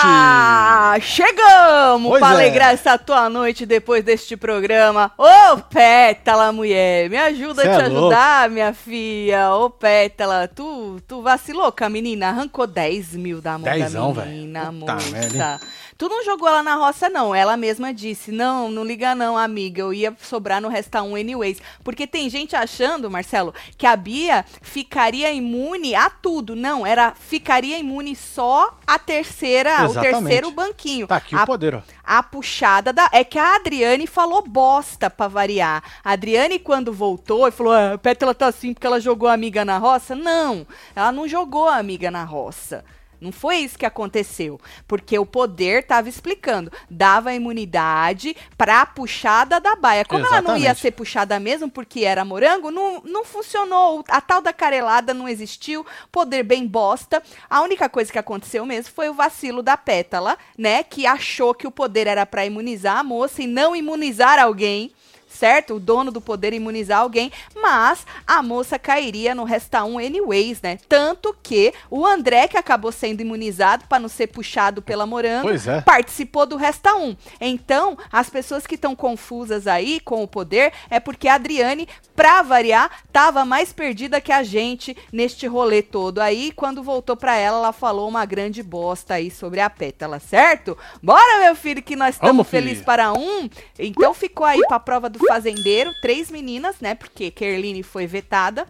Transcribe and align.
fiote! 0.00 1.00
Chegamos 1.06 2.08
Pois 2.10 2.20
pra 2.20 2.28
é. 2.30 2.32
alegrar 2.34 2.72
essa 2.74 2.96
tua 2.98 3.28
noite 3.28 3.64
depois 3.66 4.04
deste 4.04 4.36
programa. 4.36 5.12
Ô, 5.18 5.58
Pétala, 5.70 6.52
mulher, 6.52 7.08
me 7.10 7.16
ajuda 7.16 7.62
Cê 7.62 7.68
a 7.68 7.72
é 7.72 7.76
te 7.76 7.82
ajudar, 7.84 8.50
minha 8.50 8.72
filha. 8.72 9.50
Ô, 9.54 9.70
Pétala, 9.70 10.48
tu, 10.48 11.00
tu 11.06 11.22
vacilou 11.22 11.70
com 11.72 11.84
a 11.84 11.88
menina, 11.88 12.28
arrancou 12.28 12.66
10 12.66 13.14
mil 13.16 13.40
da 13.40 13.58
mão 13.58 13.62
Dezão, 13.72 14.12
da 14.12 14.22
velho. 14.22 14.34
menina, 14.34 14.72
Puta 14.72 14.94
moça. 14.94 15.10
merda, 15.10 15.60
Tu 15.96 16.08
não 16.08 16.24
jogou 16.24 16.48
ela 16.48 16.62
na 16.62 16.74
roça, 16.74 17.08
não. 17.08 17.34
Ela 17.34 17.56
mesma 17.56 17.94
disse: 17.94 18.32
Não, 18.32 18.70
não 18.70 18.84
liga, 18.84 19.14
não, 19.14 19.38
amiga. 19.38 19.82
Eu 19.82 19.92
ia 19.92 20.16
sobrar 20.20 20.60
no 20.60 20.68
Resta 20.68 21.02
1 21.02 21.14
anyways. 21.16 21.62
Porque 21.84 22.06
tem 22.06 22.28
gente 22.28 22.56
achando, 22.56 23.10
Marcelo, 23.10 23.54
que 23.78 23.86
a 23.86 23.94
Bia 23.96 24.44
ficaria 24.60 25.32
imune 25.32 25.94
a 25.94 26.10
tudo. 26.10 26.56
Não, 26.56 26.84
era 26.84 27.12
ficaria 27.14 27.78
imune 27.78 28.16
só 28.16 28.76
a 28.86 28.98
terceira, 28.98 29.82
o 29.82 29.84
Exatamente. 29.86 30.22
terceiro 30.22 30.50
banquinho. 30.50 31.06
Tá 31.06 31.16
aqui 31.16 31.36
a, 31.36 31.44
o 31.44 31.46
poder, 31.46 31.76
ó. 31.76 31.82
a 32.02 32.22
puxada 32.22 32.92
da. 32.92 33.08
É 33.12 33.22
que 33.22 33.38
a 33.38 33.54
Adriane 33.54 34.06
falou 34.06 34.42
bosta 34.42 35.08
pra 35.08 35.28
variar. 35.28 35.82
A 36.02 36.12
Adriane, 36.12 36.58
quando 36.58 36.92
voltou 36.92 37.46
e 37.46 37.52
falou: 37.52 37.72
ah, 37.72 37.92
a 37.92 37.98
Pétala 37.98 38.34
tá 38.34 38.46
assim 38.48 38.74
porque 38.74 38.86
ela 38.86 39.00
jogou 39.00 39.28
a 39.28 39.32
amiga 39.32 39.64
na 39.64 39.78
roça. 39.78 40.16
Não, 40.16 40.66
ela 40.96 41.12
não 41.12 41.28
jogou 41.28 41.68
a 41.68 41.76
amiga 41.76 42.10
na 42.10 42.24
roça. 42.24 42.84
Não 43.24 43.32
foi 43.32 43.56
isso 43.56 43.78
que 43.78 43.86
aconteceu. 43.86 44.60
Porque 44.86 45.18
o 45.18 45.24
poder 45.24 45.80
estava 45.80 46.08
explicando. 46.08 46.70
Dava 46.90 47.32
imunidade 47.32 48.36
pra 48.56 48.84
puxada 48.84 49.58
da 49.58 49.74
baia. 49.74 50.04
Como 50.04 50.26
ela 50.26 50.42
não 50.42 50.56
ia 50.56 50.64
Exatamente. 50.64 50.80
ser 50.80 50.90
puxada 50.90 51.40
mesmo 51.40 51.70
porque 51.70 52.04
era 52.04 52.24
morango, 52.24 52.70
não, 52.70 53.00
não 53.04 53.24
funcionou. 53.24 54.04
A 54.08 54.20
tal 54.20 54.42
da 54.42 54.52
carelada 54.52 55.14
não 55.14 55.28
existiu. 55.28 55.86
Poder 56.12 56.42
bem 56.42 56.66
bosta. 56.66 57.22
A 57.48 57.62
única 57.62 57.88
coisa 57.88 58.12
que 58.12 58.18
aconteceu 58.18 58.66
mesmo 58.66 58.92
foi 58.92 59.08
o 59.08 59.14
vacilo 59.14 59.62
da 59.62 59.76
pétala, 59.76 60.36
né? 60.56 60.82
Que 60.82 61.06
achou 61.06 61.54
que 61.54 61.66
o 61.66 61.70
poder 61.70 62.06
era 62.06 62.26
pra 62.26 62.44
imunizar 62.44 62.98
a 62.98 63.04
moça 63.04 63.42
e 63.42 63.46
não 63.46 63.74
imunizar 63.74 64.38
alguém. 64.38 64.92
Certo? 65.34 65.74
O 65.74 65.80
dono 65.80 66.12
do 66.12 66.20
poder 66.20 66.52
imunizar 66.52 67.00
alguém, 67.00 67.32
mas 67.60 68.06
a 68.24 68.40
moça 68.40 68.78
cairia 68.78 69.34
no 69.34 69.42
Resta 69.44 69.84
1 69.84 69.98
anyways, 69.98 70.62
né? 70.62 70.78
Tanto 70.88 71.36
que 71.42 71.74
o 71.90 72.06
André, 72.06 72.46
que 72.46 72.56
acabou 72.56 72.92
sendo 72.92 73.20
imunizado 73.20 73.84
para 73.88 73.98
não 73.98 74.08
ser 74.08 74.28
puxado 74.28 74.80
pela 74.80 75.06
morango, 75.06 75.50
é. 75.50 75.80
participou 75.80 76.46
do 76.46 76.56
Resta 76.56 76.94
1. 76.94 77.16
Então, 77.40 77.98
as 78.12 78.30
pessoas 78.30 78.66
que 78.66 78.76
estão 78.76 78.94
confusas 78.94 79.66
aí 79.66 79.98
com 80.00 80.22
o 80.22 80.28
poder 80.28 80.72
é 80.88 81.00
porque 81.00 81.26
a 81.26 81.34
Adriane, 81.34 81.88
pra 82.14 82.42
variar, 82.42 82.90
tava 83.12 83.44
mais 83.44 83.72
perdida 83.72 84.20
que 84.20 84.32
a 84.32 84.42
gente 84.42 84.96
neste 85.12 85.46
rolê 85.46 85.82
todo. 85.82 86.20
Aí, 86.20 86.52
quando 86.52 86.82
voltou 86.82 87.16
pra 87.16 87.36
ela, 87.36 87.58
ela 87.58 87.72
falou 87.72 88.08
uma 88.08 88.24
grande 88.24 88.62
bosta 88.62 89.14
aí 89.14 89.30
sobre 89.30 89.60
a 89.60 89.68
pétala, 89.68 90.20
certo? 90.20 90.78
Bora, 91.02 91.40
meu 91.40 91.56
filho, 91.56 91.82
que 91.82 91.96
nós 91.96 92.14
estamos 92.14 92.46
felizes 92.46 92.84
para 92.84 93.12
um. 93.12 93.48
Então, 93.78 94.14
ficou 94.14 94.46
aí 94.46 94.60
pra 94.68 94.78
prova 94.78 95.08
do 95.08 95.18
fazendeiro, 95.26 95.92
três 96.00 96.30
meninas, 96.30 96.76
né? 96.80 96.94
Porque 96.94 97.30
Kerline 97.30 97.82
foi 97.82 98.06
vetada 98.06 98.66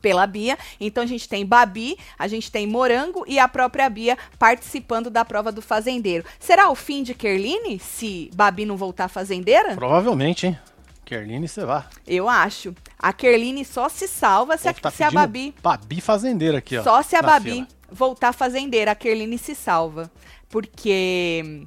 pela 0.00 0.26
Bia. 0.26 0.58
Então 0.78 1.02
a 1.02 1.06
gente 1.06 1.26
tem 1.26 1.46
Babi, 1.46 1.96
a 2.18 2.28
gente 2.28 2.50
tem 2.52 2.66
Morango 2.66 3.24
e 3.26 3.38
a 3.38 3.48
própria 3.48 3.88
Bia 3.88 4.18
participando 4.38 5.08
da 5.08 5.24
prova 5.24 5.50
do 5.50 5.62
fazendeiro. 5.62 6.24
Será 6.38 6.70
o 6.70 6.74
fim 6.74 7.02
de 7.02 7.14
Kerline 7.14 7.78
se 7.78 8.30
Babi 8.34 8.66
não 8.66 8.76
voltar 8.76 9.08
fazendeira? 9.08 9.74
Provavelmente, 9.74 10.46
hein? 10.46 10.58
Kerline, 11.04 11.46
você 11.46 11.64
vai. 11.64 11.84
Eu 12.06 12.28
acho. 12.28 12.74
A 12.98 13.12
Kerline 13.12 13.64
só 13.64 13.88
se 13.88 14.08
salva 14.08 14.56
se 14.56 14.68
a, 14.68 14.74
tá 14.74 14.90
se 14.90 15.02
a 15.02 15.10
Babi. 15.10 15.54
Babi 15.62 16.00
fazendeira 16.00 16.58
aqui, 16.58 16.76
ó. 16.78 16.82
Só 16.82 17.02
se 17.02 17.14
a 17.14 17.22
Babi 17.22 17.50
fila. 17.52 17.68
voltar 17.90 18.32
fazendeira, 18.32 18.90
a 18.90 18.94
Kerline 18.94 19.38
se 19.38 19.54
salva. 19.54 20.10
Porque 20.48 21.64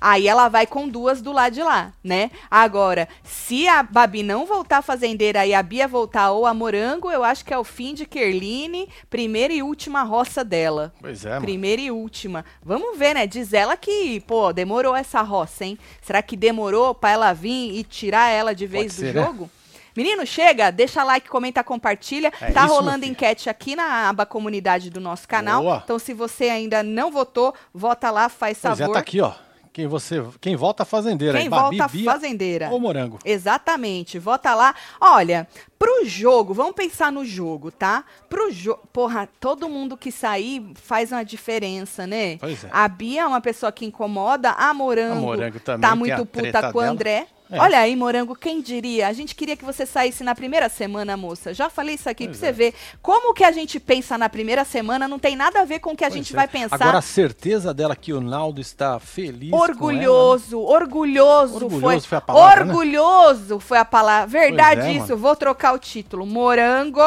aí 0.00 0.28
ela 0.28 0.48
vai 0.48 0.66
com 0.66 0.88
duas 0.88 1.20
do 1.20 1.32
lado 1.32 1.52
de 1.54 1.62
lá, 1.62 1.92
né? 2.02 2.30
Agora, 2.50 3.08
se 3.22 3.66
a 3.68 3.82
Babi 3.82 4.22
não 4.22 4.46
voltar 4.46 4.82
fazendeira 4.82 5.46
e 5.46 5.54
a 5.54 5.62
Bia 5.62 5.88
voltar 5.88 6.30
ou 6.30 6.46
a 6.46 6.54
Morango, 6.54 7.10
eu 7.10 7.22
acho 7.24 7.44
que 7.44 7.52
é 7.54 7.58
o 7.58 7.64
fim 7.64 7.94
de 7.94 8.06
Kerline, 8.06 8.88
primeira 9.08 9.52
e 9.52 9.62
última 9.62 10.02
roça 10.02 10.44
dela. 10.44 10.92
Pois 11.00 11.24
é, 11.24 11.30
mano. 11.30 11.42
Primeira 11.42 11.82
e 11.82 11.90
última. 11.90 12.44
Vamos 12.62 12.98
ver, 12.98 13.14
né? 13.14 13.26
Diz 13.26 13.52
ela 13.52 13.76
que, 13.76 14.20
pô, 14.20 14.52
demorou 14.52 14.94
essa 14.94 15.22
roça, 15.22 15.64
hein? 15.64 15.78
Será 16.02 16.22
que 16.22 16.36
demorou 16.36 16.94
pra 16.94 17.10
ela 17.10 17.32
vir 17.32 17.76
e 17.78 17.84
tirar 17.84 18.30
ela 18.30 18.54
de 18.54 18.66
vez 18.66 18.94
Pode 18.94 18.96
do 18.96 19.06
ser, 19.06 19.14
né? 19.14 19.22
jogo? 19.24 19.50
Menino, 19.96 20.26
chega, 20.26 20.70
deixa 20.70 21.02
like, 21.02 21.26
comenta, 21.26 21.64
compartilha. 21.64 22.30
É 22.40 22.50
tá 22.50 22.66
isso, 22.66 22.74
rolando 22.74 23.06
enquete 23.06 23.48
aqui 23.48 23.74
na 23.74 24.10
aba 24.10 24.26
comunidade 24.26 24.90
do 24.90 25.00
nosso 25.00 25.26
canal. 25.26 25.62
Boa. 25.62 25.80
Então, 25.82 25.98
se 25.98 26.12
você 26.12 26.50
ainda 26.50 26.82
não 26.82 27.10
votou, 27.10 27.54
vota 27.72 28.10
lá, 28.10 28.28
faz 28.28 28.58
Pois 28.60 28.78
é, 28.78 28.84
favor. 28.84 28.92
tá 28.92 28.98
aqui, 28.98 29.22
ó. 29.22 29.32
Quem, 29.76 29.86
você, 29.86 30.24
quem 30.40 30.56
volta 30.56 30.86
fazendeira. 30.86 31.38
Quem 31.38 31.50
volta 31.50 31.86
Bia 31.86 32.10
fazendeira. 32.10 32.70
ou 32.70 32.80
morango. 32.80 33.18
Exatamente, 33.22 34.18
vota 34.18 34.54
lá. 34.54 34.74
Olha, 34.98 35.46
pro 35.78 36.02
jogo, 36.06 36.54
vamos 36.54 36.74
pensar 36.74 37.12
no 37.12 37.26
jogo, 37.26 37.70
tá? 37.70 38.02
Pro 38.26 38.50
jogo, 38.50 38.80
porra, 38.90 39.28
todo 39.38 39.68
mundo 39.68 39.94
que 39.94 40.10
sair 40.10 40.66
faz 40.76 41.12
uma 41.12 41.22
diferença, 41.22 42.06
né? 42.06 42.38
Pois 42.38 42.64
é. 42.64 42.70
A 42.72 42.88
Bia 42.88 43.20
é 43.20 43.26
uma 43.26 43.42
pessoa 43.42 43.70
que 43.70 43.84
incomoda, 43.84 44.52
a 44.52 44.72
Morango, 44.72 45.18
A 45.18 45.20
Morango 45.20 45.60
também 45.60 45.90
tá 45.90 45.94
muito 45.94 46.24
puta 46.24 46.72
com 46.72 46.78
o. 46.78 46.80
André. 46.80 47.26
É. 47.50 47.60
Olha 47.60 47.78
aí, 47.78 47.94
Morango, 47.94 48.34
quem 48.34 48.60
diria? 48.60 49.06
A 49.06 49.12
gente 49.12 49.34
queria 49.34 49.56
que 49.56 49.64
você 49.64 49.86
saísse 49.86 50.24
na 50.24 50.34
primeira 50.34 50.68
semana, 50.68 51.16
moça. 51.16 51.54
Já 51.54 51.70
falei 51.70 51.94
isso 51.94 52.08
aqui 52.08 52.26
Pois 52.26 52.38
pra 52.38 52.48
é. 52.48 52.52
você 52.52 52.56
ver. 52.56 52.74
Como 53.00 53.32
que 53.32 53.44
a 53.44 53.52
gente 53.52 53.78
pensa 53.78 54.18
na 54.18 54.28
primeira 54.28 54.64
semana 54.64 55.06
não 55.06 55.18
tem 55.18 55.36
nada 55.36 55.60
a 55.60 55.64
ver 55.64 55.78
com 55.78 55.92
o 55.92 55.96
que 55.96 56.04
a 56.04 56.08
Pois 56.08 56.16
gente 56.18 56.32
é. 56.32 56.36
vai 56.36 56.48
pensar. 56.48 56.74
Agora 56.74 56.98
a 56.98 57.02
certeza 57.02 57.72
dela 57.72 57.94
que 57.94 58.12
o 58.12 58.20
Naldo 58.20 58.60
está 58.60 58.98
feliz. 58.98 59.52
Orgulhoso, 59.52 60.58
orgulhoso, 60.60 61.54
Orgulhoso 61.54 61.80
foi, 61.80 62.00
foi 62.00 62.18
a 62.18 62.20
palavra, 62.20 62.64
né? 62.64 62.72
Orgulhoso 62.72 63.60
foi 63.60 63.78
a 63.78 63.84
palavra. 63.84 64.26
Verdade 64.26 64.80
é, 64.88 64.92
isso, 64.92 65.16
vou 65.16 65.36
trocar 65.36 65.72
o 65.72 65.78
título. 65.78 66.26
Morango 66.26 67.00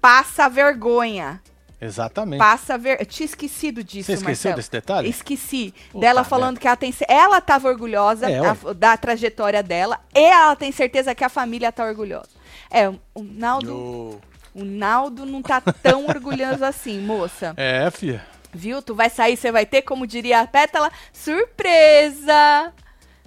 passa 0.00 0.48
vergonha. 0.48 1.40
Exatamente. 1.84 2.38
Passa 2.38 2.78
ver... 2.78 3.00
Eu 3.00 3.06
tinha 3.06 3.26
esquecido 3.26 3.84
disso, 3.84 4.06
Você 4.06 4.12
esqueceu 4.14 4.28
Marcelo. 4.30 4.56
desse 4.56 4.70
detalhe? 4.70 5.08
Esqueci. 5.08 5.74
Dela 5.94 6.24
falando 6.24 6.58
que 6.58 6.66
ela 6.66 6.76
tem. 6.76 6.94
Ela 7.08 7.40
tava 7.40 7.68
orgulhosa 7.68 8.30
É, 8.30 8.40
da, 8.40 8.72
da 8.72 8.96
trajetória 8.96 9.62
dela. 9.62 10.00
E 10.14 10.20
ela 10.20 10.56
tem 10.56 10.72
certeza 10.72 11.14
que 11.14 11.22
a 11.24 11.28
família 11.28 11.70
tá 11.70 11.84
orgulhosa. 11.84 12.30
É, 12.70 12.88
o 12.88 13.22
Naldo. 13.22 13.68
Yo. 13.68 14.20
O 14.54 14.64
Naldo 14.64 15.26
não 15.26 15.42
tá 15.42 15.60
tão 15.60 16.06
orgulhoso 16.08 16.64
assim, 16.64 17.00
moça. 17.00 17.54
É, 17.56 17.90
filha. 17.90 18.24
Viu? 18.52 18.80
Tu 18.80 18.94
vai 18.94 19.10
sair, 19.10 19.36
você 19.36 19.50
vai 19.50 19.66
ter, 19.66 19.82
como 19.82 20.06
diria 20.06 20.40
a 20.40 20.46
Pétala, 20.46 20.90
surpresa! 21.12 22.72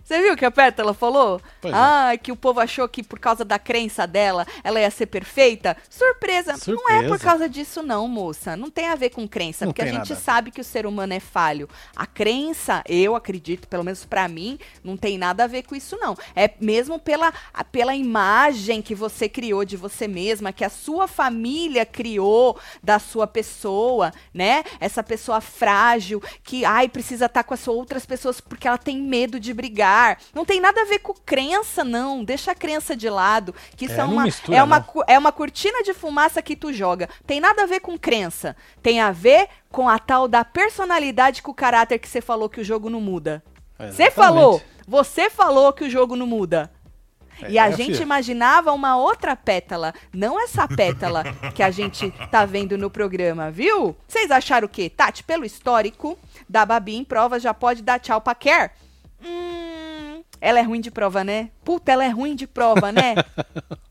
Você 0.07 0.21
viu 0.21 0.35
o 0.35 0.37
que 0.37 0.45
a 0.45 0.51
Pétala 0.51 0.93
falou? 0.93 1.41
Pois 1.59 1.73
é. 1.73 1.77
Ah, 1.77 2.11
que 2.17 2.31
o 2.31 2.35
povo 2.37 2.61
achou 2.61 2.87
que 2.87 3.03
por 3.03 3.19
causa 3.19 3.43
da 3.43 3.59
crença 3.59 4.07
dela, 4.07 4.47
ela 4.63 4.79
ia 4.79 4.89
ser 4.89 5.07
perfeita. 5.07 5.75
Surpresa! 5.89 6.53
Não 6.65 6.89
é 6.89 6.99
por 6.99 7.09
Surpresa. 7.09 7.23
causa 7.25 7.49
disso 7.49 7.83
não, 7.83 8.07
moça. 8.07 8.55
Não 8.55 8.69
tem 8.69 8.87
a 8.87 8.95
ver 8.95 9.09
com 9.09 9.27
crença, 9.27 9.65
Não 9.65 9.73
porque 9.73 9.81
a 9.81 9.87
gente 9.87 10.11
nada 10.11 10.15
sabe 10.15 10.49
que 10.49 10.61
o 10.61 10.63
ser 10.63 10.85
humano 10.85 11.11
é 11.11 11.19
falho. 11.19 11.67
A 11.93 12.05
crença, 12.05 12.81
eu 12.87 13.17
acredito, 13.17 13.67
pelo 13.67 13.83
menos 13.83 14.05
pra 14.05 14.29
mim, 14.29 14.57
não 14.81 14.95
tem 14.95 15.17
nada 15.17 15.43
a 15.43 15.47
ver 15.47 15.63
com 15.63 15.75
isso 15.75 15.97
não. 15.99 16.15
É 16.33 16.49
mesmo 16.61 16.97
pela, 16.97 17.33
pela 17.69 17.93
imagem 17.93 18.81
que 18.81 18.95
você 18.95 19.27
criou 19.27 19.65
de 19.65 19.75
você 19.75 20.07
mesma, 20.07 20.53
que 20.53 20.63
a 20.63 20.69
sua 20.69 21.09
família 21.09 21.85
criou 21.85 22.57
da 22.81 22.97
sua 22.97 23.27
pessoa, 23.27 24.13
né? 24.33 24.63
Essa 24.79 25.03
pessoa 25.03 25.41
frágil 25.41 26.23
que, 26.45 26.63
ai, 26.63 26.87
precisa 26.87 27.25
estar 27.25 27.43
com 27.43 27.53
as 27.53 27.67
outras 27.67 28.05
pessoas 28.05 28.39
porque 28.39 28.69
ela 28.69 28.77
tem 28.77 28.97
medo 29.01 29.37
de 29.37 29.53
brigar. 29.53 29.96
Não 30.33 30.45
tem 30.45 30.59
nada 30.61 30.81
a 30.81 30.85
ver 30.85 30.99
com 30.99 31.13
crença, 31.13 31.83
não. 31.83 32.23
Deixa 32.23 32.51
a 32.51 32.55
crença 32.55 32.95
de 32.95 33.09
lado, 33.09 33.53
que 33.75 33.85
isso 33.85 33.95
É, 33.95 33.99
é, 33.99 34.03
uma 34.03 34.23
mistura, 34.23 34.57
é 34.57 34.63
uma 34.63 34.79
não. 34.79 35.03
é 35.07 35.17
uma 35.17 35.31
cortina 35.31 35.81
de 35.83 35.93
fumaça 35.93 36.41
que 36.41 36.55
tu 36.55 36.71
joga. 36.73 37.09
Tem 37.25 37.39
nada 37.39 37.63
a 37.63 37.65
ver 37.65 37.79
com 37.79 37.97
crença. 37.97 38.55
Tem 38.81 38.99
a 38.99 39.11
ver 39.11 39.47
com 39.71 39.87
a 39.89 39.99
tal 39.99 40.27
da 40.27 40.43
personalidade 40.45 41.41
com 41.41 41.51
o 41.51 41.55
caráter 41.55 41.99
que 41.99 42.07
você 42.07 42.21
falou 42.21 42.49
que 42.49 42.61
o 42.61 42.63
jogo 42.63 42.89
não 42.89 43.01
muda. 43.01 43.43
Você 43.79 44.09
falou, 44.09 44.61
você 44.87 45.29
falou 45.29 45.71
que 45.73 45.83
o 45.85 45.89
jogo 45.89 46.15
não 46.15 46.25
muda. 46.25 46.71
E 47.47 47.59
a 47.59 47.67
É, 47.67 47.71
gente 47.71 48.01
imaginava 48.01 48.71
uma 48.73 48.97
outra 48.97 49.35
pétala, 49.35 49.93
não 50.11 50.41
essa 50.41 50.67
pétala 50.67 51.23
que 51.53 51.61
a 51.61 51.69
gente 51.69 52.09
tá 52.31 52.45
vendo 52.45 52.75
no 52.79 52.89
programa, 52.89 53.51
viu? 53.51 53.95
Vocês 54.07 54.31
acharam 54.31 54.65
o 54.65 54.69
quê? 54.69 54.89
Tati, 54.89 55.23
pelo 55.23 55.45
histórico 55.45 56.17
da 56.49 56.65
Babi 56.65 56.95
em 56.95 57.03
prova, 57.03 57.39
já 57.39 57.53
pode 57.53 57.83
dar 57.83 57.99
tchau 57.99 58.19
pra 58.19 58.33
Kerr? 58.33 58.71
Hum, 59.23 59.56
ela 60.39 60.59
é 60.59 60.61
ruim 60.61 60.81
de 60.81 60.91
prova, 60.91 61.23
né? 61.23 61.49
Puta, 61.63 61.91
ela 61.91 62.05
é 62.05 62.09
ruim 62.09 62.35
de 62.35 62.47
prova, 62.47 62.91
né? 62.91 63.15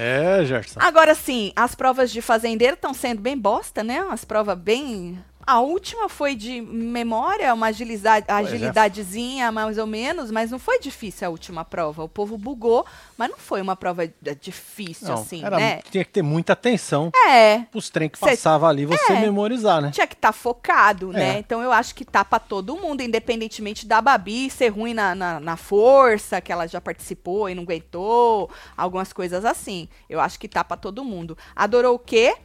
É, 0.00 0.44
Gerson. 0.44 0.78
Agora 0.80 1.12
sim, 1.12 1.52
as 1.56 1.74
provas 1.74 2.12
de 2.12 2.22
fazendeiro 2.22 2.74
estão 2.74 2.94
sendo 2.94 3.20
bem 3.20 3.36
bosta, 3.36 3.82
né? 3.82 4.00
Umas 4.00 4.24
provas 4.24 4.56
bem 4.56 5.18
A 5.50 5.60
última 5.60 6.10
foi 6.10 6.36
de 6.36 6.60
memória, 6.60 7.54
uma 7.54 7.68
agilidade, 7.68 8.26
é. 8.28 8.32
agilidadezinha, 8.34 9.50
mais 9.50 9.78
ou 9.78 9.86
menos, 9.86 10.30
mas 10.30 10.50
não 10.50 10.58
foi 10.58 10.78
difícil 10.78 11.26
a 11.26 11.30
última 11.30 11.64
prova. 11.64 12.04
O 12.04 12.08
povo 12.08 12.36
bugou, 12.36 12.84
mas 13.16 13.30
não 13.30 13.38
foi 13.38 13.62
uma 13.62 13.74
prova 13.74 14.06
difícil, 14.42 15.08
Não, 15.08 15.14
assim, 15.14 15.42
era, 15.42 15.56
né? 15.56 15.80
Tinha 15.90 16.04
que 16.04 16.10
ter 16.10 16.20
muita 16.20 16.52
atenção 16.52 17.10
É, 17.26 17.62
os 17.74 17.88
trem 17.88 18.10
que 18.10 18.18
Cê- 18.18 18.26
passava 18.26 18.68
ali, 18.68 18.84
você 18.84 19.12
É. 19.14 19.20
memorizar, 19.20 19.80
né? 19.80 19.90
tinha 19.90 20.06
que 20.06 20.14
estar 20.14 20.32
focado, 20.32 21.12
né? 21.14 21.36
É. 21.36 21.38
Então 21.38 21.62
eu 21.62 21.72
acho 21.72 21.94
que 21.94 22.04
tá 22.04 22.22
pra 22.22 22.38
todo 22.38 22.76
mundo, 22.76 23.00
independentemente 23.02 23.86
da 23.86 24.02
Babi 24.02 24.50
ser 24.50 24.68
ruim 24.68 24.92
na, 24.92 25.14
na, 25.14 25.40
na 25.40 25.56
força, 25.56 26.42
que 26.42 26.52
ela 26.52 26.66
já 26.66 26.78
participou 26.78 27.48
e 27.48 27.54
não 27.54 27.62
aguentou, 27.62 28.50
algumas 28.76 29.14
coisas 29.14 29.46
assim. 29.46 29.88
Eu 30.10 30.20
acho 30.20 30.38
que 30.38 30.46
tá 30.46 30.62
pra 30.62 30.76
todo 30.76 31.02
mundo. 31.02 31.38
Adorou 31.56 31.94
o 31.94 31.98
quê? 31.98 32.36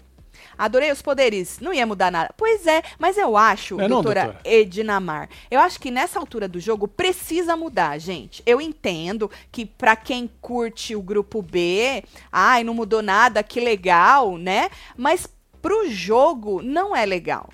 Adorei 0.57 0.91
os 0.91 1.01
poderes. 1.01 1.59
Não 1.59 1.74
ia 1.74 1.85
mudar 1.85 2.12
nada. 2.12 2.33
Pois 2.38 2.65
é, 2.68 2.81
mas 2.97 3.18
eu 3.18 3.35
acho, 3.38 3.80
É 3.80 3.88
doutora, 3.88 4.24
doutora? 4.24 4.41
Edinamar, 4.44 5.30
eu 5.50 5.59
acho 5.59 5.80
que 5.80 5.91
nessa 5.91 6.19
altura 6.19 6.47
do 6.47 6.59
jogo 6.59 6.88
precisa 6.88 7.56
mudar, 7.56 7.97
gente. 7.97 8.41
Eu 8.45 8.59
entendo 8.62 9.30
que 9.51 9.65
pra 9.65 9.95
quem 9.95 10.30
curte 10.41 10.95
o 10.95 11.01
grupo 11.01 11.41
B, 11.41 12.03
ai, 12.31 12.63
não 12.63 12.74
mudou 12.74 13.01
nada, 13.01 13.44
que 13.44 13.59
legal, 13.59 14.38
né? 14.38 14.69
Mas 14.97 15.27
pro 15.62 15.89
jogo 15.89 16.62
não 16.62 16.95
é 16.95 17.06
legal. 17.06 17.50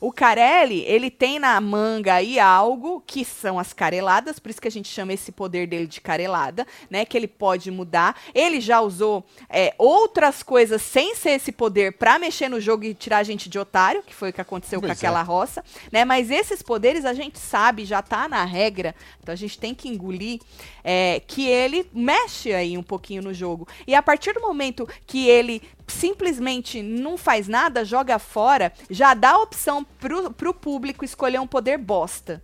O 0.00 0.12
Carelli, 0.12 0.80
ele 0.86 1.10
tem 1.10 1.38
na 1.38 1.60
manga 1.60 2.14
aí 2.14 2.38
algo 2.38 3.02
que 3.06 3.24
são 3.24 3.58
as 3.58 3.72
careladas, 3.72 4.38
por 4.38 4.50
isso 4.50 4.60
que 4.60 4.68
a 4.68 4.70
gente 4.70 4.88
chama 4.88 5.12
esse 5.12 5.32
poder 5.32 5.66
dele 5.66 5.86
de 5.86 6.00
carelada, 6.00 6.66
né? 6.88 7.04
Que 7.04 7.16
ele 7.16 7.28
pode 7.28 7.70
mudar. 7.70 8.16
Ele 8.34 8.60
já 8.60 8.80
usou 8.80 9.24
é, 9.48 9.74
outras 9.78 10.42
coisas 10.42 10.82
sem 10.82 11.14
ser 11.14 11.30
esse 11.30 11.52
poder 11.52 11.94
pra 11.94 12.18
mexer 12.18 12.48
no 12.48 12.60
jogo 12.60 12.84
e 12.84 12.94
tirar 12.94 13.18
a 13.18 13.22
gente 13.22 13.48
de 13.48 13.58
otário, 13.58 14.02
que 14.02 14.14
foi 14.14 14.30
o 14.30 14.32
que 14.32 14.40
aconteceu 14.40 14.80
com 14.80 14.86
Pois 14.86 14.98
aquela 14.98 15.20
é. 15.20 15.24
roça, 15.24 15.64
né? 15.90 16.04
Mas 16.04 16.30
esses 16.30 16.62
poderes 16.62 17.04
a 17.04 17.12
gente 17.12 17.38
sabe, 17.38 17.84
já 17.84 18.02
tá 18.02 18.28
na 18.28 18.44
regra, 18.44 18.94
então 19.20 19.32
a 19.32 19.36
gente 19.36 19.58
tem 19.58 19.74
que 19.74 19.88
engolir 19.88 20.40
é, 20.84 21.20
que 21.26 21.46
ele 21.46 21.88
mexe 21.92 22.52
aí 22.52 22.78
um 22.78 22.82
pouquinho 22.82 23.22
no 23.22 23.34
jogo. 23.34 23.66
E 23.86 23.94
a 23.94 24.02
partir 24.02 24.32
do 24.32 24.40
momento 24.40 24.88
que 25.06 25.28
ele 25.28 25.62
simplesmente 25.88 26.82
não 26.82 27.16
faz 27.16 27.48
nada, 27.48 27.84
joga 27.84 28.18
fora, 28.18 28.72
já 28.90 29.14
dá 29.14 29.30
a 29.30 29.42
opção 29.42 29.84
pro, 29.98 30.32
pro 30.32 30.54
público 30.54 31.04
escolher 31.04 31.40
um 31.40 31.46
poder 31.46 31.78
bosta. 31.78 32.42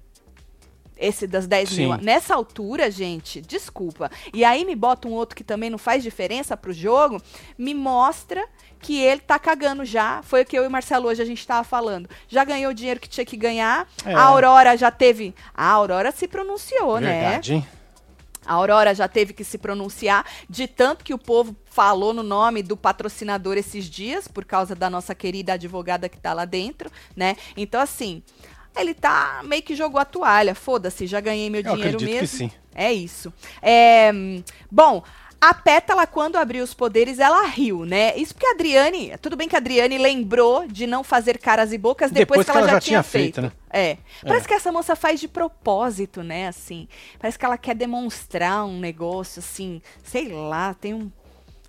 Esse 0.97 1.27
das 1.27 1.47
10 1.47 1.69
Sim. 1.69 1.77
mil. 1.77 1.97
Nessa 1.97 2.35
altura, 2.35 2.89
gente, 2.91 3.41
desculpa. 3.41 4.11
E 4.33 4.45
aí 4.45 4.65
me 4.65 4.77
bota 4.77 5.09
um 5.09 5.13
outro 5.13 5.35
que 5.35 5.43
também 5.43 5.69
não 5.69 5.79
faz 5.79 6.03
diferença 6.03 6.57
pro 6.57 6.73
jogo, 6.73 7.21
me 7.59 7.75
mostra 7.75 8.47
que 8.81 9.01
ele 9.01 9.21
tá 9.21 9.39
cagando 9.39 9.85
já. 9.85 10.23
Foi 10.23 10.43
o 10.43 10.45
que 10.45 10.57
eu 10.57 10.63
e 10.63 10.67
o 10.69 10.71
Marcelo 10.71 11.09
hoje 11.09 11.21
a 11.21 11.25
gente 11.25 11.45
tava 11.45 11.65
falando. 11.65 12.09
Já 12.29 12.45
ganhou 12.45 12.71
o 12.71 12.75
dinheiro 12.75 13.01
que 13.01 13.09
tinha 13.09 13.25
que 13.25 13.37
ganhar. 13.37 13.89
É. 14.05 14.15
A 14.15 14.23
Aurora 14.23 14.77
já 14.77 14.91
teve. 14.91 15.35
A 15.53 15.69
Aurora 15.69 16.13
se 16.13 16.29
pronunciou, 16.29 17.01
né? 17.01 17.21
Verdade, 17.21 17.55
hein? 17.55 17.69
A 18.47 18.55
Aurora 18.55 18.95
já 18.95 19.09
teve 19.09 19.33
que 19.33 19.45
se 19.45 19.59
pronunciar 19.59 20.25
de 20.49 20.67
tanto 20.67 21.05
que 21.05 21.15
o 21.15 21.19
povo 21.19 21.57
falou 21.67 22.13
no 22.13 22.23
nome 22.23 22.63
do 22.63 22.77
patrocinador 22.77 23.57
esses 23.57 23.87
dias, 23.87 24.29
por 24.29 24.45
causa 24.45 24.75
da 24.75 24.89
nossa 24.89 25.15
querida 25.15 25.55
advogada 25.55 26.09
que 26.09 26.19
tá 26.19 26.33
lá 26.33 26.45
dentro, 26.45 26.91
né? 27.17 27.37
Então, 27.57 27.81
assim, 27.81 28.23
ele 28.77 28.95
tá 28.95 29.43
meio 29.45 29.63
que 29.63 29.75
jogou 29.75 30.01
a 30.01 30.05
toalha. 30.05 30.55
Foda-se, 30.55 31.07
já 31.07 31.21
ganhei 31.21 31.49
meu 31.49 31.63
Eu 31.63 31.75
dinheiro 31.75 32.01
mesmo. 32.01 32.21
que 32.21 32.27
sim. 32.27 32.51
É 32.75 32.93
isso. 32.93 33.33
É, 33.63 34.11
hum, 34.13 34.43
bom, 34.71 35.03
a 35.51 35.55
Pétala, 35.55 36.07
quando 36.07 36.37
abriu 36.37 36.63
os 36.65 36.73
poderes, 36.75 37.19
ela 37.19 37.47
riu, 37.47 37.85
né? 37.85 38.17
Isso 38.17 38.35
porque 38.35 38.47
a 38.47 38.51
Adriane. 38.53 39.13
Tudo 39.21 39.37
bem 39.37 39.49
que 39.49 39.55
a 39.55 39.59
Adriane 39.59 39.99
lembrou 39.99 40.67
de 40.67 40.87
não 40.87 41.03
fazer 41.05 41.39
caras 41.39 41.73
e 41.73 41.79
bocas 41.79 42.11
depois, 42.11 42.45
que, 42.45 42.51
ela, 42.51 42.69
já, 42.69 42.81
tinha 42.81 43.03
feito. 43.03 43.43
né? 43.43 43.53
É. 43.71 43.99
Parece 44.23 44.47
que 44.49 44.55
essa 44.55 44.71
moça 44.73 44.95
faz 44.97 45.21
de 45.21 45.29
propósito, 45.29 46.23
né? 46.23 46.49
Assim. 46.49 46.89
Parece 47.19 47.39
que 47.39 47.45
ela 47.45 47.59
quer 47.59 47.75
demonstrar 47.75 48.65
um 48.65 48.79
negócio, 48.79 49.41
assim. 49.41 49.81
Sei 50.03 50.29
lá, 50.29 50.75
tem 50.75 50.95
um. 50.95 51.11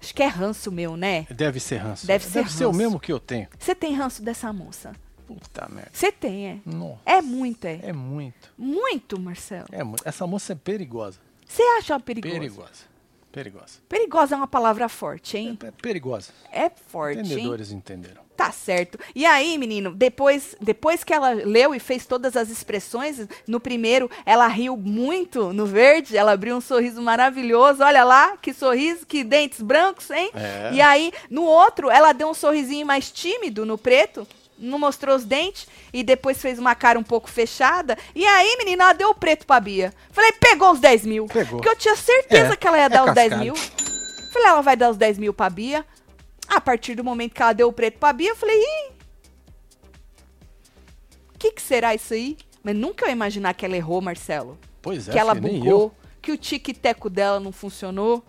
Acho 0.02 0.14
que 0.14 0.22
é 0.22 0.28
ranço 0.28 0.72
meu, 0.72 0.96
né? 0.96 1.26
Deve 1.32 1.60
ser 1.60 1.78
ranço. 1.78 2.06
Deve 2.06 2.24
ser 2.26 2.48
ser 2.50 2.66
o 2.66 2.68
ranço. 2.68 2.78
mesmo 2.78 3.00
que 3.00 3.12
eu 3.12 3.20
tenho. 3.20 3.48
Você 3.58 3.74
tem 3.74 3.94
ranço 3.96 4.22
dessa 4.22 4.54
moça? 4.54 4.94
Puta 5.26 5.68
merda. 5.70 5.90
Você 5.92 6.12
tem, 6.12 6.48
é. 6.48 6.58
Nossa. 6.66 7.00
É 7.06 7.22
muito, 7.22 7.66
é. 7.66 7.80
É 7.82 7.92
muito. 7.94 8.52
Muito, 8.56 9.20
Marcelo. 9.20 9.66
É 9.72 9.84
mu- 9.84 9.96
Essa 10.06 10.28
moça 10.28 10.54
é 10.54 10.56
perigosa. 10.56 11.20
Você 11.48 11.64
acha 11.80 11.94
ela 11.94 12.00
perigosa? 12.00 12.34
Perigosa. 12.36 12.95
Perigosa. 13.36 13.80
Perigosa 13.90 14.34
é 14.34 14.38
uma 14.38 14.48
palavra 14.48 14.88
forte, 14.88 15.38
hein? 15.38 15.60
É, 15.62 15.68
é 15.68 15.72
perigosa. 15.72 16.32
É 16.50 16.70
forte, 16.70 17.20
hein? 17.20 17.26
Entendedores 17.26 17.70
entenderam. 17.70 18.22
Tá 18.38 18.50
certo. 18.50 18.98
E 19.14 19.26
aí, 19.26 19.58
menino, 19.58 19.94
depois, 19.94 20.56
depois 20.62 21.04
que 21.04 21.14
ela 21.14 21.32
leu 21.32 21.76
e 21.76 21.80
fez 21.80 22.06
todas 22.06 22.38
as 22.38 22.50
expressões, 22.50 23.28
no 23.46 23.60
primeiro 23.60 24.10
ela 24.26 24.48
riu 24.48 24.78
muito 24.78 25.52
no 25.52 25.66
verde, 25.66 26.16
ela 26.16 26.32
abriu 26.32 26.56
um 26.56 26.62
sorriso 26.62 27.02
maravilhoso. 27.02 27.84
Olha 27.84 28.06
lá, 28.06 28.38
que 28.38 28.54
sorriso, 28.54 29.06
que 29.06 29.22
dentes 29.22 29.62
brancos, 29.62 30.10
hein? 30.12 30.32
É. 30.34 30.74
E 30.74 30.82
aí, 30.82 31.12
no 31.30 31.44
outro, 31.44 31.90
ela 31.90 32.14
deu 32.14 32.30
um 32.30 32.34
sorrisinho 32.34 32.88
mais 32.88 33.12
tímido 33.12 33.66
no 33.66 33.78
preto, 33.78 34.26
não 34.58 34.80
mostrou 34.80 35.16
os 35.16 35.26
dentes 35.26 35.68
e 35.92 36.04
depois 36.04 36.42
fez 36.42 36.58
uma 36.60 36.74
cara 36.76 36.98
um 36.98 37.04
pouco 37.04 37.30
fechada. 37.30 37.98
E 38.14 38.26
aí, 38.26 38.56
menina, 38.58 38.86
ela 38.86 38.94
deu 38.94 39.10
o 39.10 39.16
preto 39.16 39.46
pra 39.46 39.60
Bia. 39.60 39.94
Falei, 40.12 40.32
pegou 40.34 40.72
os 40.72 40.80
10 40.80 41.06
mil. 41.06 41.26
Pegou. 41.28 41.58
Porque 41.60 41.70
eu 41.70 41.76
tinha 41.76 41.96
certeza 41.96 42.54
É, 42.54 42.56
que 42.56 42.68
ela 42.68 42.78
ia 42.78 42.86
é 42.86 42.90
dar 42.90 43.06
os 43.06 43.14
10 43.14 43.30
cascalho. 43.30 43.54
mil. 43.54 43.62
Falei, 44.32 44.48
ela 44.50 44.62
vai 44.62 44.76
dar 44.76 44.90
os 44.90 44.98
10 44.98 45.18
mil 45.18 45.34
pra 45.34 45.50
Bia. 45.50 45.86
A 46.48 46.62
partir 46.62 46.96
do 46.96 47.04
momento 47.04 47.34
que 47.34 47.42
ela 47.42 47.54
deu 47.54 47.68
o 47.68 47.74
preto 47.74 47.98
pra 47.98 48.14
Bia, 48.14 48.30
eu 48.30 48.36
falei, 48.36 48.58
ih, 48.58 48.92
o 51.34 51.38
que, 51.38 51.52
que 51.52 51.62
será 51.62 51.94
isso 51.94 52.14
aí? 52.14 52.38
Mas 52.64 52.76
nunca 52.76 53.06
eu 53.06 53.10
ia 53.10 53.14
imaginar 53.14 53.54
que 53.54 53.66
ela 53.66 53.76
errou, 53.76 54.02
Marcelo. 54.02 54.58
Pois 54.82 55.08
é, 55.10 55.12
que 55.12 55.20
ela 55.20 55.36
filho, 55.36 55.48
bugou, 55.60 55.94
que 56.22 56.32
o 56.32 56.38
tic-teco 56.38 57.10
dela 57.10 57.40
não 57.40 57.52
funcionou. 57.52 58.24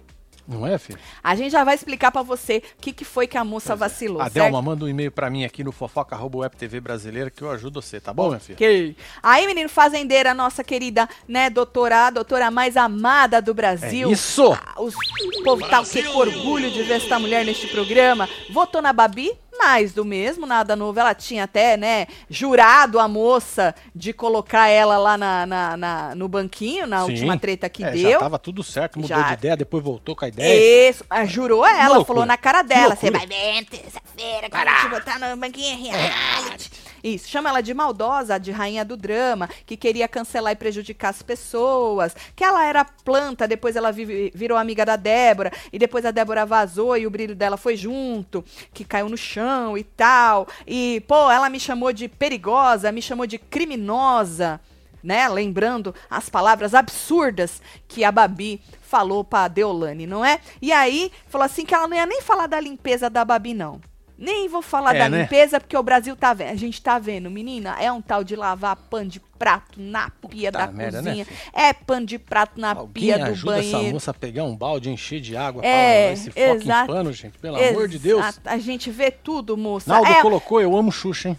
Não 0.47 0.67
é, 0.67 0.79
filho? 0.79 0.99
A 1.23 1.35
gente 1.35 1.51
já 1.51 1.65
vai 1.65 1.75
explicar 1.75 2.13
pra 2.13 2.23
você 2.23 2.63
o 2.79 2.81
que, 2.81 2.93
que 2.93 3.05
foi 3.05 3.27
que 3.27 3.37
a 3.37 3.45
moça 3.45 3.75
vacilou, 3.75 4.21
A 4.21 4.25
certo? 4.25 4.35
Delma, 4.35 4.63
manda 4.63 4.85
um 4.85 4.89
e-mail 4.89 5.11
pra 5.11 5.29
mim 5.29 5.45
aqui 5.45 5.65
no 5.65 5.73
fofoca.webtv 5.73 6.81
brasileira 6.81 7.31
que 7.31 7.43
eu 7.43 7.51
ajudo 7.51 7.83
você, 7.83 8.01
tá 8.01 8.13
bom, 8.13 8.29
minha 8.29 8.41
filha? 8.41 8.55
Ok. 8.55 8.97
Aí, 9.23 9.47
menino 9.47 9.69
fazendeira, 9.69 10.33
nossa 10.33 10.63
querida, 10.63 11.09
né, 11.27 11.51
doutora, 11.51 12.07
a 12.07 12.11
doutora 12.11 12.51
mais 12.51 12.77
amada 12.77 13.43
do 13.43 13.53
Brasil. 13.53 14.09
É 14.09 14.13
isso! 14.13 14.53
Ah, 14.53 14.81
Os, 14.81 14.95
o 14.95 15.43
povo 15.43 15.67
tá 15.69 15.81
o 15.81 15.85
quê? 15.85 16.03
com 16.05 16.19
orgulho 16.19 16.71
de 16.71 16.83
ver 16.85 16.95
essa 16.95 17.19
mulher 17.19 17.45
neste 17.45 17.67
programa. 17.67 18.29
Votou 18.51 18.81
na 18.81 18.93
Babi? 18.93 19.33
Mais 19.59 19.93
do 19.93 20.05
mesmo, 20.05 20.47
nada 20.47 20.77
novo. 20.77 20.99
Ela 21.01 21.15
tinha 21.15 21.45
até, 21.45 21.77
né, 21.77 22.07
jurado 22.29 22.99
a 22.99 23.09
moça 23.09 23.75
de 23.95 24.13
colocar 24.13 24.69
ela 24.69 24.99
lá 24.99 25.17
na, 25.19 25.47
na- 25.47 25.77
na- 25.77 26.15
no 26.15 26.29
banquinho, 26.29 26.87
na 26.87 27.05
Sim. 27.05 27.13
última 27.13 27.39
treta 27.39 27.69
que 27.69 27.83
É, 27.85 27.91
deu. 27.93 28.11
Já 28.13 28.19
tava 28.19 28.39
tudo 28.39 28.63
certo, 28.63 28.99
mudou 28.99 29.17
Já. 29.17 29.29
de 29.29 29.33
ideia, 29.35 29.57
depois 29.57 29.83
voltou 29.83 30.15
com 30.15 30.25
a 30.25 30.29
ideia. 30.29 30.91
Isso, 30.91 31.05
ah, 31.09 31.25
jurou 31.25 31.67
ela, 31.67 32.05
falou 32.05 32.27
na 32.27 32.37
cara 32.37 32.63
dela. 32.63 32.95
Você 32.97 33.11
vai 33.11 33.27
ver 33.27 33.65
terça-feira, 33.65 34.49
que 34.51 34.57
eu 34.57 34.65
vou 34.65 34.81
te 34.81 34.89
botar 34.89 35.19
no 35.19 35.37
banquinho 35.37 35.77
reality. 35.83 36.71
Isso, 37.07 37.29
chama 37.29 37.51
ela 37.51 37.61
de 37.61 37.73
maldosa, 37.73 38.37
de 38.37 38.51
rainha 38.51 38.85
do 38.85 38.97
drama, 38.97 39.49
que 39.65 39.77
queria 39.77 40.09
cancelar 40.09 40.53
e 40.53 40.57
prejudicar 40.57 41.11
as 41.11 41.23
pessoas, 41.23 42.17
que 42.35 42.43
ela 42.43 42.65
era 42.65 42.85
planta, 42.85 43.47
depois 43.47 43.77
ela 43.77 43.93
vive- 43.93 44.33
virou 44.35 44.59
amiga 44.59 44.85
da 44.85 44.97
Débora, 44.97 45.53
e 45.73 45.79
depois 45.79 46.05
a 46.05 46.11
Débora 46.11 46.45
vazou 46.45 46.97
e 46.97 47.07
o 47.07 47.11
brilho 47.11 47.37
dela 47.37 47.57
foi 47.57 47.77
junto, 47.77 48.45
que 48.75 48.85
caiu 48.85 49.09
no 49.09 49.17
chão 49.17 49.79
e 49.79 49.85
tal. 49.85 50.49
E, 50.67 51.01
pô, 51.07 51.31
ela 51.31 51.49
me 51.49 51.61
chamou 51.61 51.93
de 51.93 52.09
perigosa, 52.09 52.91
me 52.91 53.01
chamou 53.01 53.27
de 53.27 53.39
criminosa 53.39 54.61
né? 55.03 55.29
Lembrando 55.29 55.95
as 56.11 56.29
palavras 56.29 56.75
absurdas 56.75 57.63
que 57.87 58.03
a 58.03 58.11
Babi 58.11 58.61
falou 58.83 59.23
pra 59.23 59.47
Deolane, 59.47 60.05
não 60.05 60.25
é? 60.25 60.41
E 60.61 60.73
aí, 60.73 61.13
falou 61.29 61.45
assim 61.45 61.65
que 61.65 61.73
ela 61.73 61.87
não 61.87 61.97
ia 61.97 62.05
nem 62.07 62.21
falar 62.21 62.49
da 62.49 62.59
limpeza 62.59 63.09
da 63.09 63.25
Babi, 63.25 63.55
não. 63.55 63.81
Nem 64.19 64.49
vou 64.49 64.63
falar 64.63 64.95
É, 64.97 64.99
da 65.01 65.09
né? 65.11 65.23
limpeza, 65.23 65.61
porque 65.61 65.77
o 65.77 65.83
Brasil 65.83 66.17
tá 66.17 66.33
vendo. 66.33 66.51
A 66.51 66.55
gente 66.57 66.81
tá 66.81 66.99
vendo, 66.99 67.31
menina, 67.31 67.77
é 67.79 67.93
um 67.93 68.01
tal 68.01 68.25
de 68.25 68.35
lavar 68.35 68.75
pano 68.75 69.11
de 69.11 69.21
prato 69.21 69.79
na 69.79 70.09
pia 70.31 70.51
da 70.51 70.67
merda, 70.69 71.03
né, 71.03 71.09
cozinha. 71.11 71.25
filho? 71.27 71.39
é 71.53 71.73
pano 71.75 72.07
de 72.07 72.19
prato 72.19 72.59
na 72.59 72.71
Alguém 72.73 72.93
pia 73.05 73.19
do 73.19 73.25
ajuda 73.27 73.59
essa 73.59 73.73
banheiro. 73.73 73.93
moça 73.95 74.11
a 74.11 74.15
pegar 74.15 74.45
um 74.45 74.57
balde, 74.57 74.89
encher 74.89 75.21
de 75.21 75.37
água 75.37 75.63
É, 75.63 76.15
esse 76.15 76.33
exato. 76.35 76.87
pano, 76.93 77.13
gente. 77.13 77.39
Pelo 77.39 77.57
amor 77.63 77.89
de 77.89 77.99
Deus. 77.99 78.21
Exato, 78.21 78.41
A 78.47 78.57
gente 78.57 78.91
vê 78.91 79.11
tudo, 79.11 79.55
moça. 79.55 79.93
Naldo 79.93 80.11
é, 80.11 80.23
colocou, 80.23 80.63
eu 80.63 80.75
amo 80.75 80.91
Xuxa, 80.91 81.29
hein? 81.29 81.39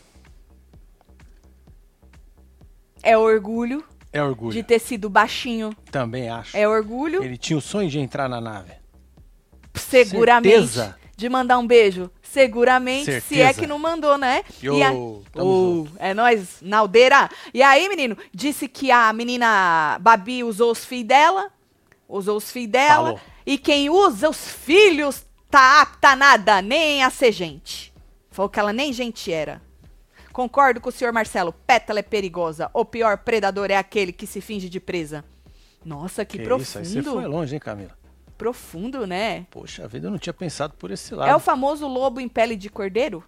é 3.02 3.18
orgulho 3.18 3.84
É 4.14 4.22
orgulho. 4.22 4.52
de 4.52 4.62
ter 4.64 4.80
sido 4.80 5.10
baixinho. 5.10 5.76
Também 5.92 6.30
acho. 6.30 6.56
É 6.56 6.68
orgulho. 6.68 7.24
Ele 7.24 7.38
tinha 7.38 7.58
o 7.58 7.62
sonho 7.62 7.90
de 7.90 8.00
entrar 8.00 8.28
na 8.30 8.40
nave. 8.42 8.72
Seguramente. 9.74 10.54
Certeza. 10.54 10.96
De 11.16 11.30
mandar 11.30 11.58
um 11.58 11.66
beijo. 11.66 12.12
Seguramente, 12.42 13.06
se 13.06 13.12
Certeza. 13.22 13.44
é 13.50 13.54
que 13.54 13.66
não 13.68 13.80
mandou, 13.80 14.18
né? 14.18 14.44
Yo, 14.64 14.76
E 14.78 14.84
a- 14.84 14.94
Ô, 14.94 15.88
é 15.98 16.14
nóis, 16.14 16.58
Naldeira. 16.62 17.30
E 17.54 17.64
aí, 17.64 17.90
menino, 17.90 18.16
disse 18.34 18.68
que 18.68 18.92
a 18.92 19.12
menina 19.12 19.98
Babi 20.02 20.44
usou 20.44 20.72
os 20.72 20.86
filhos 20.86 21.08
dela. 21.08 21.52
Usou 22.08 22.38
os 22.38 22.52
filhos 22.52 22.72
dela. 22.72 23.06
Falou. 23.10 23.20
E 23.46 23.58
quem 23.58 23.90
usa 23.90 24.30
os 24.30 24.48
filhos 24.50 25.26
tá 25.50 25.82
apta 25.82 26.10
a 26.10 26.16
nada, 26.16 26.62
nem 26.62 27.04
a 27.04 27.10
ser 27.10 27.32
gente. 27.32 27.94
Falou 28.30 28.50
que 28.50 28.60
ela 28.60 28.72
nem 28.72 28.94
gente 28.94 29.32
era. 29.32 29.62
Concordo 30.32 30.80
com 30.80 30.90
o 30.90 30.92
senhor 30.92 31.12
Marcelo. 31.12 31.52
Pétala 31.66 32.00
é 32.00 32.04
perigosa. 32.04 32.70
O 32.74 32.86
pior 32.86 33.18
predador 33.18 33.72
é 33.72 33.76
aquele 33.78 34.12
que 34.14 34.28
se 34.28 34.40
finge 34.42 34.70
de 34.70 34.80
presa. 34.80 35.26
Nossa, 35.84 36.24
que, 36.24 36.38
Que 36.38 36.44
profundo. 36.44 36.64
isso, 36.64 36.78
aí 36.78 36.86
você 36.86 37.02
foi 37.02 37.26
longe, 37.26 37.56
hein, 37.56 37.60
Camila? 37.60 37.98
Profundo, 38.38 39.08
né? 39.08 39.46
Poxa 39.50 39.88
vida, 39.88 40.08
eu 40.08 40.12
não 40.12 40.18
tinha 40.18 40.34
pensado 40.34 40.74
por 40.78 40.92
esse 40.92 41.14
lado. 41.16 41.30
É 41.30 41.36
o 41.36 41.40
famoso 41.40 41.88
lobo 41.88 42.20
em 42.20 42.28
pele 42.30 42.56
de 42.56 42.70
cordeiro? 42.70 43.24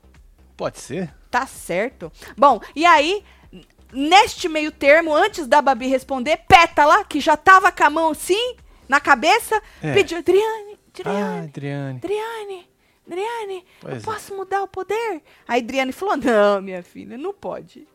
Pode 0.55 0.79
ser? 0.79 1.13
Tá 1.31 1.45
certo. 1.47 2.11
Bom, 2.37 2.59
e 2.75 2.85
aí, 2.85 3.23
neste 3.91 4.47
meio 4.47 4.71
termo, 4.71 5.15
antes 5.15 5.47
da 5.47 5.61
Babi 5.61 5.87
responder, 5.87 6.37
Pétala, 6.47 7.03
que 7.03 7.19
já 7.19 7.35
tava 7.37 7.71
com 7.71 7.83
a 7.83 7.89
mão 7.89 8.11
assim, 8.11 8.55
na 8.87 8.99
cabeça, 8.99 9.61
É. 9.81 9.93
pediu, 9.93 10.17
Adriane, 10.19 10.77
Ah, 11.05 11.39
Adriane, 11.43 11.47
Adriane. 11.47 11.97
Adriane, 11.97 12.69
Adriane, 13.07 13.65
eu 13.83 13.95
é. 13.95 13.99
posso 14.01 14.35
mudar 14.35 14.61
o 14.61 14.67
poder? 14.67 15.21
A 15.47 15.55
Adriane 15.55 15.91
falou, 15.91 16.17
não, 16.17 16.61
minha 16.61 16.83
filha, 16.83 17.17
não 17.17 17.33
pode. 17.33 17.87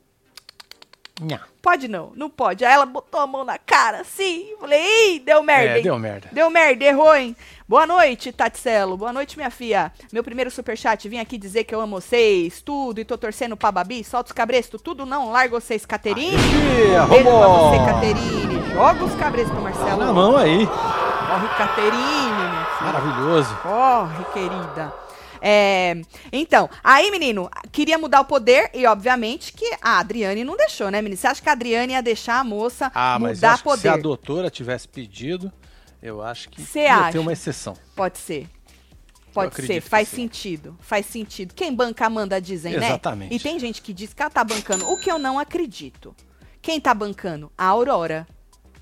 Nha. 1.21 1.40
Pode 1.62 1.87
não, 1.87 2.12
não 2.16 2.28
pode. 2.28 2.64
Aí 2.64 2.73
ela 2.75 2.85
botou 2.85 3.21
a 3.21 3.26
mão 3.26 3.44
na 3.44 3.56
cara, 3.56 4.00
assim, 4.00 4.52
falei, 4.59 5.14
ih, 5.14 5.21
deu 5.21 5.42
merda, 5.44 5.78
É, 5.78 5.83
deu 5.83 5.97
merda. 5.99 6.28
Deu 6.33 6.50
merda, 6.50 6.85
errou, 6.85 7.14
hein? 7.14 7.37
Boa 7.68 7.87
noite, 7.87 8.33
Taticelo. 8.33 8.97
Boa 8.97 9.12
noite, 9.12 9.37
minha 9.37 9.50
filha. 9.50 9.92
Meu 10.12 10.25
primeiro 10.25 10.50
superchat, 10.50 11.09
vim 11.09 11.18
aqui 11.21 11.38
dizer 11.38 11.64
que 11.64 11.75
eu 11.75 11.80
amo 11.80 12.00
vocês, 12.00 12.61
tudo, 12.62 13.00
e 13.00 13.04
tô 13.04 13.16
torcendo 13.16 13.56
pra 13.56 13.71
Babi. 13.71 14.02
Solta 14.02 14.28
os 14.30 14.33
cabrestos, 14.33 14.83
tudo 14.83 15.06
não, 15.06 15.30
larga 15.30 15.61
vocês, 15.61 15.87
Caterine. 15.87 16.37
Beijo 16.37 17.25
pra 17.25 17.49
você, 17.49 17.78
Caterine. 17.87 18.73
Joga 18.75 19.04
os 19.04 19.14
cabrestos 19.14 19.52
pro 19.54 19.62
Tá 19.62 19.71
Marcelo. 19.71 20.04
na 20.04 20.12
mão 20.12 20.37
aí. 20.37 20.66
Corre, 20.66 21.49
Caterine. 21.56 22.66
Maravilhoso. 22.83 23.56
Corre, 23.62 24.25
querida. 24.33 24.92
É, 25.46 26.00
então, 26.32 26.70
aí, 26.82 27.10
menino, 27.10 27.50
queria 27.70 27.98
mudar 27.98 28.22
o 28.22 28.24
poder 28.24 28.70
e, 28.72 28.86
obviamente, 28.86 29.52
que 29.52 29.76
a 29.82 29.98
Adriane 29.98 30.42
não 30.42 30.56
deixou, 30.56 30.90
né, 30.90 31.02
menino? 31.02 31.20
Você 31.20 31.26
acha 31.26 31.42
que 31.42 31.48
a 31.50 31.52
Adriane 31.52 31.92
ia 31.92 32.02
deixar 32.02 32.40
a 32.40 32.44
moça 32.44 32.90
Ah, 32.94 33.18
mas 33.20 33.42
eu 33.42 33.48
mudar 33.48 33.52
acho 33.52 33.62
que 33.62 33.76
se 33.76 33.86
a 33.88 33.90
poder? 33.92 34.02
doutora 34.02 34.50
tivesse 34.50 34.88
pedido, 34.88 35.52
eu 36.02 36.22
acho 36.22 36.48
que 36.48 36.62
Cê 36.62 36.84
ia 36.84 36.96
acha? 36.96 37.12
ter 37.12 37.18
uma 37.18 37.32
exceção. 37.32 37.74
Pode 37.94 38.16
ser. 38.16 38.48
Pode 39.34 39.54
ser, 39.66 39.82
faz 39.82 40.08
sim. 40.08 40.16
sentido. 40.16 40.78
Faz 40.80 41.04
sentido. 41.06 41.52
Quem 41.54 41.74
banca, 41.74 42.08
manda, 42.08 42.40
dizem, 42.40 42.78
né? 42.78 42.86
Exatamente. 42.86 43.34
E 43.34 43.38
tem 43.38 43.58
gente 43.58 43.82
que 43.82 43.92
diz 43.92 44.14
que 44.14 44.22
ela 44.22 44.30
tá 44.30 44.44
bancando, 44.44 44.88
o 44.90 44.96
que 44.96 45.10
eu 45.10 45.18
não 45.18 45.38
acredito. 45.38 46.14
Quem 46.62 46.80
tá 46.80 46.94
bancando? 46.94 47.52
A 47.58 47.66
Aurora. 47.66 48.26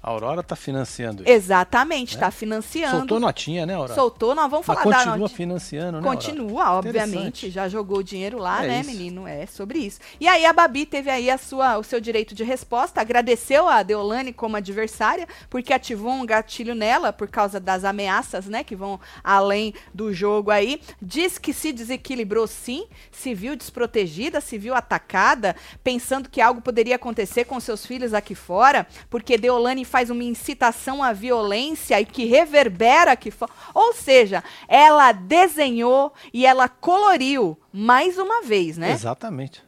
A 0.03 0.11
Aurora 0.11 0.43
tá 0.43 0.57
financiando 0.57 1.23
isso. 1.23 1.31
Exatamente, 1.31 2.19
tá 2.19 2.31
financiando. 2.31 2.99
Soltou 2.99 3.21
notinha, 3.21 3.65
né, 3.65 3.75
Aurora? 3.75 3.95
Soltou, 3.95 4.35
nós 4.35 4.51
vamos 4.51 4.67
Mas 4.67 4.79
falar 4.83 4.97
da 4.97 5.05
continua 5.05 5.29
financiando, 5.29 5.93
né, 5.93 5.99
Aurora? 5.99 6.17
Continua, 6.17 6.73
obviamente. 6.73 7.17
Interessante. 7.17 7.51
Já 7.51 7.69
jogou 7.69 7.99
o 7.99 8.03
dinheiro 8.03 8.37
lá, 8.39 8.65
É 8.65 8.69
né, 8.69 8.81
isso. 8.81 8.91
menino? 8.91 9.29
É 9.29 9.47
sobre 9.47 9.79
isso. 9.79 10.01
E 10.19 10.27
aí 10.27 10.45
a 10.45 10.53
Babi 10.53 10.87
teve 10.87 11.09
aí 11.09 11.31
a 11.31 11.39
sua, 11.39 11.79
o 11.79 11.85
seu 11.85 12.01
direito 12.01 12.35
de 12.35 12.43
resposta, 12.43 13.01
agradeceu 13.01 13.69
a 13.69 13.83
Deolane 13.85 14.33
como 14.33 14.57
adversária, 14.57 15.29
porque 15.49 15.73
ativou 15.73 16.11
um 16.11 16.27
gatilho 16.27 16.75
nela 16.75 17.13
por 17.13 17.29
causa 17.29 17.61
das 17.61 17.85
ameaças, 17.85 18.47
né, 18.47 18.65
que 18.65 18.75
vão 18.75 18.99
além 19.23 19.73
do 19.95 20.13
jogo 20.13 20.51
aí. 20.51 20.81
Diz 21.01 21.39
que 21.39 21.53
se 21.53 21.73
desequilibrou 21.73 22.49
sim, 22.49 22.87
se 23.13 23.35
viu 23.35 23.55
desprotegida, 23.55 24.41
se 24.41 24.59
viu 24.59 24.75
atacada, 24.75 25.55
pensando 25.85 26.29
que 26.29 26.41
algo 26.41 26.61
poderia 26.61 26.97
acontecer 26.97 27.45
com 27.45 27.61
seus 27.61 27.87
filhos 27.87 28.13
aqui 28.13 28.35
fora, 28.35 28.85
porque 29.09 29.39
Deolane 29.39 29.92
faz 29.93 30.09
uma 30.11 30.25
incitação 30.25 31.03
à 31.03 31.13
violência 31.13 32.01
e 32.01 32.07
que 32.07 32.25
reverbera 32.25 33.17
fora. 33.31 33.53
Ou 33.75 33.93
seja, 33.93 34.43
ela 34.67 35.13
desenhou 35.13 36.13
e 36.33 36.47
ela 36.47 36.67
coloriu 36.69 37.59
mais 37.71 38.17
uma 38.17 38.43
vez, 38.43 38.79
né? 38.79 38.91
Exatamente. 38.93 39.63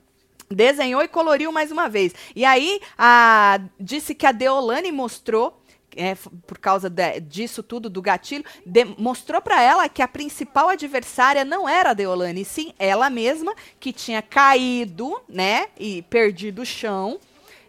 Desenhou 0.50 1.02
e 1.02 1.09
coloriu 1.09 1.52
mais 1.52 1.71
uma 1.71 1.88
vez. 1.88 2.14
E 2.35 2.45
aí, 2.45 2.81
a, 2.97 3.61
disse 3.78 4.14
que 4.14 4.26
a 4.26 4.33
Deolane 4.33 4.90
mostrou. 4.90 5.61
é, 5.97 6.16
por 6.49 6.59
causa 6.59 6.90
de- 6.90 7.21
disso 7.21 7.62
tudo, 7.62 7.88
do 7.88 8.02
gatilho, 8.02 8.45
de- 8.66 8.85
mostrou 8.99 9.40
pra 9.40 9.62
ela 9.62 9.88
que 9.88 10.02
a 10.02 10.09
principal 10.09 10.69
adversária 10.69 11.45
não 11.45 11.69
era 11.69 11.90
a 11.90 11.95
Deolane, 11.95 12.45
sim 12.45 12.75
ela 12.81 13.09
mesma, 13.09 13.54
que 13.78 13.93
tinha 13.93 14.21
caído, 14.21 15.16
né, 15.28 15.69
e 15.78 16.02
perdido 16.02 16.62
o 16.62 16.66
chão, 16.66 17.21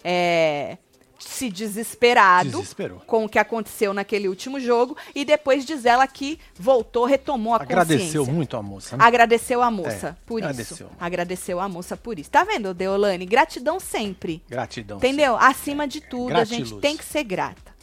é, 0.04 0.78
se 1.27 1.50
desesperado 1.50 2.50
Desesperou. 2.51 3.00
com 3.01 3.25
o 3.25 3.29
que 3.29 3.39
aconteceu 3.39 3.94
naquele 3.94 4.27
último 4.27 4.60
jogo, 4.60 4.96
e 5.13 5.25
depois 5.25 5.65
diz 5.65 5.86
ela 5.86 6.05
que 6.08 6.39
voltou, 6.58 7.05
retomou 7.05 7.53
a 7.53 7.58
Agradeceu 7.62 7.98
consciência. 8.22 8.34
muito 8.34 8.55
a 8.58 8.62
moça, 8.63 8.96
né? 8.98 9.03
Agradeceu 9.03 9.62
a 9.62 9.72
moça 9.72 10.08
É, 10.10 10.15
por 10.25 10.38
agradeceu. 10.41 10.88
isso. 10.88 10.96
Agradeceu 11.00 11.60
a 11.60 11.67
moça 11.67 11.98
por 11.98 12.20
isso. 12.20 12.29
Tá 12.29 12.44
vendo, 12.44 12.74
Deolane? 12.74 13.25
Gratidão 13.25 13.79
sempre. 13.79 14.41
Gratidão. 14.50 14.98
Entendeu? 14.98 15.36
Acima 15.36 15.88
de 15.88 16.00
tudo, 16.01 16.36
a 16.36 16.44
gente 16.44 16.60
Gratiluz. 16.60 16.82
tem 16.82 16.96
que 16.98 17.03
ser 17.05 17.24
grata 17.24 17.74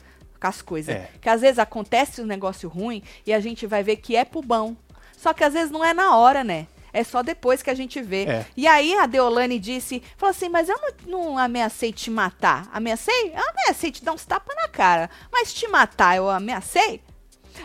com 0.41 0.47
as 0.47 0.63
coisas. 0.63 0.95
É. 0.95 1.11
Que 1.21 1.29
às 1.29 1.41
vezes 1.41 1.59
acontece 1.59 2.21
um 2.23 2.27
negócio 2.27 2.69
ruim 2.69 3.03
e 3.27 3.33
a 3.33 3.41
gente 3.41 3.67
vai 3.67 3.83
ver 3.83 3.97
que 3.97 4.15
é 4.17 4.25
pro 4.25 4.41
bom. 4.43 4.75
Só 5.17 5.33
que 5.33 5.45
às 5.45 5.53
vezes 5.53 5.71
não 5.71 5.85
é 5.85 5.93
na 5.95 6.17
hora, 6.17 6.43
né? 6.43 6.67
É 6.93 7.03
só 7.03 7.23
depois 7.23 7.63
que 7.63 7.71
a 7.71 7.75
gente 7.75 8.01
vê. 8.03 8.25
É. 8.25 8.47
E 8.57 8.67
aí 8.67 8.95
a 8.97 9.07
Deolane 9.07 9.59
disse, 9.59 10.03
falou 10.17 10.31
assim, 10.31 10.49
mas 10.49 10.69
eu 10.69 10.79
não, 11.07 11.21
não 11.21 11.39
ameacei 11.39 11.93
te 11.93 12.11
matar. 12.11 12.69
Ameacei? 12.73 13.33
Eu 13.35 13.43
ameacei 13.51 13.91
te 13.91 14.05
dar 14.05 14.13
uns 14.13 14.25
tapas 14.25 14.55
na 14.57 14.69
cara. 14.69 15.09
Mas 15.31 15.53
te 15.53 15.67
matar, 15.69 16.17
eu 16.17 16.29
ameacei? 16.29 17.01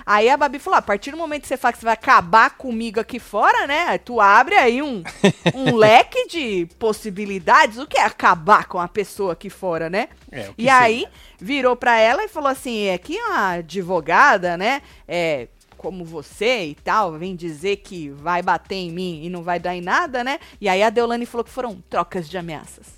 Aí 0.06 0.30
a 0.30 0.38
Babi 0.38 0.60
falou: 0.60 0.78
a 0.78 0.82
partir 0.82 1.12
do 1.12 1.18
momento 1.18 1.44
que 1.44 1.48
você 1.48 1.58
fala 1.58 1.74
que 1.74 1.80
você 1.80 1.86
vai 1.86 1.94
acabar 1.94 2.52
comigo 2.52 3.00
aqui 3.00 3.20
fora, 3.20 3.68
né? 3.68 3.86
aí 3.88 4.00
Tu 4.00 4.20
abre 4.20 4.56
aí 4.56 4.82
um, 4.82 5.04
um 5.54 5.76
leque 5.76 6.28
de 6.28 6.68
possibilidades. 6.78 7.78
O 7.78 7.88
que 7.88 7.98
é 7.98 8.04
acabar 8.04 8.66
com 8.68 8.80
a 8.80 8.88
pessoa 8.88 9.34
aqui 9.34 9.50
fora, 9.50 9.90
né? 9.90 10.10
É, 10.32 10.50
o 10.50 10.54
que 10.54 10.64
e 10.64 10.70
aí 10.70 11.00
seria? 11.00 11.12
virou 11.40 11.76
pra 11.76 12.00
ela 12.00 12.24
e 12.24 12.28
falou 12.28 12.50
assim: 12.50 12.88
é 12.88 12.98
que 12.98 13.18
uma 13.18 13.52
advogada, 13.54 14.58
né? 14.58 14.82
É, 15.08 15.48
como 15.78 16.04
você 16.04 16.66
e 16.66 16.76
tal, 16.76 17.14
vem 17.14 17.36
dizer 17.36 17.78
que 17.78 18.10
vai 18.10 18.42
bater 18.42 18.76
em 18.76 18.92
mim 18.92 19.24
e 19.24 19.30
não 19.30 19.44
vai 19.44 19.60
dar 19.60 19.76
em 19.76 19.82
nada, 19.82 20.24
né? 20.24 20.40
E 20.60 20.68
aí 20.68 20.84
a 20.84 20.90
Deolane 20.90 21.26
falou 21.26 21.44
que 21.44 21.52
foram 21.52 21.82
trocas 21.90 22.28
de 22.28 22.38
ameaças. 22.38 22.98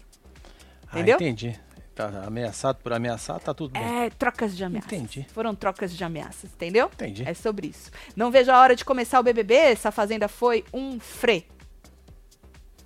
Entendeu? 0.91 1.17
Ah, 1.19 1.23
entendi. 1.23 1.59
Tá 1.93 2.23
ameaçado 2.25 2.79
por 2.81 2.93
ameaçar, 2.93 3.39
tá 3.41 3.53
tudo 3.53 3.73
bem. 3.73 4.05
É, 4.05 4.09
trocas 4.09 4.55
de 4.55 4.63
ameaças. 4.63 4.91
Entendi. 4.91 5.27
Foram 5.33 5.53
trocas 5.53 5.95
de 5.95 6.01
ameaças, 6.01 6.49
entendeu? 6.51 6.89
Entendi. 6.93 7.27
É 7.27 7.33
sobre 7.33 7.67
isso. 7.67 7.91
Não 8.15 8.31
vejo 8.31 8.49
a 8.49 8.57
hora 8.57 8.73
de 8.73 8.85
começar 8.85 9.19
o 9.19 9.23
BBB. 9.23 9.53
Essa 9.53 9.91
fazenda 9.91 10.29
foi 10.29 10.63
um 10.73 10.97
frê. 10.97 11.43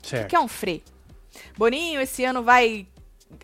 O 0.03 0.07
certo. 0.07 0.29
que 0.29 0.35
é 0.35 0.39
um 0.39 0.47
frê? 0.47 0.81
Boninho 1.55 2.01
esse 2.01 2.25
ano 2.25 2.41
vai 2.41 2.87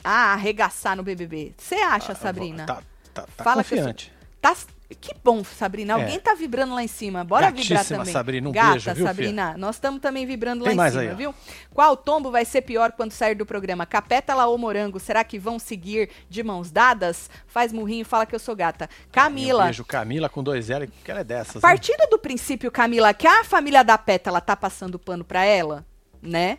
ah, 0.03 0.34
arregaçar 0.34 0.96
no 0.96 1.03
BBB. 1.03 1.53
Você 1.56 1.75
acha, 1.75 2.15
Sabrina? 2.15 2.65
Tá, 2.65 2.82
tá, 3.13 3.27
tá 3.38 3.44
Fala 3.44 3.63
que 3.63 3.75
eu 3.75 3.77
confiante. 3.77 4.12
Tá- 4.41 4.56
Que 5.00 5.13
bom, 5.24 5.43
Sabrina. 5.43 5.93
Alguém 5.93 6.15
É. 6.15 6.19
tá 6.19 6.34
vibrando 6.34 6.74
lá 6.74 6.84
em 6.84 6.88
cima. 6.88 7.24
Bora 7.24 7.51
vibrar 7.51 7.77
Gatíssima, 7.79 8.00
também. 8.00 8.13
Sabrina, 8.13 8.50
um 8.50 8.51
Gata, 8.51 8.72
beijo, 8.72 8.93
viu, 8.96 9.05
Sabrina. 9.05 9.55
Nós 9.58 9.75
estamos 9.75 10.01
também 10.01 10.25
vibrando 10.25 10.62
lá 10.63 10.69
Tem 10.69 10.74
em 10.74 10.77
mais 10.77 10.93
cima, 10.93 11.03
aí, 11.12 11.15
viu? 11.15 11.36
Qual 11.72 11.96
tombo 11.96 12.31
vai 12.31 12.43
ser 12.43 12.62
pior 12.63 12.91
quando 12.93 13.12
sair 13.12 13.36
do 13.36 13.46
programa? 13.46 13.86
Capétala 13.86 14.48
ou 14.48 14.58
morango? 14.58 15.00
Será 15.00 15.24
que 15.24 15.38
vão 15.38 15.60
seguir 15.60 16.10
de 16.27 16.41
mãos 16.41 16.72
dadas? 16.72 17.29
Faz 17.46 17.72
murrinho 17.72 18.01
e 18.01 18.05
fala 18.05 18.25
que 18.25 18.34
eu 18.34 18.39
sou 18.39 18.55
gata. 18.55 18.89
Camila. 19.12 19.63
Um 19.63 19.67
beijo, 19.67 19.86
Camila 19.86 20.27
com 20.27 20.41
dois 20.43 20.72
L, 20.72 20.88
que 20.88 21.12
ela 21.12 21.19
é 21.19 21.24
dessas. 21.24 21.55
hein? 21.58 21.62
Partindo 21.62 22.10
do 22.10 22.17
princípio, 22.17 22.72
Camila, 22.72 23.13
que 23.13 23.27
a 23.27 23.43
família 23.43 23.84
da 23.84 23.98
Pétala 23.98 24.41
tá 24.41 24.55
passando 24.55 24.98
pano 24.98 25.24
pra 25.24 25.46
ela, 25.46 25.86
né? 26.22 26.58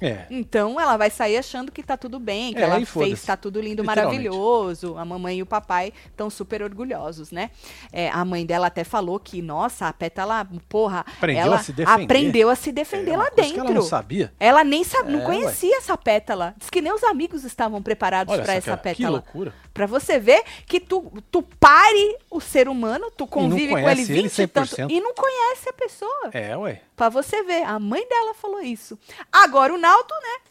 É. 0.00 0.26
Então 0.30 0.80
ela 0.80 0.96
vai 0.96 1.10
sair 1.10 1.36
achando 1.38 1.72
que 1.72 1.82
tá 1.82 1.96
tudo 1.96 2.18
bem, 2.18 2.52
que 2.52 2.58
É, 2.60 2.62
ela 2.62 2.84
fez, 2.84 3.24
tá 3.24 3.36
tudo 3.36 3.60
lindo, 3.60 3.82
maravilhoso. 3.84 4.96
A 4.98 5.04
mamãe 5.04 5.38
e 5.38 5.42
o 5.42 5.46
papai 5.46 5.92
estão 6.06 6.28
super 6.30 6.62
orgulhosos, 6.62 7.30
né? 7.30 7.50
É, 7.92 8.08
a 8.10 8.24
mãe 8.24 8.44
dela 8.44 8.66
até 8.66 8.84
falou 8.84 9.18
que, 9.18 9.40
nossa, 9.42 9.88
a 9.88 9.92
Pétala, 9.92 10.46
porra, 10.68 11.00
Aprendeu 11.16 11.42
ela 11.42 11.56
a 11.56 11.62
se 11.62 11.72
defender. 11.72 12.02
aprendeu 12.04 12.50
a 12.50 12.54
se 12.54 12.72
defender 12.72 13.12
É 13.12 13.16
lá 13.16 13.30
dentro. 13.34 13.60
ela 13.60 13.70
não 13.70 13.82
sabia. 13.82 14.32
Ela 14.38 14.62
nem 14.64 14.84
sabe, 14.84 15.12
não 15.12 15.20
É, 15.20 15.24
conhecia 15.24 15.76
essa 15.78 15.96
pétala. 15.96 16.54
Diz 16.58 16.68
que 16.70 16.80
nem 16.80 16.92
os 16.92 17.02
amigos 17.04 17.44
estavam 17.44 17.82
preparados 17.82 18.34
pra 18.34 18.44
só 18.44 18.52
essa 18.52 18.70
que, 18.76 18.76
que 18.76 18.82
pétala. 18.82 19.10
loucura. 19.10 19.54
Pra 19.76 19.84
você 19.86 20.18
ver 20.18 20.42
que 20.66 20.80
tu, 20.80 21.12
tu 21.30 21.42
pare 21.42 22.16
o 22.30 22.40
ser 22.40 22.66
humano, 22.66 23.10
tu 23.14 23.26
convive 23.26 23.68
com 23.72 23.78
ele 23.78 23.84
conhece 23.94 24.12
ele 24.12 24.22
20 24.22 24.38
e 24.38 24.46
tanto 24.46 24.74
100%. 24.74 24.90
e 24.90 25.00
não 25.02 25.12
conhece 25.14 25.68
a 25.68 25.72
pessoa. 25.74 26.30
É, 26.32 26.56
ué. 26.56 26.80
Pra 26.96 27.10
você 27.10 27.42
ver, 27.42 27.62
a 27.62 27.78
mãe 27.78 28.08
dela 28.08 28.32
falou 28.32 28.62
isso. 28.62 28.98
Agora 29.30 29.74
o 29.74 29.76
Naldo, 29.76 30.14
né? 30.14 30.50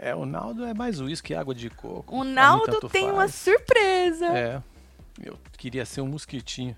É, 0.00 0.14
o 0.16 0.26
Naldo 0.26 0.64
é 0.64 0.74
mais 0.74 1.00
uísque 1.00 1.32
e 1.32 1.36
água 1.36 1.54
de 1.54 1.70
coco. 1.70 2.12
O 2.16 2.24
Naldo 2.24 2.88
tem 2.88 3.02
faz. 3.04 3.14
uma 3.14 3.28
surpresa 3.28 4.26
É. 4.26 4.62
Eu 5.22 5.38
queria 5.56 5.86
ser 5.86 6.00
um 6.00 6.06
mosquitinho 6.08 6.76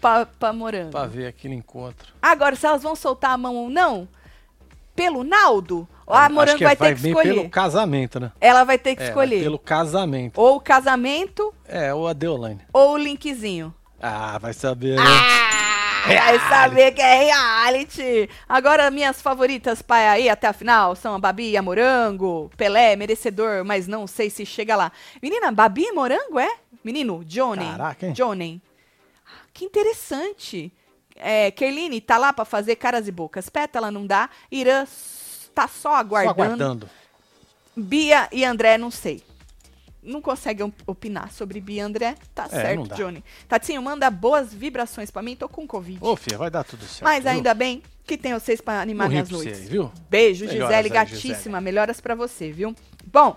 pra, 0.00 0.24
pra 0.24 0.54
morango. 0.54 0.90
pra 0.90 1.06
ver 1.06 1.26
aquele 1.26 1.54
encontro. 1.54 2.14
Agora, 2.22 2.56
se 2.56 2.66
elas 2.66 2.82
vão 2.82 2.96
soltar 2.96 3.32
a 3.32 3.36
mão 3.36 3.54
ou 3.56 3.68
não, 3.68 4.08
pelo 4.96 5.22
Naldo, 5.22 5.86
a 6.06 6.28
morango 6.28 6.58
que 6.58 6.64
vai 6.64 6.74
vai 6.74 6.88
ter 6.94 7.00
que 7.00 7.08
escolher. 7.08 7.34
pelo 7.34 7.48
casamento, 7.50 8.18
né? 8.18 8.32
Ela 8.40 8.64
vai 8.64 8.78
ter 8.78 8.96
que 8.96 9.02
É, 9.02 9.08
escolher. 9.08 9.42
Pelo 9.42 9.58
casamento. 9.58 10.40
Ou 10.40 10.56
o 10.56 10.60
casamento 10.60 11.54
É, 11.68 11.92
ou 11.94 12.08
a 12.08 12.12
Deolane. 12.12 12.60
ou 12.72 12.94
o 12.94 12.96
linkzinho. 12.96 13.72
Ah, 14.00 14.38
vai 14.38 14.52
saber. 14.52 14.96
né? 14.96 15.02
Ah! 15.06 15.46
Vai 16.06 16.38
saber 16.48 16.92
que 16.92 17.02
é 17.02 17.24
reality. 17.24 18.30
Agora, 18.48 18.90
minhas 18.92 19.20
favoritas 19.20 19.82
para 19.82 20.20
ir 20.20 20.28
até 20.28 20.46
a 20.46 20.52
final 20.52 20.94
são 20.94 21.14
a 21.16 21.18
Babi 21.18 21.50
e 21.50 21.56
a 21.56 21.62
Morango. 21.62 22.48
Pelé, 22.56 22.94
merecedor, 22.94 23.64
mas 23.64 23.88
não 23.88 24.06
sei 24.06 24.30
se 24.30 24.46
chega 24.46 24.76
lá. 24.76 24.92
Menina, 25.20 25.50
Babi 25.50 25.82
e 25.82 25.92
Morango 25.92 26.38
é? 26.38 26.48
Menino, 26.84 27.24
Johnny. 27.24 27.64
Caraca, 27.66 28.06
hein? 28.06 28.12
Johnny. 28.12 28.62
Que 29.52 29.64
interessante. 29.64 30.72
É, 31.18 31.50
Kerline 31.50 32.00
tá 32.00 32.18
lá 32.18 32.32
pra 32.32 32.44
fazer 32.44 32.76
caras 32.76 33.08
e 33.08 33.10
bocas. 33.12 33.48
Pétala 33.48 33.90
não 33.90 34.06
dá. 34.06 34.28
Irã 34.50 34.86
tá 35.54 35.66
só 35.68 35.90
Só 35.90 35.96
aguardando. 35.96 36.30
aguardando. 36.42 36.90
Bia 37.76 38.28
e 38.32 38.44
André, 38.44 38.78
não 38.78 38.90
sei. 38.90 39.22
Não 40.02 40.22
consegue 40.22 40.62
op- 40.62 40.82
opinar 40.86 41.32
sobre 41.32 41.60
Bia 41.60 41.78
e 41.78 41.80
André. 41.80 42.14
Tá 42.34 42.44
É, 42.44 42.48
certo. 42.48 42.94
Johnny. 42.94 43.24
Tatinho, 43.48 43.82
manda 43.82 44.08
boas 44.10 44.54
vibrações 44.54 45.10
pra 45.10 45.20
mim. 45.22 45.34
Tô 45.34 45.48
com 45.48 45.66
Covid. 45.66 45.98
Ô, 46.00 46.14
filha, 46.16 46.38
vai 46.38 46.50
dar 46.50 46.62
tudo 46.64 46.84
certo. 46.84 47.02
Mas 47.04 47.24
viu? 47.24 47.32
ainda 47.32 47.52
bem 47.54 47.82
que 48.06 48.16
tem 48.16 48.32
vocês 48.32 48.60
pra 48.60 48.80
animar 48.80 49.08
minhas 49.08 49.28
você 49.28 49.34
noites. 49.34 49.60
aí, 49.62 49.66
viu? 49.66 49.90
Beijo, 50.08 50.44
Melhoras 50.46 50.68
Gisele, 50.76 50.88
aí, 50.88 50.94
gatíssima. 50.94 51.34
Gisele. 51.34 51.60
Melhoras 51.60 52.00
pra 52.00 52.14
você, 52.14 52.52
viu? 52.52 52.74
Bom, 53.06 53.36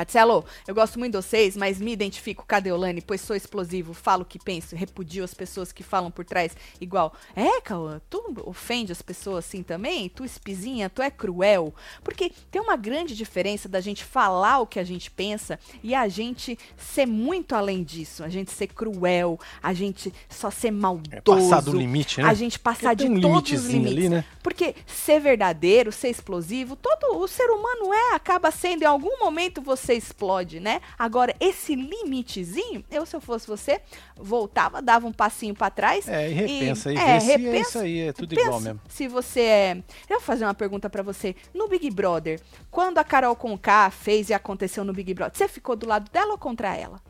Tatselo, 0.00 0.44
eu 0.66 0.74
gosto 0.74 0.98
muito 0.98 1.12
de 1.12 1.18
vocês, 1.18 1.56
mas 1.56 1.78
me 1.78 1.92
identifico 1.92 2.44
com 2.48 2.54
a 2.54 2.60
Deolane, 2.60 3.02
pois 3.02 3.20
sou 3.20 3.36
explosivo, 3.36 3.92
falo 3.92 4.22
o 4.22 4.24
que 4.24 4.38
penso, 4.38 4.74
repudio 4.74 5.22
as 5.22 5.34
pessoas 5.34 5.72
que 5.72 5.82
falam 5.82 6.10
por 6.10 6.24
trás 6.24 6.56
igual. 6.80 7.12
É, 7.36 7.60
Cauã, 7.60 8.00
tu 8.08 8.34
ofende 8.46 8.92
as 8.92 9.02
pessoas 9.02 9.44
assim 9.44 9.62
também? 9.62 10.08
Tu 10.08 10.24
espizinha, 10.24 10.88
tu 10.88 11.02
é 11.02 11.10
cruel? 11.10 11.74
Porque 12.02 12.32
tem 12.50 12.62
uma 12.62 12.76
grande 12.76 13.14
diferença 13.14 13.68
da 13.68 13.80
gente 13.80 14.02
falar 14.04 14.60
o 14.60 14.66
que 14.66 14.78
a 14.78 14.84
gente 14.84 15.10
pensa 15.10 15.58
e 15.82 15.94
a 15.94 16.08
gente 16.08 16.58
ser 16.78 17.06
muito 17.06 17.54
além 17.54 17.82
disso. 17.82 18.24
A 18.24 18.28
gente 18.28 18.50
ser 18.50 18.68
cruel, 18.68 19.38
a 19.62 19.74
gente 19.74 20.12
só 20.28 20.50
ser 20.50 20.70
maldoso. 20.70 21.10
É 21.16 21.20
passar 21.20 21.60
do 21.60 21.76
limite, 21.76 22.22
né? 22.22 22.28
A 22.28 22.34
gente 22.34 22.58
passar 22.58 22.94
de 22.94 23.04
um 23.04 23.20
todos 23.20 23.52
os 23.52 23.66
limites. 23.66 23.96
ali, 23.96 24.08
né? 24.08 24.24
Porque 24.42 24.74
ser 24.86 25.20
verdadeiro, 25.20 25.92
ser 25.92 26.08
explosivo, 26.08 26.74
todo 26.74 27.18
o 27.18 27.28
ser 27.28 27.50
humano 27.50 27.92
é, 27.92 28.14
acaba 28.14 28.50
sendo, 28.50 28.82
em 28.82 28.86
algum 28.86 29.18
momento 29.18 29.60
você 29.60 29.89
explode, 29.94 30.60
né? 30.60 30.80
Agora, 30.98 31.34
esse 31.40 31.74
limitezinho, 31.74 32.84
eu, 32.90 33.04
se 33.06 33.14
eu 33.16 33.20
fosse 33.20 33.46
você, 33.46 33.80
voltava, 34.16 34.80
dava 34.82 35.06
um 35.06 35.12
passinho 35.12 35.54
pra 35.54 35.70
trás. 35.70 36.08
É, 36.08 36.30
e 36.30 36.32
repensa 36.32 36.90
aí, 36.90 36.96
é, 36.96 37.20
se 37.20 37.32
é 37.32 37.36
repensa- 37.36 37.68
isso 37.68 37.78
aí, 37.78 38.00
é 38.00 38.12
tudo 38.12 38.32
igual 38.34 38.60
mesmo. 38.60 38.80
Se 38.88 39.08
você 39.08 39.40
é. 39.40 39.76
Eu 40.08 40.18
vou 40.18 40.20
fazer 40.20 40.44
uma 40.44 40.54
pergunta 40.54 40.88
pra 40.90 41.02
você. 41.02 41.34
No 41.54 41.68
Big 41.68 41.90
Brother, 41.90 42.40
quando 42.70 42.98
a 42.98 43.04
Carol 43.04 43.34
Conká 43.36 43.90
fez 43.90 44.28
e 44.30 44.34
aconteceu 44.34 44.84
no 44.84 44.92
Big 44.92 45.12
Brother, 45.14 45.36
você 45.36 45.48
ficou 45.48 45.76
do 45.76 45.86
lado 45.86 46.10
dela 46.10 46.32
ou 46.32 46.38
contra 46.38 46.74
ela? 46.76 47.00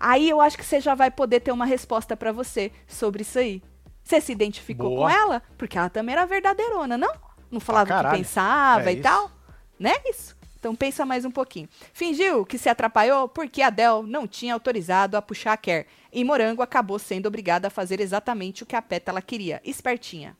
Aí 0.00 0.28
eu 0.30 0.40
acho 0.40 0.56
que 0.56 0.64
você 0.64 0.80
já 0.80 0.94
vai 0.94 1.10
poder 1.10 1.40
ter 1.40 1.50
uma 1.50 1.66
resposta 1.66 2.16
pra 2.16 2.30
você 2.30 2.70
sobre 2.86 3.22
isso 3.22 3.38
aí. 3.38 3.62
Você 4.02 4.20
se 4.20 4.32
identificou 4.32 4.90
Boa. 4.90 5.00
com 5.02 5.10
ela? 5.10 5.42
Porque 5.58 5.76
ela 5.76 5.90
também 5.90 6.14
era 6.14 6.24
verdadeirona, 6.24 6.96
não? 6.96 7.12
Não 7.50 7.60
falava 7.60 8.08
o 8.08 8.10
que 8.12 8.16
pensava 8.18 8.88
É 8.90 8.92
e 8.92 8.94
isso. 8.94 9.02
tal? 9.02 9.30
Né? 9.78 9.94
Isso. 10.06 10.36
Então 10.58 10.74
pensa 10.74 11.06
mais 11.06 11.24
um 11.24 11.30
pouquinho. 11.30 11.68
Fingiu 11.92 12.44
que 12.44 12.58
se 12.58 12.68
atrapalhou 12.68 13.28
porque 13.28 13.62
a 13.62 13.70
Del 13.70 14.02
não 14.02 14.26
tinha 14.26 14.54
autorizado 14.54 15.16
a 15.16 15.22
puxar 15.22 15.52
a 15.52 15.56
Kerr. 15.56 15.86
E 16.12 16.24
Morango 16.24 16.62
acabou 16.62 16.98
sendo 16.98 17.26
obrigada 17.26 17.68
a 17.68 17.70
fazer 17.70 18.00
exatamente 18.00 18.62
o 18.62 18.66
que 18.66 18.74
a 18.74 18.82
Pétala 18.82 19.22
queria. 19.22 19.60
Espertinha. 19.64 20.36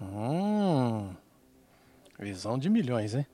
Hum. 0.00 1.14
Visão 2.18 2.58
de 2.58 2.68
milhões, 2.68 3.14
hein? 3.14 3.26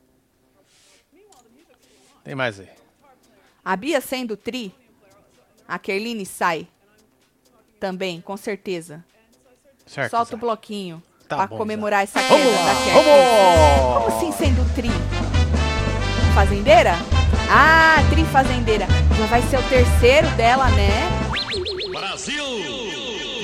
Tem 2.23 2.35
mais 2.35 2.61
aí. 2.61 2.69
A 3.65 3.77
Bia 3.77 4.01
sendo 4.01 4.37
tri, 4.37 4.75
a 5.67 5.79
Kerline 5.79 6.27
sai. 6.27 6.69
Também, 7.81 8.21
com 8.21 8.37
certeza. 8.37 9.05
Certo. 9.87 10.11
Solta 10.11 10.35
o 10.35 10.39
bloquinho 10.39 11.03
Tá 11.29 11.37
pra 11.37 11.47
bom, 11.47 11.59
comemorar 11.59 12.03
essa 12.03 12.21
queda 12.23 12.51
da 12.51 12.73
vamos! 12.73 14.07
Como 14.07 14.07
assim 14.09 14.33
sendo 14.33 14.75
tri? 14.75 14.89
Fazendeira? 16.35 16.93
Ah, 17.51 17.97
tri 18.11 18.25
fazendeira. 18.25 18.87
Já 19.19 19.27
vai 19.27 19.43
ser 19.43 19.59
o 19.59 19.63
terceiro 19.69 20.29
dela, 20.37 20.69
né? 20.71 20.91
Brasil! 21.91 22.45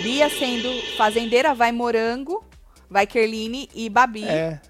Bia 0.02 0.28
sendo 0.30 0.68
fazendeira, 0.96 1.54
vai 1.54 1.72
Morango, 1.72 2.44
vai 2.88 3.06
Kerline 3.06 3.68
e 3.74 3.88
Babi. 3.88 4.24
É, 4.24 4.60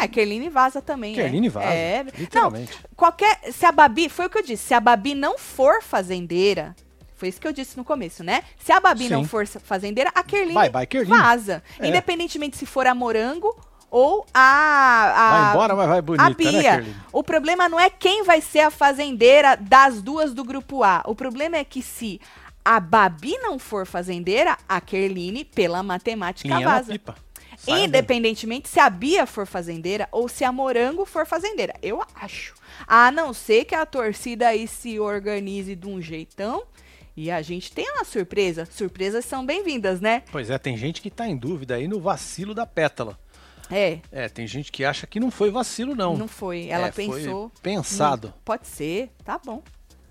É, 0.00 0.06
Kerline 0.06 0.48
vaza 0.48 0.80
também, 0.80 1.16
né? 1.16 1.22
Kerline 1.22 1.48
vaza, 1.48 1.66
É. 1.66 2.04
literalmente. 2.16 2.72
Não, 2.72 2.80
qualquer... 2.94 3.38
Se 3.52 3.66
a 3.66 3.72
Babi... 3.72 4.08
Foi 4.08 4.26
o 4.26 4.30
que 4.30 4.38
eu 4.38 4.42
disse. 4.44 4.68
Se 4.68 4.74
a 4.74 4.80
Babi 4.80 5.14
não 5.14 5.36
for 5.38 5.82
fazendeira... 5.82 6.76
Foi 7.16 7.28
isso 7.28 7.40
que 7.40 7.48
eu 7.48 7.52
disse 7.52 7.76
no 7.76 7.84
começo, 7.84 8.22
né? 8.22 8.44
Se 8.60 8.70
a 8.70 8.78
Babi 8.78 9.08
não 9.08 9.22
Sim. 9.24 9.28
for 9.28 9.44
fazendeira, 9.44 10.08
a 10.14 10.22
Kerline 10.22 10.54
Vai, 10.54 10.70
vai, 10.70 10.86
Kerline. 10.86 11.18
vaza. 11.18 11.64
É. 11.80 11.88
Independentemente 11.88 12.56
se 12.56 12.64
for 12.64 12.86
a 12.86 12.94
Morango 12.94 13.56
ou 13.90 14.26
a... 14.34 15.12
a 15.14 15.30
vai 15.30 15.50
embora, 15.50 15.76
mas 15.76 15.88
vai 15.88 16.02
bonita, 16.02 16.24
a 16.24 16.28
né, 16.28 16.34
Bia. 16.34 16.62
Kerline? 16.62 16.96
o 17.12 17.22
problema 17.22 17.68
não 17.68 17.80
é 17.80 17.88
quem 17.88 18.22
vai 18.22 18.40
ser 18.40 18.60
a 18.60 18.70
fazendeira 18.70 19.56
das 19.56 20.02
duas 20.02 20.34
do 20.34 20.44
grupo 20.44 20.82
A. 20.82 21.02
O 21.06 21.14
problema 21.14 21.56
é 21.56 21.64
que 21.64 21.82
se 21.82 22.20
a 22.64 22.78
Babi 22.80 23.38
não 23.38 23.58
for 23.58 23.86
fazendeira, 23.86 24.56
a 24.68 24.80
Kerline, 24.80 25.44
pela 25.44 25.82
matemática, 25.82 26.48
na 26.48 26.60
vaza. 26.60 26.92
pipa. 26.92 27.14
Sai 27.56 27.84
Independentemente 27.84 28.68
se 28.68 28.78
a 28.78 28.88
Bia 28.88 29.26
for 29.26 29.46
fazendeira 29.46 30.06
ou 30.12 30.28
se 30.28 30.44
a 30.44 30.52
Morango 30.52 31.04
for 31.04 31.26
fazendeira. 31.26 31.74
Eu 31.82 32.00
acho. 32.14 32.54
A 32.86 33.10
não 33.10 33.32
ser 33.32 33.64
que 33.64 33.74
a 33.74 33.84
torcida 33.84 34.48
aí 34.48 34.68
se 34.68 35.00
organize 35.00 35.74
de 35.74 35.88
um 35.88 36.00
jeitão. 36.00 36.62
E 37.16 37.32
a 37.32 37.42
gente 37.42 37.72
tem 37.72 37.90
uma 37.90 38.04
surpresa. 38.04 38.64
Surpresas 38.64 39.24
são 39.24 39.44
bem-vindas, 39.44 40.00
né? 40.00 40.22
Pois 40.30 40.50
é, 40.50 40.56
tem 40.56 40.76
gente 40.76 41.02
que 41.02 41.10
tá 41.10 41.26
em 41.26 41.36
dúvida 41.36 41.74
aí 41.74 41.88
no 41.88 41.98
vacilo 41.98 42.54
da 42.54 42.64
pétala. 42.64 43.18
É, 43.70 43.98
É, 44.10 44.28
tem 44.28 44.46
gente 44.46 44.70
que 44.72 44.84
acha 44.84 45.06
que 45.06 45.20
não 45.20 45.30
foi 45.30 45.50
vacilo, 45.50 45.94
não. 45.94 46.16
não 46.16 46.28
foi. 46.28 46.68
Ela 46.68 46.88
É, 46.88 46.92
foi 46.92 47.06
pensou. 47.06 47.50
pensado. 47.62 48.28
Hum, 48.28 48.40
pode 48.44 48.66
ser, 48.66 49.10
tá 49.24 49.38
bom. 49.44 49.62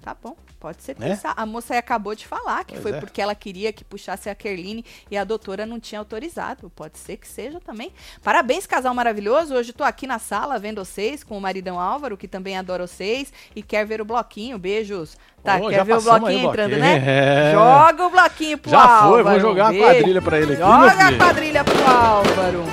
Tá 0.02 0.16
bom. 0.22 0.36
Pode 0.60 0.82
ser 0.82 0.96
Né? 0.98 1.10
pensar. 1.10 1.34
A 1.38 1.46
moça 1.46 1.74
aí 1.74 1.78
acabou 1.80 2.16
de 2.16 2.26
falar 2.26 2.64
que 2.66 2.74
Pois 2.74 2.82
foi 2.82 2.92
é. 2.94 3.00
porque 3.00 3.22
ela 3.22 3.36
queria 3.36 3.72
que 3.72 3.84
puxasse 3.84 4.28
a 4.28 4.34
Kerline 4.34 4.84
e 5.12 5.16
a 5.18 5.24
doutora 5.24 5.68
não 5.68 5.80
tinha 5.80 6.00
autorizado. 6.00 6.70
Pode 6.72 6.98
ser 6.98 7.18
que 7.18 7.28
seja 7.28 7.60
também. 7.60 7.92
Parabéns, 8.24 8.66
casal 8.66 8.92
maravilhoso. 8.96 9.54
Hoje 9.54 9.72
tô 9.72 9.84
aqui 9.84 10.08
na 10.08 10.18
sala 10.18 10.58
vendo 10.58 10.84
vocês 10.84 11.24
com 11.24 11.38
o 11.38 11.42
maridão 11.42 11.80
Álvaro, 11.80 12.18
que 12.18 12.28
também 12.28 12.58
adora 12.58 12.88
vocês 12.88 13.32
e 13.56 13.62
quer 13.62 13.86
ver 13.86 14.02
o 14.02 14.06
bloquinho. 14.06 14.58
Beijos. 14.58 15.16
Tá, 15.44 15.58
Ô, 15.58 15.70
quer 15.70 15.76
já 15.76 15.84
ver 15.84 15.98
o 15.98 16.02
bloquinho 16.02 16.28
aí 16.28 16.46
entrando, 16.46 16.70
bloquinho. 16.76 16.80
né? 16.80 17.04
É. 17.06 17.52
Joga 17.54 18.06
o 18.08 18.10
bloquinho 18.10 18.58
pro 18.58 18.72
Já 18.72 18.82
Álvaro. 18.82 19.10
foi, 19.12 19.24
vou 19.24 19.40
jogar 19.40 19.70
a 19.72 19.78
quadrilha 19.78 20.22
pra 20.24 20.38
ele 20.40 20.54
aqui, 20.54 20.62
Joga 20.62 21.08
a 21.08 21.18
quadrilha 21.18 21.64
pro 21.64 21.88
Álvaro. 21.88 22.64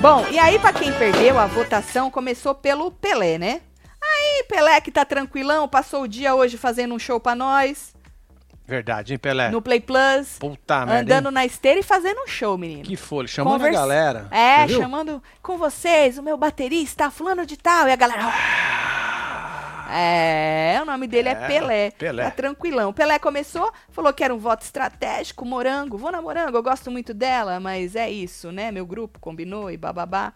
Bom, 0.00 0.26
e 0.30 0.38
aí 0.38 0.58
pra 0.58 0.72
quem 0.72 0.92
perdeu, 0.94 1.38
a 1.38 1.46
votação 1.46 2.10
começou 2.10 2.54
pelo 2.54 2.90
Pelé, 2.90 3.36
né? 3.38 3.60
Aí, 4.02 4.44
Pelé 4.48 4.80
que 4.80 4.90
tá 4.90 5.04
tranquilão, 5.04 5.68
passou 5.68 6.02
o 6.02 6.08
dia 6.08 6.34
hoje 6.34 6.56
fazendo 6.56 6.94
um 6.94 6.98
show 6.98 7.20
pra 7.20 7.34
nós, 7.34 7.94
Verdade, 8.66 9.12
hein, 9.12 9.18
Pelé? 9.18 9.50
no 9.50 9.60
Play 9.60 9.80
Plus, 9.80 10.38
Puta 10.38 10.86
merda. 10.86 11.00
andando 11.16 11.30
na 11.30 11.44
esteira 11.44 11.80
e 11.80 11.82
fazendo 11.82 12.20
um 12.22 12.26
show, 12.26 12.56
menino. 12.56 12.82
Que 12.84 12.96
folha, 12.96 13.28
chamando 13.28 13.54
Conversa- 13.54 13.78
a 13.78 13.80
galera. 13.82 14.28
É, 14.30 14.68
chamando 14.68 15.22
com 15.42 15.58
vocês, 15.58 16.16
o 16.16 16.22
meu 16.22 16.36
baterista, 16.38 17.10
fulano 17.10 17.44
de 17.44 17.56
tal, 17.58 17.86
e 17.88 17.92
a 17.92 17.96
galera... 17.96 18.32
É, 19.92 20.78
o 20.82 20.84
nome 20.84 21.06
dele 21.06 21.28
é, 21.28 21.32
É, 21.32 21.46
Pelé. 21.46 21.90
Pelé. 21.92 22.24
Tá 22.24 22.30
tranquilão. 22.30 22.92
Pelé 22.92 23.18
começou, 23.18 23.72
falou 23.90 24.12
que 24.12 24.22
era 24.24 24.34
um 24.34 24.38
voto 24.38 24.62
estratégico, 24.62 25.44
Morango. 25.44 25.96
Vou 25.98 26.10
na 26.12 26.22
Morango, 26.22 26.56
eu 26.56 26.62
gosto 26.62 26.90
muito 26.90 27.12
dela, 27.14 27.58
mas 27.60 27.96
é 27.96 28.10
isso, 28.10 28.50
né? 28.52 28.70
Meu 28.70 28.86
grupo 28.86 29.18
combinou 29.20 29.70
e 29.70 29.76
bababá, 29.76 30.32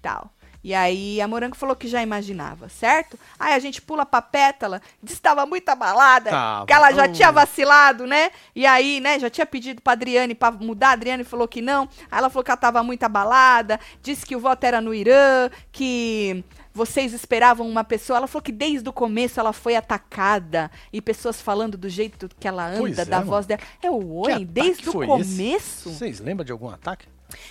tal. 0.00 0.30
E 0.62 0.72
aí 0.74 1.20
a 1.20 1.28
Morango 1.28 1.54
falou 1.54 1.76
que 1.76 1.86
já 1.86 2.00
imaginava, 2.02 2.70
certo? 2.70 3.18
Aí 3.38 3.52
a 3.52 3.58
gente 3.58 3.82
pula 3.82 4.06
pra 4.06 4.22
Pétala, 4.22 4.80
diz 5.02 5.16
que 5.16 5.20
tava 5.20 5.44
muito 5.44 5.68
abalada, 5.68 6.30
Tava. 6.30 6.64
que 6.66 6.72
ela 6.72 6.90
já 6.90 7.04
Oh. 7.04 7.12
tinha 7.12 7.30
vacilado, 7.30 8.06
né? 8.06 8.30
E 8.56 8.64
aí, 8.64 8.98
né, 8.98 9.18
já 9.18 9.28
tinha 9.28 9.44
pedido 9.44 9.82
pra 9.82 9.92
Adriane 9.92 10.34
pra 10.34 10.50
mudar, 10.50 10.88
a 10.88 10.92
Adriane 10.92 11.22
falou 11.22 11.46
que 11.46 11.60
não. 11.60 11.82
Aí 12.10 12.18
ela 12.18 12.30
falou 12.30 12.42
que 12.42 12.50
ela 12.50 12.56
tava 12.56 12.82
muito 12.82 13.02
abalada, 13.02 13.78
disse 14.00 14.24
que 14.24 14.34
o 14.34 14.40
voto 14.40 14.64
era 14.64 14.80
no 14.80 14.94
Irã, 14.94 15.50
que 15.70 16.42
vocês 16.74 17.12
esperavam 17.12 17.68
uma 17.68 17.84
pessoa. 17.84 18.16
Ela 18.16 18.26
falou 18.26 18.42
que 18.42 18.52
desde 18.52 18.88
o 18.88 18.92
começo 18.92 19.38
ela 19.38 19.52
foi 19.52 19.76
atacada 19.76 20.70
e 20.92 21.00
pessoas 21.00 21.40
falando 21.40 21.78
do 21.78 21.88
jeito 21.88 22.28
que 22.38 22.48
ela 22.48 22.66
anda, 22.66 22.80
Pois 22.80 22.98
é, 22.98 23.04
da 23.04 23.18
mano. 23.18 23.30
voz 23.30 23.46
dela. 23.46 23.60
É 23.80 23.90
o 23.90 24.16
oi, 24.16 24.44
desde 24.44 24.88
o 24.90 24.92
começo? 24.92 25.40
esse? 25.40 25.88
Vocês 25.88 26.18
lembram 26.20 26.44
de 26.44 26.50
algum 26.50 26.68
ataque? 26.68 27.06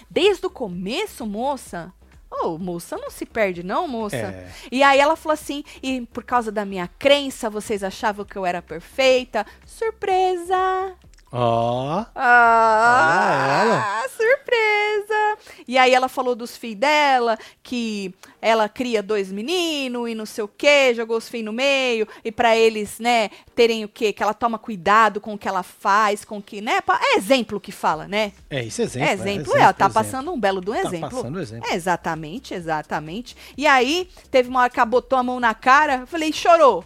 Desde 0.09 0.45
o 0.45 0.49
começo, 0.49 1.25
moça? 1.25 1.93
Ô, 2.29 2.57
moça, 2.57 2.97
não 2.97 3.09
se 3.09 3.25
perde 3.25 3.63
não, 3.63 3.87
moça. 3.87 4.15
É. 4.17 4.51
E 4.71 4.81
aí 4.83 4.99
ela 4.99 5.15
falou 5.15 5.33
assim, 5.33 5.63
e 5.81 6.01
por 6.01 6.23
causa 6.23 6.51
da 6.51 6.65
minha 6.65 6.87
crença, 6.99 7.49
vocês 7.49 7.83
achavam 7.83 8.25
que 8.25 8.35
eu 8.35 8.45
era 8.45 8.61
perfeita. 8.61 9.45
Surpresa! 9.65 10.95
Ó. 11.35 12.05
Ah, 12.15 14.05
surpresa! 14.07 15.37
E 15.67 15.79
aí 15.79 15.91
ela 15.91 16.07
falou 16.07 16.35
dos 16.35 16.55
filhos 16.55 16.77
dela, 16.79 17.39
que 17.63 18.13
ela 18.39 18.69
cria 18.69 19.01
dois 19.01 19.31
meninos 19.31 20.09
e 20.09 20.13
não 20.13 20.27
sei 20.27 20.43
o 20.43 20.47
quê, 20.47 20.93
jogou 20.93 21.17
os 21.17 21.27
filhos 21.27 21.45
no 21.45 21.53
meio, 21.53 22.07
e 22.23 22.31
pra 22.31 22.55
eles, 22.55 22.99
né, 22.99 23.29
terem 23.55 23.83
o 23.83 23.87
quê? 23.87 24.13
Que 24.13 24.21
ela 24.21 24.33
toma 24.35 24.59
cuidado 24.59 25.19
com 25.19 25.33
o 25.33 25.37
que 25.37 25.47
ela 25.47 25.63
faz, 25.63 26.23
com 26.23 26.37
o 26.37 26.41
que, 26.41 26.61
né? 26.61 26.79
É 27.13 27.17
exemplo 27.17 27.59
que 27.59 27.71
fala, 27.71 28.07
né? 28.07 28.31
É 28.47 28.61
isso, 28.63 28.83
exemplo. 28.83 29.09
É 29.09 29.13
exemplo, 29.13 29.57
ela 29.57 29.73
tá 29.73 29.89
passando 29.89 30.31
um 30.31 30.39
belo 30.39 30.61
de 30.61 30.69
um 30.69 30.73
Tá 30.73 30.79
exemplo. 30.81 31.09
passando 31.09 31.39
exemplo. 31.39 31.67
É, 31.71 31.73
exatamente, 31.75 32.53
exatamente. 32.53 33.35
E 33.57 33.65
aí, 33.65 34.07
teve 34.29 34.49
uma 34.49 34.61
hora 34.61 34.69
que 34.69 34.79
ela 34.79 34.85
botou 34.85 35.17
a 35.17 35.23
mão 35.23 35.39
na 35.39 35.55
cara, 35.55 36.05
falei, 36.05 36.31
chorou. 36.31 36.85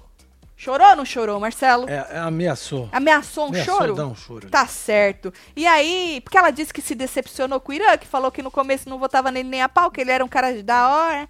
Chorou 0.59 0.89
ou 0.89 0.95
não 0.95 1.05
chorou, 1.05 1.39
Marcelo? 1.39 1.87
É, 1.87 2.07
é, 2.09 2.17
ameaçou. 2.17 2.89
Ameaçou 2.91 3.45
um 3.45 3.49
Ameaçou 3.49 3.75
choro? 3.77 3.95
dar 3.95 4.07
um 4.07 4.15
choro. 4.15 4.49
Tá 4.49 4.65
certo. 4.65 5.31
E 5.55 5.67
aí, 5.67 6.19
porque 6.23 6.35
ela 6.35 6.49
disse 6.49 6.73
que 6.73 6.81
se 6.81 6.95
decepcionou 6.95 7.59
com 7.59 7.71
o 7.71 7.75
Irã, 7.75 7.95
que 7.95 8.07
falou 8.07 8.31
que 8.31 8.41
no 8.41 8.49
começo 8.49 8.89
não 8.89 8.97
votava 8.97 9.29
nele 9.29 9.47
nem 9.47 9.61
a 9.61 9.69
pau, 9.69 9.91
que 9.91 10.01
ele 10.01 10.09
era 10.09 10.25
um 10.25 10.27
cara 10.27 10.63
da 10.63 10.89
hora. 10.89 11.29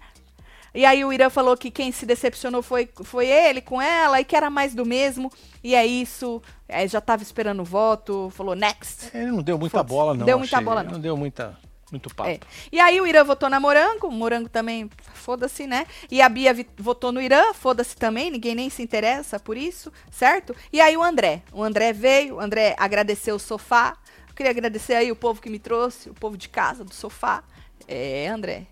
E 0.74 0.84
aí 0.86 1.04
o 1.04 1.12
Irã 1.12 1.28
falou 1.28 1.56
que 1.58 1.70
quem 1.70 1.92
se 1.92 2.06
decepcionou 2.06 2.62
foi, 2.62 2.88
foi 3.04 3.26
ele 3.26 3.60
com 3.60 3.82
ela 3.82 4.18
e 4.18 4.24
que 4.24 4.34
era 4.34 4.48
mais 4.48 4.74
do 4.74 4.86
mesmo. 4.86 5.30
E 5.62 5.74
é 5.74 5.84
isso. 5.84 6.42
É, 6.66 6.88
já 6.88 7.00
tava 7.00 7.22
esperando 7.22 7.60
o 7.60 7.64
voto, 7.64 8.30
falou 8.34 8.54
next. 8.54 9.10
Ele 9.14 9.26
não 9.30 9.42
deu 9.42 9.58
muita 9.58 9.82
bola, 9.82 10.14
não. 10.14 10.24
Deu 10.24 10.38
muita 10.38 10.56
achei. 10.56 10.64
bola, 10.64 10.80
Ele 10.80 10.86
não. 10.88 10.94
Não 10.94 11.00
deu 11.02 11.16
muita, 11.18 11.58
muito 11.90 12.14
papo. 12.14 12.30
É. 12.30 12.40
E 12.70 12.80
aí 12.80 13.00
o 13.00 13.06
Irã 13.06 13.24
votou 13.24 13.48
na 13.48 13.58
Morango, 13.58 14.08
o 14.08 14.12
Morango 14.12 14.48
também, 14.48 14.90
foda-se, 15.14 15.66
né? 15.66 15.86
E 16.10 16.20
a 16.20 16.28
Bia 16.28 16.54
votou 16.76 17.12
no 17.12 17.20
Irã, 17.20 17.52
foda-se 17.54 17.96
também, 17.96 18.30
ninguém 18.30 18.54
nem 18.54 18.70
se 18.70 18.82
interessa 18.82 19.38
por 19.38 19.56
isso, 19.56 19.92
certo? 20.10 20.54
E 20.72 20.80
aí 20.80 20.96
o 20.96 21.02
André, 21.02 21.42
o 21.52 21.62
André 21.62 21.92
veio, 21.92 22.36
o 22.36 22.40
André 22.40 22.74
agradeceu 22.78 23.36
o 23.36 23.38
sofá. 23.38 23.96
Eu 24.28 24.34
queria 24.34 24.50
agradecer 24.50 24.94
aí 24.94 25.10
o 25.10 25.16
povo 25.16 25.40
que 25.40 25.50
me 25.50 25.58
trouxe, 25.58 26.10
o 26.10 26.14
povo 26.14 26.36
de 26.36 26.48
casa, 26.48 26.84
do 26.84 26.94
sofá. 26.94 27.42
É, 27.86 28.28
André. 28.28 28.66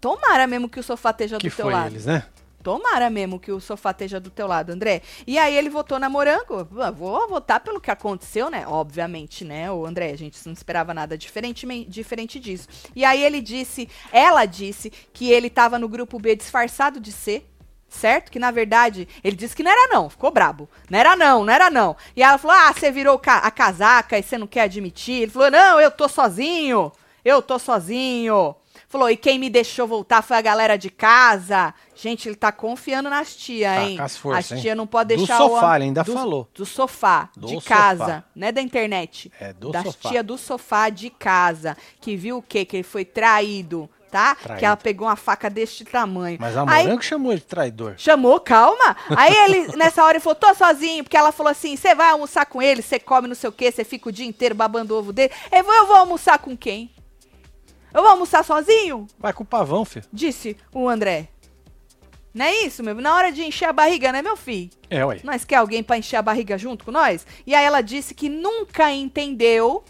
Tomara 0.00 0.46
mesmo 0.46 0.68
que 0.68 0.80
o 0.80 0.82
sofá 0.82 1.10
esteja 1.10 1.38
que 1.38 1.48
do 1.48 1.54
teu 1.54 1.68
lado. 1.68 1.92
eles, 1.92 2.06
né? 2.06 2.24
Tomara 2.62 3.10
mesmo 3.10 3.40
que 3.40 3.50
o 3.50 3.60
sofá 3.60 3.90
esteja 3.90 4.20
do 4.20 4.30
teu 4.30 4.46
lado, 4.46 4.70
André. 4.70 5.02
E 5.26 5.38
aí 5.38 5.56
ele 5.56 5.68
votou 5.68 5.98
na 5.98 6.08
Morango. 6.08 6.64
Vou 6.94 7.28
votar 7.28 7.60
pelo 7.60 7.80
que 7.80 7.90
aconteceu, 7.90 8.48
né? 8.50 8.64
Obviamente, 8.66 9.44
né? 9.44 9.70
O 9.70 9.84
André, 9.84 10.10
a 10.12 10.16
gente 10.16 10.38
não 10.46 10.52
esperava 10.52 10.94
nada 10.94 11.18
diferente, 11.18 11.66
diferente 11.88 12.38
disso. 12.38 12.68
E 12.94 13.04
aí 13.04 13.22
ele 13.22 13.40
disse, 13.40 13.88
ela 14.12 14.44
disse 14.46 14.90
que 15.12 15.30
ele 15.30 15.50
tava 15.50 15.78
no 15.78 15.88
grupo 15.88 16.18
B 16.18 16.36
disfarçado 16.36 17.00
de 17.00 17.10
ser. 17.12 17.48
Certo? 17.88 18.30
Que 18.32 18.38
na 18.38 18.50
verdade 18.50 19.06
ele 19.22 19.36
disse 19.36 19.54
que 19.54 19.62
não 19.62 19.70
era 19.70 19.92
não, 19.92 20.08
ficou 20.08 20.30
brabo. 20.30 20.66
Não 20.88 20.98
era 20.98 21.14
não, 21.14 21.44
não 21.44 21.52
era 21.52 21.68
não. 21.68 21.94
E 22.16 22.22
ela 22.22 22.38
falou: 22.38 22.56
Ah, 22.56 22.72
você 22.72 22.90
virou 22.90 23.18
ca- 23.18 23.40
a 23.40 23.50
casaca 23.50 24.18
e 24.18 24.22
você 24.22 24.38
não 24.38 24.46
quer 24.46 24.62
admitir. 24.62 25.24
Ele 25.24 25.30
falou: 25.30 25.50
Não, 25.50 25.78
eu 25.78 25.90
tô 25.90 26.08
sozinho. 26.08 26.90
Eu 27.22 27.42
tô 27.42 27.58
sozinho. 27.58 28.56
Falou, 28.92 29.10
e 29.10 29.16
quem 29.16 29.38
me 29.38 29.48
deixou 29.48 29.86
voltar 29.88 30.20
foi 30.20 30.36
a 30.36 30.40
galera 30.42 30.76
de 30.76 30.90
casa. 30.90 31.72
Gente, 31.94 32.28
ele 32.28 32.36
tá 32.36 32.52
confiando 32.52 33.08
nas 33.08 33.34
tia, 33.34 33.72
Tá 33.74 33.82
hein? 33.84 33.96
com 33.96 34.02
as 34.02 34.16
forças, 34.18 34.44
as 34.44 34.52
hein? 34.52 34.60
tia 34.62 34.74
não 34.74 34.86
pode 34.86 35.14
Do 35.14 35.18
deixar 35.18 35.38
sofá, 35.38 35.72
o... 35.72 35.74
ele 35.76 35.84
ainda 35.84 36.02
do, 36.04 36.12
falou. 36.12 36.46
Do 36.54 36.66
sofá, 36.66 37.30
Do 37.34 37.46
de 37.46 37.54
sofá. 37.54 37.74
casa, 37.74 38.24
não 38.36 38.48
é 38.48 38.52
da 38.52 38.60
internet. 38.60 39.32
É, 39.40 39.54
do 39.54 39.70
das 39.70 39.84
sofá. 39.84 40.08
tia 40.10 40.22
do 40.22 40.36
sofá 40.36 40.90
de 40.90 41.08
casa, 41.08 41.74
que 42.02 42.14
viu 42.16 42.36
o 42.36 42.42
quê? 42.42 42.66
Que 42.66 42.76
ele 42.76 42.82
foi 42.82 43.02
traído, 43.04 43.88
tá? 44.10 44.34
Traído. 44.34 44.58
Que 44.58 44.66
ela 44.66 44.76
pegou 44.76 45.08
uma 45.08 45.16
faca 45.16 45.48
deste 45.48 45.86
tamanho. 45.86 46.36
Mas 46.38 46.54
a 46.54 46.62
Aí- 46.68 46.84
Morango 46.84 47.02
chamou 47.02 47.32
ele 47.32 47.40
de 47.40 47.46
traidor. 47.46 47.94
Chamou, 47.96 48.38
calma. 48.40 48.94
Aí 49.16 49.34
ele, 49.34 49.68
nessa 49.78 50.04
hora, 50.04 50.18
ele 50.18 50.20
falou, 50.22 50.34
tô 50.34 50.52
sozinho, 50.54 51.02
porque 51.02 51.16
ela 51.16 51.32
falou 51.32 51.50
assim: 51.50 51.76
você 51.76 51.94
vai 51.94 52.10
almoçar 52.10 52.44
com 52.44 52.60
ele, 52.60 52.82
você 52.82 52.98
come 53.00 53.26
não 53.26 53.34
sei 53.34 53.48
o 53.48 53.52
quê, 53.52 53.72
você 53.72 53.84
fica 53.84 54.10
o 54.10 54.12
dia 54.12 54.26
inteiro 54.26 54.54
babando 54.54 54.94
o 54.94 54.98
ovo 54.98 55.14
dele. 55.14 55.32
Eu 55.50 55.64
vou, 55.64 55.74
eu 55.74 55.86
vou 55.86 55.96
almoçar 55.96 56.38
com 56.38 56.54
quem? 56.54 56.90
Eu 57.92 58.02
vou 58.02 58.10
almoçar 58.10 58.44
sozinho? 58.44 59.06
Vai 59.18 59.32
com 59.32 59.42
o 59.42 59.46
pavão, 59.46 59.84
filho. 59.84 60.06
Disse 60.12 60.56
o 60.72 60.88
André. 60.88 61.28
Não 62.34 62.46
é 62.46 62.64
isso, 62.64 62.82
meu? 62.82 62.94
Na 62.94 63.14
hora 63.14 63.30
de 63.30 63.42
encher 63.42 63.66
a 63.66 63.72
barriga, 63.72 64.10
né, 64.10 64.22
meu 64.22 64.36
filho? 64.36 64.70
É, 64.88 65.04
ué. 65.04 65.20
Nós 65.22 65.44
quer 65.44 65.56
alguém 65.56 65.82
pra 65.82 65.98
encher 65.98 66.16
a 66.16 66.22
barriga 66.22 66.56
junto 66.56 66.84
com 66.84 66.90
nós? 66.90 67.26
E 67.46 67.54
aí 67.54 67.64
ela 67.64 67.82
disse 67.82 68.14
que 68.14 68.28
nunca 68.28 68.90
entendeu 68.90 69.84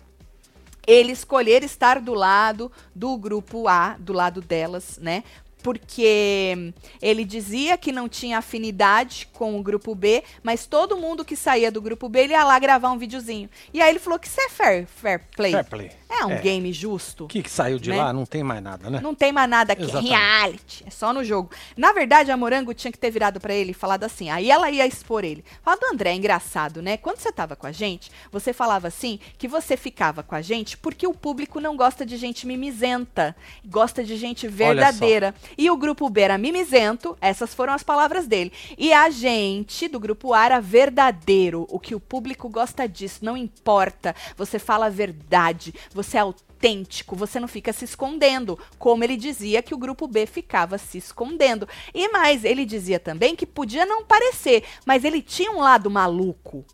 ele 0.84 1.12
escolher 1.12 1.62
estar 1.62 2.00
do 2.00 2.12
lado 2.12 2.70
do 2.94 3.16
grupo 3.16 3.68
A, 3.68 3.96
do 3.98 4.12
lado 4.12 4.40
delas, 4.40 4.98
né? 5.00 5.22
Porque 5.62 6.72
ele 7.00 7.24
dizia 7.24 7.76
que 7.78 7.92
não 7.92 8.08
tinha 8.08 8.38
afinidade 8.38 9.28
com 9.32 9.58
o 9.58 9.62
grupo 9.62 9.94
B, 9.94 10.22
mas 10.42 10.66
todo 10.66 10.96
mundo 10.96 11.24
que 11.24 11.36
saía 11.36 11.70
do 11.70 11.80
grupo 11.80 12.08
B, 12.08 12.20
ele 12.24 12.32
ia 12.32 12.44
lá 12.44 12.58
gravar 12.58 12.90
um 12.90 12.98
videozinho. 12.98 13.48
E 13.72 13.80
aí 13.80 13.90
ele 13.90 13.98
falou 13.98 14.18
que 14.18 14.26
isso 14.26 14.40
é 14.40 14.48
fair, 14.48 14.86
fair 14.86 15.20
play. 15.36 15.52
Fair 15.52 15.64
play. 15.64 15.90
É 16.08 16.26
um 16.26 16.32
É. 16.32 16.40
game 16.40 16.70
justo. 16.72 17.24
O 17.24 17.28
que, 17.28 17.42
que 17.42 17.50
saiu 17.50 17.78
de 17.78 17.90
Né? 17.90 17.96
lá 17.96 18.12
não 18.12 18.26
tem 18.26 18.42
mais 18.42 18.62
nada, 18.62 18.90
né? 18.90 19.00
Não 19.02 19.14
tem 19.14 19.32
mais 19.32 19.48
nada 19.48 19.72
aqui, 19.72 19.82
Exatamente. 19.82 20.10
reality, 20.10 20.84
é 20.86 20.90
só 20.90 21.12
no 21.12 21.24
jogo. 21.24 21.50
Na 21.76 21.92
verdade, 21.92 22.30
a 22.30 22.36
Morango 22.36 22.74
tinha 22.74 22.92
que 22.92 22.98
ter 22.98 23.10
virado 23.10 23.40
pra 23.40 23.54
ele 23.54 23.70
e 23.70 23.74
falado 23.74 24.04
assim, 24.04 24.28
aí 24.28 24.50
ela 24.50 24.70
ia 24.70 24.86
expor 24.86 25.24
ele. 25.24 25.42
Fala 25.62 25.78
do 25.78 25.86
André, 25.86 26.10
é 26.10 26.14
engraçado, 26.14 26.82
né? 26.82 26.96
Quando 26.98 27.18
você 27.18 27.32
tava 27.32 27.56
com 27.56 27.66
a 27.66 27.72
gente, 27.72 28.10
você 28.30 28.52
falava 28.52 28.88
assim, 28.88 29.18
que 29.38 29.48
você 29.48 29.76
ficava 29.76 30.22
com 30.22 30.34
a 30.34 30.42
gente 30.42 30.76
porque 30.76 31.06
o 31.06 31.14
público 31.14 31.58
não 31.60 31.76
gosta 31.76 32.04
de 32.04 32.16
gente 32.18 32.46
mimizenta, 32.46 33.34
gosta 33.64 34.04
de 34.04 34.16
gente 34.16 34.46
verdadeira. 34.46 35.34
E 35.56 35.70
o 35.70 35.76
grupo 35.76 36.08
B 36.08 36.20
era 36.20 36.38
mimizento, 36.38 37.16
essas 37.20 37.54
foram 37.54 37.72
as 37.72 37.82
palavras 37.82 38.26
dele. 38.26 38.52
E 38.76 38.92
a 38.92 39.10
gente 39.10 39.88
do 39.88 40.00
grupo 40.00 40.32
A 40.32 40.44
era 40.44 40.60
verdadeiro, 40.60 41.66
o 41.70 41.78
que 41.78 41.94
o 41.94 42.00
público 42.00 42.48
gosta 42.48 42.88
disso, 42.88 43.24
não 43.24 43.36
importa. 43.36 44.14
Você 44.36 44.58
fala 44.58 44.86
a 44.86 44.90
verdade, 44.90 45.74
você 45.92 46.16
é 46.16 46.20
autêntico, 46.20 47.16
você 47.16 47.40
não 47.40 47.48
fica 47.48 47.72
se 47.72 47.84
escondendo, 47.84 48.58
como 48.78 49.02
ele 49.04 49.16
dizia 49.16 49.62
que 49.62 49.74
o 49.74 49.78
grupo 49.78 50.06
B 50.06 50.26
ficava 50.26 50.78
se 50.78 50.98
escondendo. 50.98 51.68
E 51.94 52.08
mais, 52.08 52.44
ele 52.44 52.64
dizia 52.64 53.00
também 53.00 53.34
que 53.34 53.46
podia 53.46 53.84
não 53.84 54.04
parecer, 54.04 54.64
mas 54.86 55.04
ele 55.04 55.20
tinha 55.20 55.50
um 55.50 55.60
lado 55.60 55.90
maluco. 55.90 56.64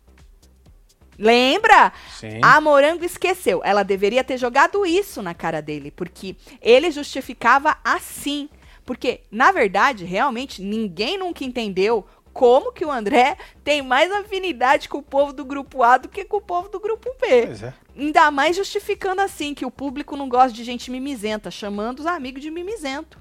Lembra? 1.19 1.91
Sim. 2.17 2.39
A 2.41 2.61
Morango 2.61 3.03
esqueceu. 3.03 3.61
Ela 3.61 3.83
deveria 3.83 4.23
ter 4.23 4.37
jogado 4.37 4.85
isso 4.85 5.21
na 5.21 5.33
cara 5.33 5.61
dele, 5.61 5.91
porque 5.91 6.37
ele 6.61 6.89
justificava 6.89 7.77
assim. 7.83 8.49
Porque, 8.89 9.21
na 9.29 9.51
verdade, 9.51 10.03
realmente, 10.03 10.63
ninguém 10.63 11.15
nunca 11.15 11.43
entendeu 11.43 12.07
como 12.33 12.71
que 12.71 12.83
o 12.83 12.89
André 12.89 13.37
tem 13.63 13.83
mais 13.83 14.11
afinidade 14.11 14.89
com 14.89 14.97
o 14.97 15.03
povo 15.03 15.31
do 15.31 15.45
grupo 15.45 15.83
A 15.83 15.99
do 15.99 16.09
que 16.09 16.25
com 16.25 16.37
o 16.37 16.41
povo 16.41 16.69
do 16.69 16.79
grupo 16.79 17.07
B. 17.21 17.45
Pois 17.45 17.61
é. 17.61 17.73
Ainda 17.95 18.31
mais 18.31 18.55
justificando 18.55 19.21
assim, 19.21 19.53
que 19.53 19.63
o 19.63 19.69
público 19.69 20.17
não 20.17 20.27
gosta 20.27 20.51
de 20.51 20.63
gente 20.63 20.89
mimizenta, 20.89 21.51
chamando 21.51 21.99
os 21.99 22.07
amigos 22.07 22.41
de 22.41 22.49
mimizento. 22.49 23.19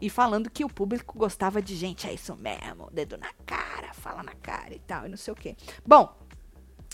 E 0.00 0.08
falando 0.08 0.48
que 0.48 0.64
o 0.64 0.68
público 0.68 1.18
gostava 1.18 1.60
de 1.60 1.74
gente, 1.74 2.06
é 2.06 2.12
isso 2.12 2.36
mesmo, 2.36 2.88
dedo 2.92 3.16
na 3.16 3.32
cara, 3.44 3.92
fala 3.94 4.22
na 4.22 4.34
cara 4.36 4.72
e 4.72 4.78
tal, 4.78 5.04
e 5.06 5.08
não 5.08 5.16
sei 5.16 5.32
o 5.32 5.36
quê. 5.36 5.56
Bom, 5.84 6.16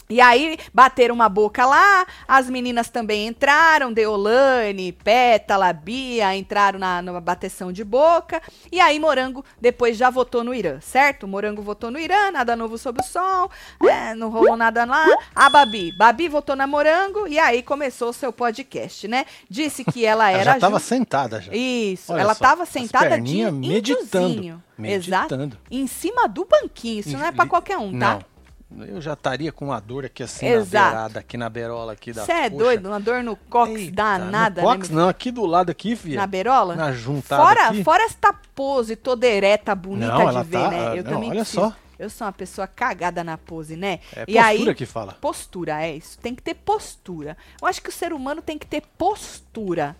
e 0.09 0.21
aí, 0.21 0.59
bateram 0.73 1.15
uma 1.15 1.29
boca 1.29 1.67
lá, 1.67 2.07
as 2.27 2.49
meninas 2.49 2.89
também 2.89 3.27
entraram, 3.27 3.93
Deolane, 3.93 4.93
Pétala, 4.93 5.73
Bia, 5.73 6.35
entraram 6.37 6.79
na, 6.79 7.03
na 7.03 7.21
bateção 7.21 7.73
de 7.73 7.85
boca. 7.85 8.41
E 8.73 8.81
aí, 8.81 8.99
Morango 8.99 9.45
depois 9.61 9.97
já 9.97 10.11
votou 10.11 10.43
no 10.43 10.55
Irã, 10.55 10.81
certo? 10.81 11.27
Morango 11.29 11.63
votou 11.63 11.91
no 11.91 11.99
Irã, 11.99 12.31
nada 12.31 12.57
novo 12.57 12.79
sob 12.79 13.01
o 13.01 13.05
sol, 13.05 13.51
é, 13.83 14.15
não 14.15 14.31
rolou 14.31 14.57
nada 14.57 14.85
lá. 14.85 15.07
A 15.35 15.49
Babi, 15.51 15.93
Babi 15.93 16.29
votou 16.29 16.57
na 16.57 16.67
Morango 16.67 17.27
e 17.27 17.39
aí 17.39 17.63
começou 17.63 18.11
o 18.11 18.13
seu 18.13 18.33
podcast, 18.33 19.07
né? 19.09 19.25
Disse 19.49 19.85
que 19.85 20.05
ela 20.05 20.31
Ela 20.31 20.41
era... 20.41 20.53
já 20.55 20.61
tava 20.61 20.79
ju- 20.79 20.85
sentada 20.85 21.41
já. 21.41 21.53
Isso, 21.55 22.13
Olha 22.13 22.21
ela 22.23 22.35
só, 22.35 22.45
tava 22.45 22.63
as 22.63 22.69
sentada 22.69 23.21
de 23.21 23.51
meditando. 23.51 24.63
Meditando. 24.79 25.45
Exato. 25.45 25.59
Em 25.71 25.87
cima 25.87 26.29
do 26.29 26.45
banquinho, 26.45 27.01
isso 27.01 27.17
não 27.17 27.27
é 27.27 27.33
pra 27.33 27.47
qualquer 27.47 27.77
um, 27.79 27.99
tá? 27.99 28.15
Não. 28.15 28.25
Eu 28.71 29.01
já 29.01 29.15
estaria 29.15 29.51
com 29.51 29.67
uma 29.67 29.81
dor 29.81 30.05
aqui 30.05 30.23
assim 30.23 30.47
Exato. 30.47 30.75
na 30.85 30.91
beirada, 30.91 31.21
aqui 31.21 31.37
na 31.39 31.49
beirola 31.49 31.93
aqui 31.95 32.13
da 32.13 32.25
Você 32.25 32.33
é 32.33 32.51
coxa. 32.51 32.65
doido? 32.65 32.87
Uma 32.91 33.01
dor 33.01 33.23
no 33.23 33.35
cox 33.35 33.73
Eita, 33.73 33.93
danada, 33.97 34.61
no 34.61 34.69
né? 34.69 34.75
cox, 34.75 34.89
meu 34.91 34.99
não, 35.01 35.09
aqui 35.09 35.31
do 35.31 35.47
lado 35.47 35.71
aqui, 35.71 35.97
filha. 35.97 36.17
Na 36.21 36.27
beirola? 36.27 36.77
Na 36.77 36.93
juntada 36.93 37.43
Fora, 37.43 37.69
aqui. 37.69 37.83
fora 37.83 38.03
esta 38.05 38.33
pose 38.55 38.95
toda 38.95 39.27
ereta, 39.27 39.75
bonita 39.75 40.09
Não, 40.13 40.43
de 40.43 40.49
ver, 40.51 40.59
tá- 40.61 40.71
né? 40.71 40.99
Eu 40.99 41.05
não, 41.05 41.13
também 41.13 41.31
olha 41.31 41.41
preciso. 41.41 41.61
só. 41.63 41.77
Eu 41.99 42.11
sou 42.11 42.27
uma 42.27 42.33
pessoa 42.33 42.67
cagada 42.67 43.25
na 43.25 43.39
pose, 43.39 43.75
né? 43.75 44.01
É 44.15 44.25
e 44.29 44.35
postura 44.35 44.71
aí, 44.71 44.75
que 44.75 44.87
fala. 44.87 45.13
postura, 45.15 45.83
é 45.83 45.97
isso. 45.97 46.19
Tem 46.19 46.35
que 46.35 46.43
ter 46.43 46.55
postura. 46.55 47.37
Eu 47.61 47.67
acho 47.67 47.81
que 47.83 47.89
o 47.89 47.93
ser 47.93 48.13
humano 48.13 48.41
tem 48.43 48.57
que 48.59 48.67
ter 48.67 48.83
postura, 48.97 49.97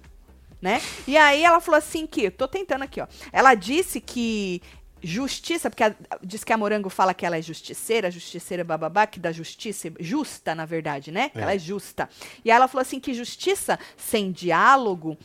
né? 0.63 0.81
E 1.09 1.17
aí 1.17 1.43
ela 1.43 1.61
falou 1.61 1.79
assim 1.79 2.07
que, 2.07 2.31
tô 2.31 2.47
tentando 2.47 2.83
aqui, 2.85 3.01
ó. 3.01 3.07
Ela 3.33 3.55
disse 3.55 4.01
que 4.01 4.63
justiça, 5.03 5.69
porque 5.71 5.85
a- 5.85 5.95
diz 6.23 6.43
que 6.45 6.53
a 6.53 6.57
Morango 6.57 6.89
fala 6.91 7.15
que 7.15 7.25
ela 7.27 7.37
é 7.39 7.43
justiceira, 7.43 8.11
justiceira 8.11 8.65
bababá, 8.65 9.07
que 9.07 9.19
da 9.21 9.33
justiça, 9.33 9.93
justa, 10.01 10.55
na 10.55 10.65
verdade, 10.65 11.11
né? 11.11 11.31
É. 11.35 11.41
Ela 11.41 11.55
é 11.55 11.59
justa. 11.59 12.09
E 12.45 12.51
aí 12.51 12.57
ela 12.57 12.69
falou 12.69 12.83
assim 12.83 12.99
que 13.01 13.15
justiça 13.15 13.79
sem 13.97 14.31
diálogo 14.33 15.17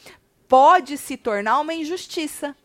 pode 0.47 0.97
se 0.97 1.17
tornar 1.17 1.59
uma 1.59 1.73
injustiça. 1.73 2.55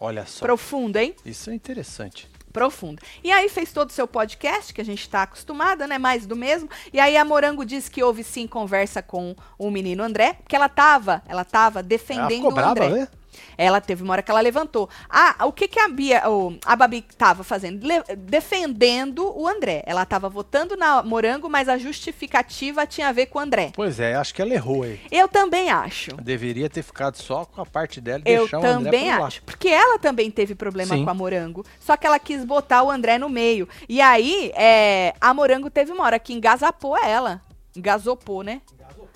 Olha 0.00 0.26
só. 0.26 0.40
Profundo, 0.44 0.96
hein? 0.96 1.14
Isso 1.24 1.50
é 1.50 1.54
interessante. 1.54 2.28
Profundo. 2.52 3.00
E 3.24 3.32
aí 3.32 3.48
fez 3.48 3.72
todo 3.72 3.88
o 3.88 3.92
seu 3.92 4.06
podcast, 4.06 4.74
que 4.74 4.80
a 4.80 4.84
gente 4.84 5.08
tá 5.08 5.22
acostumada, 5.22 5.86
né? 5.86 5.96
Mais 5.96 6.26
do 6.26 6.36
mesmo. 6.36 6.68
E 6.92 7.00
aí 7.00 7.16
a 7.16 7.24
Morango 7.24 7.64
disse 7.64 7.90
que 7.90 8.02
houve 8.02 8.22
sim 8.22 8.46
conversa 8.46 9.00
com 9.00 9.34
o 9.56 9.70
menino 9.70 10.02
André, 10.02 10.34
porque 10.34 10.54
ela 10.54 10.68
tava, 10.68 11.22
ela 11.26 11.44
tava 11.46 11.78
Ela 11.78 11.88
defendendo 11.88 12.28
ficou 12.50 12.52
o 12.52 12.58
André. 12.58 12.88
né? 12.90 13.08
Ela 13.56 13.80
teve 13.80 14.02
uma 14.02 14.12
hora 14.12 14.22
que 14.22 14.30
ela 14.30 14.40
levantou. 14.40 14.88
Ah, 15.08 15.36
o 15.46 15.52
que 15.52 15.68
que 15.68 15.78
a 15.80 15.88
Bia, 15.88 16.28
o- 16.28 16.56
a 16.64 16.74
Babi 16.76 17.02
tava 17.16 17.42
fazendo? 17.44 17.86
Le- 17.86 18.02
defendendo 18.16 19.32
o 19.38 19.46
André. 19.46 19.82
Ela 19.86 20.04
tava 20.04 20.28
votando 20.28 20.76
na 20.76 21.02
Morango, 21.02 21.48
mas 21.48 21.68
a 21.68 21.78
justificativa 21.78 22.86
tinha 22.86 23.08
a 23.08 23.12
ver 23.12 23.26
com 23.26 23.38
o 23.38 23.42
André. 23.42 23.72
Pois 23.74 23.98
é, 24.00 24.14
acho 24.14 24.34
que 24.34 24.42
ela 24.42 24.52
errou 24.54 24.82
aí. 24.82 25.00
Eu 25.10 25.28
também 25.28 25.70
acho. 25.70 26.14
Deveria 26.16 26.68
ter 26.68 26.82
ficado 26.82 27.16
só 27.16 27.44
com 27.44 27.60
a 27.60 27.66
parte 27.66 28.00
dela 28.00 28.22
e 28.26 28.30
Eu 28.32 28.42
deixar 28.42 28.58
o 28.60 28.64
André 28.66 28.90
também 28.90 29.10
por 29.12 29.20
lá. 29.20 29.26
acho. 29.26 29.42
Porque 29.42 29.68
ela 29.68 29.98
também 29.98 30.30
teve 30.30 30.54
problema 30.54 30.94
Sim. 30.96 31.04
com 31.04 31.10
a 31.10 31.14
Morango. 31.14 31.64
Só 31.80 31.96
que 31.96 32.06
ela 32.06 32.18
quis 32.18 32.44
botar 32.44 32.82
o 32.82 32.90
André 32.90 33.18
no 33.18 33.28
meio. 33.28 33.68
E 33.88 34.00
aí, 34.00 34.52
é, 34.54 35.14
a 35.20 35.32
Morango 35.32 35.70
teve 35.70 35.92
uma 35.92 36.04
hora 36.04 36.18
que 36.18 36.32
engasapou 36.32 36.96
ela. 36.98 37.40
Engasopou, 37.76 38.42
né? 38.42 38.60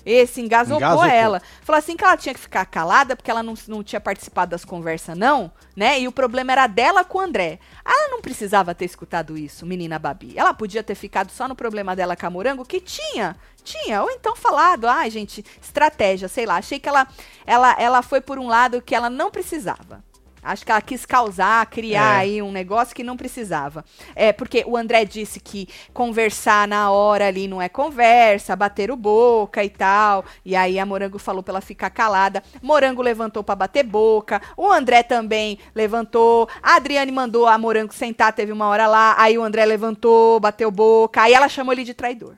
Esse 0.06 0.40
engasopou 0.40 0.78
Engasopou. 0.78 1.04
ela. 1.04 1.42
Falou 1.62 1.78
assim 1.80 1.96
que 1.96 2.04
ela 2.04 2.16
tinha 2.16 2.32
que 2.32 2.38
ficar 2.38 2.64
calada 2.64 3.16
porque 3.16 3.28
ela 3.28 3.42
não, 3.42 3.54
não 3.66 3.82
tinha 3.82 4.00
participado 4.00 4.52
das 4.52 4.64
conversas, 4.64 5.18
não, 5.18 5.50
né? 5.74 5.98
E 5.98 6.06
o 6.06 6.12
problema 6.12 6.52
era 6.52 6.68
dela 6.68 7.02
com 7.02 7.18
o 7.18 7.20
André. 7.20 7.58
Ela 7.84 8.08
não 8.10 8.22
precisava 8.22 8.72
ter 8.72 8.84
escutado 8.84 9.36
isso, 9.36 9.66
menina 9.66 9.98
Babi. 9.98 10.34
Ela 10.38 10.54
podia 10.54 10.84
ter 10.84 10.94
ficado 10.94 11.32
só 11.32 11.48
no 11.48 11.56
problema 11.56 11.96
dela 11.96 12.14
com 12.14 12.24
a 12.24 12.30
Morango, 12.30 12.64
que 12.64 12.80
tinha, 12.80 13.34
tinha. 13.64 14.00
Ou 14.00 14.10
então 14.12 14.36
falado, 14.36 14.86
ai, 14.86 15.10
gente, 15.10 15.44
estratégia, 15.60 16.28
sei 16.28 16.46
lá. 16.46 16.58
Achei 16.58 16.78
que 16.78 16.88
ela, 16.88 17.08
ela, 17.44 17.74
ela 17.76 18.00
foi 18.00 18.20
por 18.20 18.38
um 18.38 18.46
lado 18.46 18.80
que 18.80 18.94
ela 18.94 19.10
não 19.10 19.28
precisava. 19.28 20.04
Acho 20.46 20.64
que 20.64 20.70
ela 20.70 20.80
quis 20.80 21.04
causar, 21.04 21.66
criar 21.66 22.16
É. 22.16 22.20
aí 22.20 22.42
um 22.42 22.52
negócio 22.52 22.94
que 22.94 23.02
não 23.02 23.16
precisava. 23.16 23.84
É, 24.14 24.32
porque 24.32 24.64
o 24.66 24.76
André 24.76 25.04
disse 25.04 25.40
que 25.40 25.68
conversar 25.92 26.68
na 26.68 26.90
hora 26.90 27.26
ali 27.26 27.48
não 27.48 27.60
é 27.60 27.68
conversa, 27.68 28.54
bater 28.54 28.90
o 28.90 28.96
boca 28.96 29.64
e 29.64 29.68
tal. 29.70 30.24
E 30.44 30.54
aí 30.54 30.78
a 30.78 30.86
Morango 30.86 31.18
falou 31.18 31.42
pra 31.42 31.52
ela 31.52 31.60
ficar 31.60 31.90
calada. 31.90 32.42
Morango 32.62 33.02
levantou 33.02 33.42
pra 33.42 33.54
bater 33.54 33.82
boca. 33.84 34.40
O 34.56 34.70
André 34.70 35.02
também 35.02 35.58
levantou. 35.74 36.48
A 36.62 36.76
Adriane 36.76 37.10
mandou 37.12 37.46
a 37.46 37.58
Morango 37.58 37.92
sentar, 37.92 38.32
teve 38.32 38.52
uma 38.52 38.66
hora 38.68 38.86
lá. 38.86 39.14
Aí 39.18 39.36
o 39.36 39.42
André 39.42 39.64
levantou, 39.64 40.38
bateu 40.38 40.70
boca. 40.70 41.22
Aí 41.22 41.32
ela 41.34 41.48
chamou 41.48 41.72
ele 41.72 41.84
de 41.84 41.94
traidor. 41.94 42.34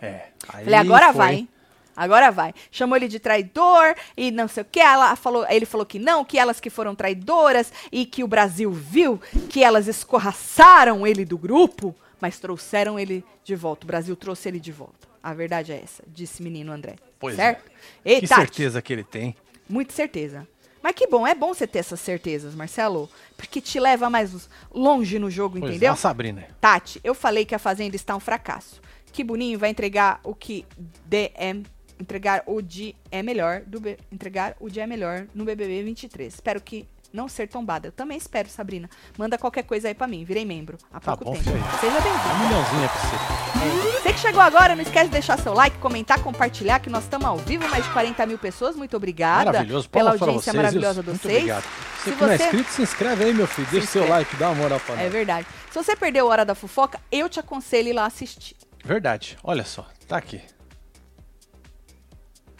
É. 0.00 0.26
Aí 0.52 0.64
Falei, 0.64 0.78
agora 0.78 1.06
foi. 1.06 1.14
vai, 1.14 1.34
hein? 1.36 1.48
Agora 1.96 2.30
vai. 2.30 2.52
Chamou 2.70 2.96
ele 2.96 3.08
de 3.08 3.18
traidor 3.18 3.94
e 4.16 4.30
não 4.30 4.46
sei 4.46 4.62
o 4.62 4.66
que. 4.70 4.78
Ela 4.80 5.16
falou, 5.16 5.46
ele 5.48 5.64
falou 5.64 5.86
que 5.86 5.98
não, 5.98 6.24
que 6.24 6.38
elas 6.38 6.60
que 6.60 6.68
foram 6.68 6.94
traidoras 6.94 7.72
e 7.90 8.04
que 8.04 8.22
o 8.22 8.28
Brasil 8.28 8.70
viu 8.70 9.18
que 9.48 9.64
elas 9.64 9.88
escorraçaram 9.88 11.06
ele 11.06 11.24
do 11.24 11.38
grupo, 11.38 11.94
mas 12.20 12.38
trouxeram 12.38 12.98
ele 12.98 13.24
de 13.42 13.54
volta. 13.56 13.84
O 13.84 13.86
Brasil 13.86 14.14
trouxe 14.16 14.48
ele 14.48 14.60
de 14.60 14.72
volta. 14.72 15.06
A 15.22 15.32
verdade 15.34 15.72
é 15.72 15.80
essa, 15.82 16.04
disse 16.06 16.42
menino 16.42 16.70
André. 16.70 16.96
Pois 17.18 17.34
certo? 17.36 17.68
é. 18.04 18.12
Ei, 18.12 18.20
Que 18.20 18.28
Tati, 18.28 18.40
certeza 18.42 18.82
que 18.82 18.92
ele 18.92 19.02
tem. 19.04 19.34
Muita 19.68 19.92
certeza. 19.92 20.46
Mas 20.82 20.94
que 20.94 21.06
bom, 21.08 21.26
é 21.26 21.34
bom 21.34 21.52
você 21.52 21.66
ter 21.66 21.80
essas 21.80 21.98
certezas, 21.98 22.54
Marcelo. 22.54 23.10
Porque 23.36 23.60
te 23.60 23.80
leva 23.80 24.08
mais 24.08 24.48
longe 24.70 25.18
no 25.18 25.28
jogo, 25.28 25.58
Pois 25.58 25.70
entendeu? 25.72 25.88
é, 25.90 25.92
a 25.92 25.96
Sabrina. 25.96 26.46
Tati, 26.60 27.00
eu 27.02 27.12
falei 27.14 27.44
que 27.44 27.54
a 27.56 27.58
Fazenda 27.58 27.96
está 27.96 28.14
um 28.14 28.20
fracasso. 28.20 28.80
Que 29.12 29.24
Boninho 29.24 29.58
vai 29.58 29.70
entregar 29.70 30.20
o 30.22 30.32
que 30.34 30.64
é 31.10 31.56
entregar 32.00 32.42
o 32.46 32.60
de 32.60 32.94
é 33.10 33.22
melhor 33.22 33.62
do 33.66 33.80
B- 33.80 33.98
entregar 34.12 34.54
o 34.60 34.68
de 34.68 34.80
é 34.80 34.86
melhor 34.86 35.26
no 35.34 35.44
BBB 35.44 35.82
23. 35.82 36.32
Espero 36.34 36.60
que 36.60 36.86
não 37.12 37.28
ser 37.28 37.48
tombada. 37.48 37.88
Eu 37.88 37.92
também 37.92 38.18
espero, 38.18 38.48
Sabrina. 38.48 38.90
Manda 39.16 39.38
qualquer 39.38 39.62
coisa 39.62 39.88
aí 39.88 39.94
pra 39.94 40.06
mim. 40.06 40.22
Virei 40.24 40.44
membro 40.44 40.76
há 40.92 41.00
Tá 41.00 41.16
pouco 41.16 41.24
bom, 41.24 41.32
tempo. 41.32 41.44
filho. 41.44 41.64
Seja 41.80 41.98
Um 41.98 42.02
bem-vindo. 42.02 42.44
milhãozinho 42.44 42.84
é 42.84 42.88
pra 42.88 42.98
você. 42.98 44.02
Você 44.02 44.12
que 44.12 44.18
chegou 44.20 44.40
agora, 44.42 44.74
não 44.74 44.82
esquece 44.82 45.06
de 45.06 45.12
deixar 45.12 45.38
seu 45.38 45.54
like, 45.54 45.78
comentar, 45.78 46.20
compartilhar, 46.22 46.78
que 46.80 46.90
nós 46.90 47.04
estamos 47.04 47.26
ao 47.26 47.38
vivo, 47.38 47.66
mais 47.68 47.84
de 47.84 47.90
40 47.92 48.26
mil 48.26 48.38
pessoas. 48.38 48.76
Muito 48.76 48.96
obrigada 48.96 49.46
Maravilhoso. 49.52 49.88
pela 49.88 50.10
audiência 50.10 50.52
vocês, 50.52 50.56
maravilhosa 50.56 51.02
de 51.02 51.10
vocês. 51.10 51.34
obrigado. 51.36 51.64
Se 52.04 52.10
Você 52.10 52.24
não 52.24 52.30
é 52.30 52.34
inscrito, 52.36 52.70
se 52.70 52.82
inscreve 52.82 53.24
aí, 53.24 53.32
meu 53.34 53.46
filho. 53.46 53.66
Deixa 53.70 53.86
Se 53.86 53.92
seu 53.94 54.06
like, 54.08 54.36
dá 54.36 54.50
uma 54.50 54.56
moral 54.62 54.80
pra 54.80 54.94
É 54.96 55.04
nós. 55.04 55.12
verdade. 55.12 55.46
Se 55.70 55.82
você 55.82 55.96
perdeu 55.96 56.26
a 56.26 56.30
hora 56.30 56.44
da 56.44 56.54
fofoca, 56.54 57.00
eu 57.10 57.28
te 57.28 57.40
aconselho 57.40 57.88
ir 57.88 57.92
lá 57.94 58.04
assistir. 58.06 58.56
Verdade. 58.84 59.38
Olha 59.42 59.64
só, 59.64 59.86
tá 60.06 60.16
aqui. 60.18 60.40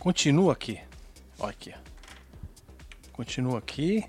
Continua 0.07 0.53
aqui. 0.53 0.79
Olha 1.37 1.51
aqui. 1.51 1.75
Continua 3.13 3.59
aqui. 3.59 4.05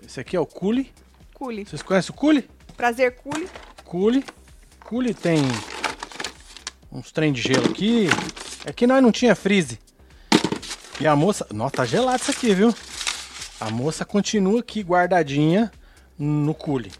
Esse 0.00 0.20
aqui 0.20 0.36
é 0.36 0.40
o 0.40 0.46
Cule. 0.46 0.92
Cule. 1.34 1.64
Vocês 1.64 1.82
conhecem 1.82 2.12
o 2.12 2.14
Cule? 2.14 2.48
Prazer, 2.76 3.16
Cule. 3.16 3.48
Cule. 3.84 4.24
Cule 4.78 5.12
tem 5.12 5.38
uns 6.92 7.10
trem 7.10 7.32
de 7.32 7.42
gelo 7.42 7.68
aqui. 7.68 8.06
É 8.64 8.72
que 8.72 8.86
nós 8.86 9.02
não 9.02 9.10
tinha 9.10 9.34
freeze. 9.34 9.80
E 11.00 11.06
a 11.08 11.16
moça. 11.16 11.48
Nossa, 11.52 11.78
tá 11.78 11.84
gelado 11.84 12.22
isso 12.22 12.30
aqui, 12.30 12.54
viu? 12.54 12.72
A 13.58 13.70
moça 13.72 14.04
continua 14.04 14.60
aqui 14.60 14.82
guardadinha 14.82 15.72
no 16.16 16.54
Cule. 16.54 16.92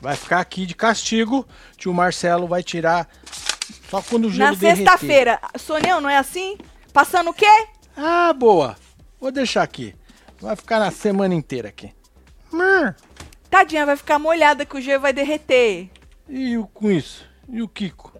Vai 0.00 0.14
ficar 0.14 0.38
aqui 0.38 0.66
de 0.66 0.74
castigo. 0.76 1.44
Tio 1.76 1.92
Marcelo 1.92 2.46
vai 2.46 2.62
tirar 2.62 3.08
só 3.90 4.00
quando 4.00 4.26
o 4.26 4.30
gelo 4.30 4.52
Na 4.52 4.56
sexta-feira, 4.56 5.40
Sonhão, 5.58 6.00
não 6.00 6.08
é 6.08 6.16
assim? 6.16 6.56
Passando 6.96 7.28
o 7.28 7.34
quê? 7.34 7.66
Ah, 7.94 8.32
boa. 8.32 8.74
Vou 9.20 9.30
deixar 9.30 9.62
aqui. 9.62 9.94
Vai 10.40 10.56
ficar 10.56 10.78
na 10.78 10.90
semana 10.90 11.34
inteira 11.34 11.68
aqui. 11.68 11.92
Hum, 12.50 12.90
Tadinha, 13.50 13.84
vai 13.84 13.98
ficar 13.98 14.18
molhada 14.18 14.64
que 14.64 14.78
o 14.78 14.80
gelo 14.80 15.02
vai 15.02 15.12
derreter. 15.12 15.90
E 16.26 16.56
o, 16.56 16.66
com 16.66 16.90
isso? 16.90 17.26
E 17.50 17.60
o 17.60 17.68
Kiko? 17.68 18.14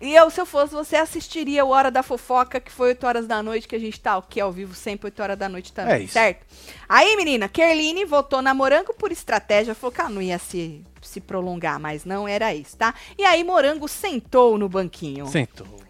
E 0.00 0.14
eu, 0.14 0.30
se 0.30 0.40
eu 0.40 0.46
fosse, 0.46 0.72
você 0.72 0.96
assistiria 0.96 1.62
o 1.62 1.68
Hora 1.68 1.90
da 1.90 2.02
Fofoca, 2.02 2.58
que 2.58 2.72
foi 2.72 2.88
8 2.88 3.06
horas 3.06 3.26
da 3.26 3.42
noite, 3.42 3.68
que 3.68 3.76
a 3.76 3.78
gente 3.78 4.00
tá 4.00 4.16
aqui 4.16 4.40
ao 4.40 4.50
vivo 4.50 4.74
sempre 4.74 5.08
8 5.08 5.22
horas 5.22 5.38
da 5.38 5.48
noite 5.50 5.70
também, 5.70 5.94
É 5.94 6.00
isso. 6.04 6.14
certo? 6.14 6.46
Aí, 6.88 7.14
menina, 7.18 7.50
Kerline 7.50 8.06
votou 8.06 8.40
na 8.40 8.54
Morango 8.54 8.94
por 8.94 9.12
estratégia, 9.12 9.74
falou 9.74 9.92
que 9.92 10.00
ela 10.00 10.08
não 10.08 10.22
ia 10.22 10.38
se, 10.38 10.82
se 11.02 11.20
prolongar, 11.20 11.78
mas 11.78 12.06
não 12.06 12.26
era 12.26 12.54
isso, 12.54 12.78
tá? 12.78 12.94
E 13.18 13.24
aí, 13.26 13.44
Morango 13.44 13.86
sentou 13.88 14.56
no 14.56 14.70
banquinho. 14.70 15.26
Sentou. 15.26 15.83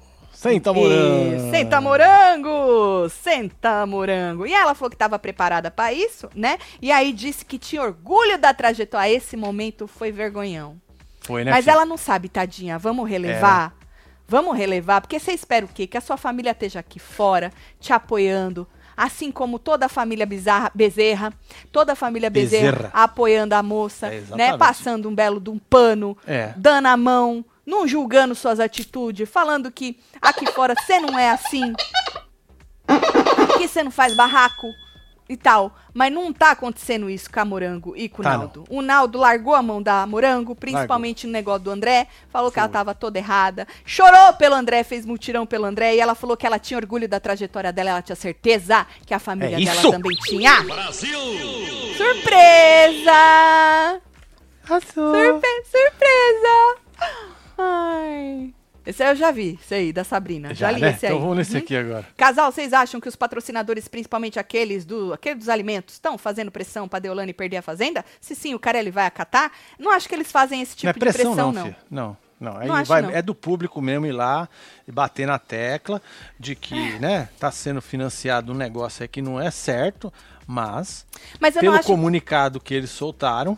Senta, 0.45 0.73
morango. 0.75 1.35
E 1.37 1.51
Senta 1.51 1.81
morango! 1.81 3.09
Senta 3.09 3.87
morango! 3.87 4.47
E 4.47 4.53
ela 4.53 4.75
falou 4.75 4.91
que 4.91 4.95
estava 4.95 5.19
preparada 5.19 5.71
para 5.71 5.93
isso, 5.93 6.29
né? 6.35 6.59
E 6.83 6.93
aí 6.93 7.13
disse 7.13 7.45
que 7.45 7.59
tinha 7.59 7.83
orgulho 7.83 8.37
da 8.39 8.53
trajetória. 8.53 9.11
Esse 9.13 9.37
momento 9.37 9.87
foi 9.87 10.13
vergonhão. 10.13 10.77
Foi, 11.21 11.45
né? 11.45 11.51
Mas 11.51 11.65
filho? 11.65 11.73
ela 11.75 11.87
não 11.87 11.97
sabe, 11.97 12.29
tadinha. 12.29 12.79
Vamos 12.79 13.09
relevar? 13.09 13.75
Vamos 14.29 14.57
relevar? 14.57 15.01
Porque 15.01 15.19
você 15.19 15.33
espera 15.33 15.65
o 15.65 15.69
quê? 15.69 15.87
Que 15.87 15.97
a 15.97 16.01
sua 16.03 16.17
família 16.19 16.51
esteja 16.51 16.81
aqui 16.81 16.99
fora, 16.99 17.51
te 17.81 17.93
apoiando. 17.93 18.67
Assim 18.97 19.33
como 19.33 19.59
toda 19.59 19.87
a 19.87 19.89
família 19.89 20.25
Bizarra, 20.27 20.71
Bezerra, 20.75 21.33
toda 21.73 21.95
a 21.95 21.97
família 21.97 22.31
Bezerra, 22.31 22.73
Bezerra. 22.73 22.91
apoiando 22.93 23.55
a 23.55 23.63
moça, 23.63 24.07
É, 24.07 24.11
né? 24.11 24.17
exatamente. 24.19 24.59
Passando 24.59 25.09
um 25.09 25.15
belo 25.15 25.41
de 25.41 25.51
um 25.51 25.59
pano, 25.59 26.17
É. 26.27 26.53
dando 26.57 26.87
a 26.87 26.97
mão, 26.97 27.45
não 27.67 27.87
julgando 27.89 28.35
suas 28.35 28.61
atitudes, 28.61 29.29
falando 29.29 29.71
que 29.71 29.99
aqui 30.21 30.47
fora 30.53 30.75
você 30.75 30.99
não 31.01 31.19
é 31.19 31.31
assim, 31.31 31.73
que 33.59 33.67
você 33.69 33.83
não 33.83 33.91
faz 33.91 34.15
barraco 34.15 34.67
e 35.29 35.37
tal. 35.39 35.75
Mas 35.95 36.13
não 36.13 36.33
tá 36.33 36.51
acontecendo 36.51 37.09
isso 37.09 37.31
com 37.31 37.41
a 37.41 37.45
Morango 37.45 37.95
e 37.97 38.09
com 38.09 38.21
o 38.21 38.25
Tá, 38.25 38.37
Naldo. 38.37 38.65
O 38.69 38.83
Naldo 38.83 39.17
largou 39.19 39.55
a 39.55 39.63
mão 39.63 39.81
da 39.81 40.05
Morango, 40.07 40.55
principalmente 40.55 41.27
no 41.27 41.33
negócio 41.33 41.63
do 41.63 41.71
André, 41.71 42.09
falou 42.29 42.51
que 42.51 42.59
ela 42.59 42.69
Foi. 42.69 42.73
tava 42.73 42.95
toda 42.95 43.19
errada, 43.19 43.67
chorou 43.87 44.33
pelo 44.35 44.55
André, 44.57 44.83
fez 44.85 45.07
mutirão 45.07 45.47
pelo 45.47 45.65
André, 45.65 45.95
e 45.95 46.01
ela 46.01 46.15
falou 46.17 46.37
que 46.37 46.45
ela 46.47 46.59
tinha 46.59 46.77
orgulho 46.77 47.09
da 47.09 47.21
trajetória 47.21 47.73
dela, 47.73 47.91
ela 47.91 48.03
tinha 48.03 48.17
certeza 48.17 48.85
que 49.07 49.15
a 49.15 49.19
família 49.21 49.57
É 49.57 49.65
dela 49.65 49.79
isso! 49.81 49.91
também 49.91 50.17
tinha. 50.25 50.63
Brasil! 50.65 51.19
Surpresa! 51.97 53.13
Surpe- 54.67 55.65
surpresa! 55.65 56.77
Ai. 57.59 58.53
Esse 58.87 59.03
aí 59.03 59.11
eu 59.11 59.17
já 59.17 59.31
vi, 59.31 59.59
esse 59.63 59.75
aí, 59.75 59.93
da 59.95 60.05
Sabrina. 60.05 60.49
Já, 60.55 60.69
Já, 60.69 60.73
li 60.73 60.81
né? 60.83 60.91
esse 60.91 61.07
aí. 61.07 61.13
Então 61.13 61.23
vamos 61.23 61.39
nesse 61.39 61.53
Uhum. 61.57 61.59
aqui 61.59 61.75
agora. 61.75 62.07
Casal, 62.17 62.53
vocês 62.53 62.73
acham 62.75 63.01
que 63.01 63.09
os 63.09 63.17
patrocinadores, 63.17 63.89
principalmente 63.89 64.39
aqueles, 64.39 64.85
do, 64.85 65.15
aqueles 65.15 65.39
dos 65.39 65.49
alimentos, 65.49 65.95
estão 65.95 66.19
fazendo 66.19 66.51
pressão 66.51 66.87
pra 66.87 66.99
Deolane 66.99 67.33
perder 67.33 67.57
a 67.59 67.63
fazenda? 67.63 68.05
Se 68.21 68.35
sim, 68.35 68.55
o 68.55 68.59
Carelli 68.59 68.91
vai 68.91 69.07
acatar? 69.07 69.51
Não 69.79 69.91
acho 69.91 70.07
que 70.07 70.15
eles 70.15 70.31
fazem 70.31 70.61
esse 70.61 70.77
tipo 70.77 70.87
não 70.87 70.91
é 70.91 70.93
pressão, 70.93 71.31
de 71.31 71.37
pressão, 71.37 71.53
não, 71.53 71.53
não. 71.53 71.63
filho. 71.65 71.77
Não, 71.91 72.17
não. 72.39 72.67
Não 72.67 72.75
acho, 72.75 72.89
vai, 72.89 73.01
não. 73.01 73.09
É 73.09 73.23
do 73.23 73.35
público 73.35 73.81
mesmo 73.81 74.05
ir 74.05 74.13
lá 74.13 74.47
e 74.87 74.93
bater 74.93 75.27
na 75.27 75.39
tecla 75.39 76.03
de 76.39 76.55
que, 76.55 76.99
né, 76.99 77.31
tá 77.41 77.51
sendo 77.51 77.81
financiado 77.81 78.53
um 78.53 78.55
negócio 78.55 79.03
aí 79.03 79.09
que 79.09 79.23
não 79.23 79.41
é 79.41 79.51
certo, 79.51 80.13
mas 80.47 81.07
Mas 81.41 81.55
pelo 81.55 81.77
acho, 81.77 81.87
comunicado 81.87 82.61
que 82.61 82.75
eles 82.75 82.91
soltaram, 82.91 83.57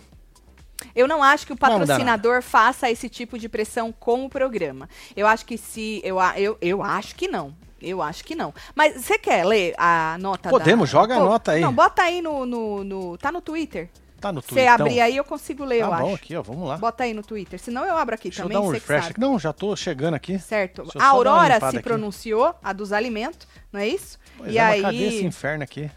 eu 0.94 1.06
não 1.08 1.22
acho 1.22 1.46
que 1.46 1.52
o 1.52 1.56
patrocinador 1.56 2.42
faça 2.42 2.90
esse 2.90 3.08
tipo 3.08 3.38
de 3.38 3.48
pressão 3.48 3.92
com 3.92 4.24
o 4.24 4.28
programa. 4.28 4.88
Eu 5.16 5.26
acho 5.26 5.44
que 5.46 5.56
se. 5.58 6.00
Eu, 6.04 6.18
a- 6.20 6.38
eu, 6.38 6.56
eu 6.60 6.82
acho 6.82 7.14
que 7.14 7.28
não. 7.28 7.54
Eu 7.80 8.00
acho 8.02 8.24
que 8.24 8.34
não. 8.34 8.54
Mas 8.74 9.04
você 9.04 9.18
quer 9.18 9.44
ler 9.44 9.74
a 9.76 10.16
nota 10.18 10.48
Podemos, 10.48 10.88
da... 10.90 10.92
joga 10.98 11.14
a 11.16 11.18
nota 11.20 11.52
aí. 11.52 11.60
Não, 11.60 11.72
bota 11.72 12.02
aí 12.02 12.22
no, 12.22 12.46
no, 12.46 12.82
no- 12.84 13.18
Tá 13.18 13.30
no 13.30 13.40
Twitter. 13.40 13.88
Tá 14.18 14.32
no 14.32 14.40
Você 14.40 14.48
Twitter. 14.48 14.72
abrir 14.72 14.98
aí, 15.00 15.14
eu 15.14 15.22
consigo 15.24 15.62
ler, 15.62 15.82
eu 15.82 15.90
Tá 15.90 15.98
bom 15.98 16.06
acho. 16.06 16.14
aqui, 16.14 16.34
ó. 16.36 16.42
Vamos 16.42 16.66
lá. 16.66 16.78
Bota 16.78 17.04
aí 17.04 17.12
no 17.12 17.22
Twitter. 17.22 17.60
Senão 17.60 17.84
eu 17.84 17.94
abro 17.98 18.14
aqui 18.14 18.30
Deixa 18.30 18.42
também, 18.42 18.56
eu 18.56 18.62
dar 18.62 18.66
um 18.66 18.70
você 18.70 18.78
refresh. 18.78 19.12
Não, 19.18 19.38
já 19.38 19.52
tô 19.52 19.76
chegando 19.76 20.14
aqui. 20.14 20.38
Certo. 20.38 20.80
Eu 20.94 21.00
A 21.02 21.06
Aurora 21.08 21.60
se 21.60 21.66
aqui. 21.66 21.80
pronunciou, 21.80 22.54
a 22.64 22.72
dos 22.72 22.92
alimentos, 22.94 23.46
não 23.70 23.78
é 23.78 23.86
isso? 23.86 24.18
Pois 24.38 24.50
e 24.54 24.56
é, 24.56 24.62
aí, 24.62 24.80
cadê 24.82 24.96
esse 25.08 25.24
inferno 25.24 25.62
aqui? 25.64 25.90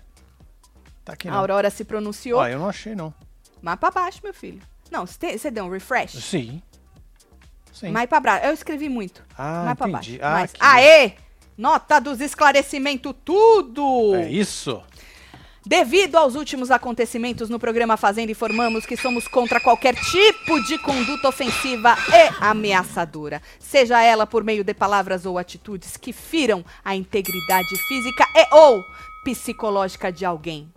Tá 1.06 1.14
aqui 1.14 1.30
a 1.30 1.32
não. 1.32 1.40
Aurora 1.40 1.70
se 1.70 1.86
pronunciou. 1.86 2.42
Ó, 2.42 2.48
eu 2.48 2.60
não 2.60 2.68
achei 2.68 2.94
não. 2.94 3.14
Mais 3.62 3.80
pra 3.80 3.92
baixo, 3.92 4.20
meu 4.24 4.34
filho. 4.34 4.62
Não, 4.92 5.06
você 5.06 5.52
deu 5.52 5.66
um 5.66 5.70
refresh? 5.70 6.14
Sim. 6.14 6.62
Sim. 7.72 7.92
Mais 7.92 8.10
pra 8.10 8.20
baixo. 8.20 8.46
Eu 8.46 8.54
escrevi 8.54 8.90
muito. 8.90 9.24
Ah, 9.38 9.64
mais 9.66 9.78
pra 9.78 9.90
entendi. 9.90 10.18
baixo. 10.18 10.26
Ah, 10.26 10.32
mais. 10.32 10.52
aqui. 10.52 10.60
Aê! 10.62 11.14
Nota 11.58 12.00
dos 12.00 12.22
esclarecimentos, 12.22 13.14
tudo! 13.24 14.16
É 14.16 14.30
isso. 14.30 14.82
Devido 15.66 16.16
aos 16.16 16.36
últimos 16.36 16.72
acontecimentos 16.72 17.50
no 17.50 17.60
programa 17.60 17.98
Fazenda, 17.98 18.32
informamos 18.32 18.86
que 18.86 18.96
somos 18.96 19.28
contra 19.28 19.60
qualquer 19.60 19.94
tipo 19.94 20.64
de 20.64 20.80
conduta 20.80 21.28
ofensiva 21.28 21.96
e 22.08 22.44
ameaçadora, 22.44 23.42
seja 23.60 24.02
ela 24.02 24.26
por 24.26 24.44
meio 24.44 24.64
de 24.64 24.74
palavras 24.74 25.26
ou 25.26 25.38
atitudes 25.38 25.98
que 25.98 26.14
firam 26.14 26.64
a 26.84 26.96
integridade 26.96 27.78
física 27.88 28.26
e 28.36 28.56
ou 28.56 28.82
psicológica 29.24 30.12
de 30.12 30.26
alguém. 30.26 30.74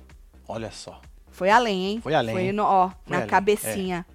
Olha 0.49 0.71
só. 0.73 1.01
Foi 1.33 1.51
além, 1.51 1.85
hein? 1.87 2.01
Foi 2.03 2.15
além, 2.15 2.35
Foi 2.35 2.53
no, 2.53 2.63
ó, 2.63 2.89
Foi 2.89 2.97
na 3.09 3.17
além, 3.17 3.27
é. 3.27 3.31
cabecinha. 3.31 4.07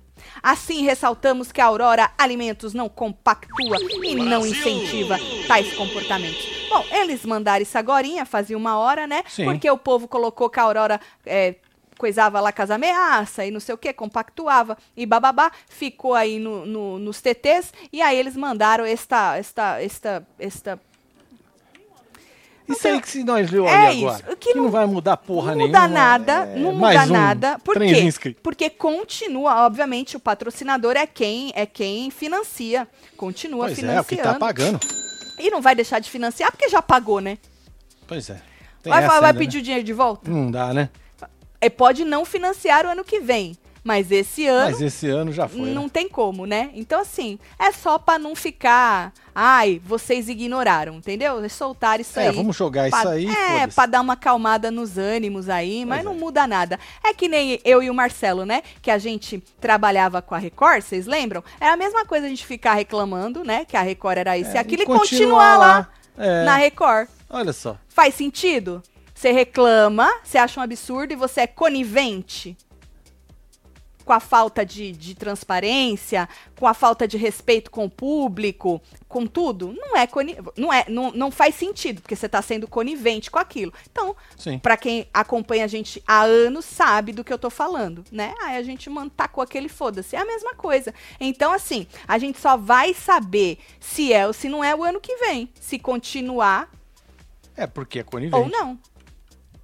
Assim, 0.41 0.83
ressaltamos 0.83 1.51
que 1.51 1.61
a 1.61 1.65
Aurora 1.65 2.09
Alimentos 2.17 2.73
não 2.73 2.89
compactua 2.89 3.77
e 4.03 4.15
não 4.15 4.45
incentiva 4.45 5.17
tais 5.47 5.73
comportamentos. 5.75 6.43
Bom, 6.69 6.83
eles 6.91 7.23
mandaram 7.25 7.61
isso 7.61 7.77
agorinha, 7.77 8.25
fazia 8.25 8.57
uma 8.57 8.77
hora, 8.77 9.05
né? 9.07 9.23
Sim. 9.27 9.45
Porque 9.45 9.69
o 9.69 9.77
povo 9.77 10.07
colocou 10.07 10.49
que 10.49 10.59
a 10.59 10.63
Aurora 10.63 10.99
é, 11.25 11.55
coisava 11.97 12.39
lá 12.39 12.51
com 12.51 12.61
as 12.61 12.69
ameaças 12.71 13.47
e 13.47 13.51
não 13.51 13.59
sei 13.59 13.73
o 13.75 13.77
que, 13.77 13.93
compactuava 13.93 14.77
e 14.95 15.05
bababá, 15.05 15.51
ficou 15.69 16.13
aí 16.13 16.39
no, 16.39 16.65
no- 16.65 16.99
nos 16.99 17.21
TTs 17.21 17.71
e 17.93 18.01
aí 18.01 18.17
eles 18.17 18.35
mandaram 18.35 18.85
esta, 18.85 19.37
esta, 19.37 19.81
esta, 19.81 20.27
esta 20.39 20.79
Isso 22.67 22.87
aí 22.87 23.01
que 23.01 23.09
se 23.09 23.23
nós 23.23 23.49
viu 23.49 23.67
É 23.67 23.93
isso, 23.93 24.07
agora. 24.07 24.35
que 24.35 24.49
Que, 24.49 24.53
não, 24.55 24.63
não- 24.65 24.71
vai 24.71 24.85
mudar 24.85 25.17
porra 25.17 25.51
não 25.51 25.59
nenhuma. 25.67 25.79
muda 25.79 25.87
nada, 25.87 26.33
é 26.45 26.59
não 26.59 26.73
mais 26.73 26.99
muda 27.01 27.11
um 27.13 27.13
nada. 27.21 27.59
Por 27.63 27.73
trenzinho 27.75 28.13
quê? 28.19 28.35
Porque 28.43 28.69
continua, 28.69 29.65
obviamente, 29.65 30.17
o 30.17 30.19
patrocinador 30.19 30.95
é 30.97 31.07
quem 31.07 31.51
é 31.55 31.65
quem 31.65 32.09
financia, 32.11 32.87
continua 33.15 33.65
Pois 33.67 33.71
é, 33.71 33.99
o 33.99 34.03
que 34.03 34.15
financiando. 34.15 34.23
tá 34.33 34.35
pagando. 34.39 34.79
E 35.39 35.49
não 35.49 35.61
vai 35.61 35.75
deixar 35.75 35.99
de 35.99 36.09
financiar 36.09 36.51
porque 36.51 36.67
já 36.67 36.81
pagou, 36.81 37.19
né? 37.21 37.37
Pois 38.07 38.29
é. 38.29 38.41
Tem 38.83 38.91
Vai, 38.91 39.05
vai, 39.07 39.15
ainda, 39.17 39.33
pedir 39.39 39.57
o 39.59 39.61
dinheiro 39.61 39.83
de 39.83 39.93
volta? 39.93 40.29
né? 40.29 40.35
Não 40.35 40.49
dá, 40.51 40.73
né? 40.73 40.89
É, 41.59 41.69
pode 41.69 42.05
não 42.05 42.23
financiar 42.25 42.85
o 42.85 42.89
ano 42.89 43.03
que 43.03 43.19
vem, 43.19 43.57
mas 43.87 44.11
esse 44.11 44.45
ano 44.45 44.65
Mas 44.71 44.81
esse 44.81 45.07
ano 45.07 45.31
já 45.31 45.47
foi. 45.47 45.69
não 45.69 45.83
né? 45.83 45.89
tem 45.93 46.09
como, 46.09 46.45
né? 46.45 46.71
Então, 46.73 46.99
assim, 46.99 47.39
é 47.57 47.71
só 47.71 47.97
pra 47.97 48.19
não 48.19 48.35
ficar. 48.35 49.13
Ai, 49.33 49.81
vocês 49.85 50.27
ignoraram, 50.27 50.95
entendeu? 50.95 51.41
É 51.41 51.47
soltar 51.47 52.01
isso 52.01 52.19
É, 52.19 52.27
aí. 52.27 52.35
vamos 52.35 52.53
jogar 52.57 52.89
Pra- 52.89 52.99
isso 52.99 53.07
aí. 53.07 53.27
É, 53.29 53.67
pra 53.67 53.85
dar 53.85 54.01
uma 54.01 54.13
acalmada 54.13 54.69
nos 54.69 54.97
ânimos 54.97 55.47
aí, 55.47 55.85
mas 55.85 55.99
Pois 55.99 56.05
não 56.05 56.11
é. 56.13 56.19
muda 56.25 56.45
nada. 56.45 56.77
É 57.01 57.13
que 57.13 57.29
nem 57.29 57.61
eu 57.63 57.81
e 57.81 57.89
o 57.89 57.93
Marcelo, 57.93 58.45
né? 58.45 58.61
Que 58.81 58.91
a 58.91 58.97
gente 58.97 59.41
trabalhava 59.61 60.21
com 60.21 60.35
a 60.35 60.37
Record, 60.37 60.81
vocês 60.81 61.07
lembram? 61.07 61.41
É 61.61 61.69
a 61.69 61.77
mesma 61.77 62.03
coisa 62.05 62.25
a 62.25 62.29
gente 62.29 62.45
ficar 62.45 62.73
reclamando, 62.73 63.45
né? 63.45 63.63
Que 63.63 63.77
a 63.77 63.81
Record 63.81 64.17
era 64.17 64.37
isso 64.37 64.51
e 64.51 64.57
É, 64.57 64.59
aquilo 64.59 64.81
e, 64.81 64.85
continuar 64.85 64.99
continuar 64.99 65.57
lá 65.57 65.89
É, 66.17 66.43
na 66.43 66.57
Record. 66.57 67.07
Olha 67.29 67.53
só. 67.53 67.77
Faz 67.87 68.15
sentido? 68.15 68.83
Você 69.15 69.31
reclama, 69.31 70.11
você 70.23 70.37
acha 70.37 70.59
um 70.59 70.63
absurdo 70.63 71.11
e 71.13 71.15
você 71.15 71.41
é 71.41 71.47
conivente 71.47 72.55
com 74.07 74.13
a 74.13 74.21
falta 74.21 74.65
de, 74.65 74.93
de 74.93 75.13
transparência, 75.13 76.29
com 76.57 76.65
a 76.65 76.73
falta 76.73 77.05
de 77.05 77.17
respeito 77.17 77.69
com 77.69 77.83
o 77.83 77.89
público, 77.89 78.81
com 79.05 79.27
tudo. 79.27 79.73
Não 79.73 79.97
é, 79.97 80.07
coni 80.07 80.37
não, 80.55 80.71
é 80.71 80.85
não, 80.87 81.11
não 81.11 81.29
faz 81.29 81.55
sentido, 81.55 82.01
porque 82.01 82.15
você 82.15 82.25
está 82.25 82.41
sendo 82.41 82.69
conivente 82.69 83.29
com 83.29 83.37
aquilo. 83.37 83.73
Então. 83.91 84.15
Pra 84.59 84.77
quem 84.77 85.09
acompanha 85.13 85.65
a 85.65 85.67
gente 85.67 86.01
há 86.07 86.21
anos 86.21 86.63
sabe 86.63 87.11
do 87.11 87.21
que 87.21 87.33
eu 87.33 87.37
tô 87.37 87.49
falando, 87.49 88.05
né? 88.09 88.33
Aí 88.43 88.55
a 88.55 88.63
gente 88.63 88.89
tacou 89.15 89.43
aquele 89.43 89.67
foda-se. 89.67 90.15
É 90.15 90.19
a 90.19 90.25
mesma 90.25 90.55
coisa. 90.55 90.93
Então, 91.19 91.51
assim, 91.51 91.85
a 92.07 92.17
gente 92.17 92.39
só 92.39 92.55
vai 92.55 92.93
saber 92.93 93.59
se 93.77 94.13
é 94.13 94.25
ou 94.25 94.31
se 94.31 94.47
não 94.47 94.63
é 94.63 94.73
o 94.73 94.85
ano 94.85 95.01
que 95.01 95.17
vem. 95.17 95.49
Se 95.59 95.77
continuar 95.77 96.71
É 97.57 97.67
porque 97.67 97.99
é 97.99 98.03
conivente. 98.03 98.41
ou 98.41 98.47
não. 98.47 98.79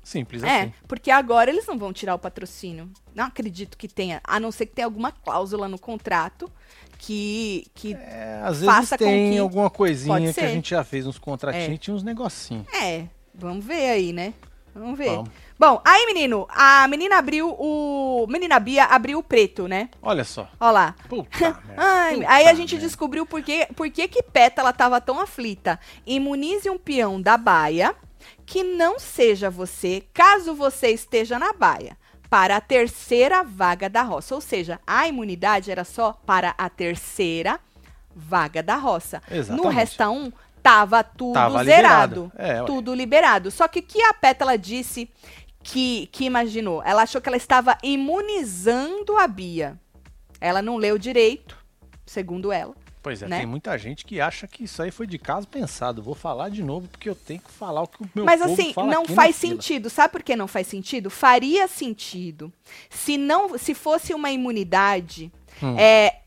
Simples 0.03 0.43
É, 0.43 0.61
assim. 0.63 0.73
porque 0.87 1.09
agora 1.09 1.49
eles 1.49 1.65
não 1.65 1.77
vão 1.77 1.93
tirar 1.93 2.13
o 2.15 2.19
patrocínio. 2.19 2.89
Não 3.15 3.25
acredito 3.25 3.77
que 3.77 3.87
tenha, 3.87 4.19
a 4.23 4.39
não 4.39 4.51
ser 4.51 4.65
que 4.65 4.73
tenha 4.73 4.85
alguma 4.85 5.11
cláusula 5.11 5.67
no 5.67 5.79
contrato 5.79 6.51
que. 6.97 7.67
que 7.73 7.93
É, 7.93 8.41
às 8.43 8.59
vezes 8.59 8.65
Faça 8.75 8.97
com 8.97 9.05
tem 9.05 9.31
que- 9.33 9.37
alguma 9.39 9.69
coisinha 9.69 10.33
que 10.33 10.39
a 10.41 10.47
gente 10.49 10.69
já 10.71 10.83
fez 10.83 11.07
uns 11.07 11.17
contratinhos, 11.17 11.75
É. 11.75 11.77
tinha 11.77 11.95
uns 11.95 12.03
negocinhos. 12.03 12.65
é, 12.73 13.05
vamos 13.33 13.63
ver 13.63 13.89
aí, 13.91 14.11
né? 14.13 14.33
Vamos 14.75 14.97
ver. 14.97 15.11
Vamos. 15.11 15.29
Bom, 15.59 15.79
aí, 15.85 16.05
menino, 16.07 16.47
a 16.49 16.87
menina 16.87 17.17
abriu 17.19 17.47
o. 17.59 18.25
Menina 18.27 18.59
Bia 18.59 18.85
abriu 18.85 19.19
o 19.19 19.23
preto, 19.23 19.67
né? 19.67 19.87
Olha 20.01 20.23
só. 20.23 20.49
Ó 20.59 20.71
lá. 20.71 20.95
Puta. 21.07 21.29
Ai, 21.77 22.15
Puta 22.15 22.27
aí 22.29 22.47
a 22.47 22.53
gente 22.55 22.71
merda. 22.73 22.87
descobriu 22.87 23.23
por 23.23 23.43
que, 23.43 23.67
por 23.75 23.87
que, 23.91 24.07
que 24.07 24.23
Pétala 24.23 24.73
tava 24.73 24.99
tão 24.99 25.19
aflita. 25.19 25.79
Imunize 26.07 26.69
um 26.71 26.77
peão 26.77 27.21
da 27.21 27.37
baia 27.37 27.95
que 28.45 28.63
não 28.63 28.99
seja 28.99 29.49
você, 29.49 30.03
caso 30.13 30.53
você 30.53 30.89
esteja 30.89 31.39
na 31.39 31.53
baia, 31.53 31.97
para 32.29 32.57
a 32.57 32.62
terceira 32.62 33.43
vaga 33.43 33.89
da 33.89 34.01
roça. 34.01 34.33
Ou 34.33 34.41
seja, 34.41 34.79
a 34.88 35.07
imunidade 35.07 35.69
era 35.69 35.83
só 35.83 36.13
para 36.25 36.55
a 36.57 36.67
terceira 36.69 37.59
vaga 38.15 38.63
da 38.63 38.75
roça. 38.75 39.21
No 39.29 39.38
Exatamente. 39.38 39.75
Resta 39.75 40.09
1, 40.09 40.31
tava 40.62 41.03
tudo 41.03 41.33
Tava 41.33 41.63
zerado. 41.63 42.31
liberado. 42.31 42.31
É, 42.36 42.63
tudo 42.63 42.95
liberado. 42.95 43.51
Só 43.51 43.67
que 43.67 43.79
o 43.79 43.83
que 43.83 44.01
a 44.01 44.13
Pétala 44.13 44.57
disse 44.57 45.09
que, 45.62 46.07
que 46.12 46.25
imaginou? 46.25 46.81
Ela 46.83 47.03
achou 47.03 47.21
que 47.21 47.29
ela 47.29 47.38
estava 47.38 47.77
imunizando 47.83 49.17
a 49.17 49.27
Bia. 49.27 49.79
Ela 50.39 50.62
não 50.62 50.77
leu 50.77 50.97
direito, 50.97 51.57
segundo 52.05 52.51
ela. 52.51 52.75
Pois 53.03 53.21
é, 53.21 53.27
né? 53.27 53.39
tem 53.39 53.45
muita 53.45 53.77
gente 53.77 54.05
que 54.05 54.19
acha 54.19 54.47
que 54.47 54.63
isso 54.63 54.81
aí 54.81 54.89
foi 54.89 55.05
de 55.05 55.19
caso 55.19 55.47
pensado. 55.47 56.01
Vou 56.01 56.15
falar 56.15 56.49
de 56.49 56.63
novo 56.63 56.87
porque 56.87 57.09
eu 57.09 57.15
tenho 57.15 57.41
que 57.41 57.51
falar 57.51 57.83
o 57.83 57.87
que 57.87 58.01
o 58.01 58.09
meu 58.15 58.25
Mas 58.25 58.41
assim, 58.41 58.73
não 58.77 59.05
faz 59.05 59.35
sentido. 59.35 59.89
Sabe 59.89 60.13
por 60.13 60.23
que 60.23 60.35
não 60.35 60.47
faz 60.47 60.65
sentido? 60.67 61.09
Faria 61.09 61.67
sentido 61.67 62.51
se 62.89 63.17
não, 63.17 63.57
se 63.57 63.75
fosse 63.75 64.13
uma 64.13 64.31
imunidade 64.31 65.31
Hum. 65.61 65.77
é, 65.77 66.19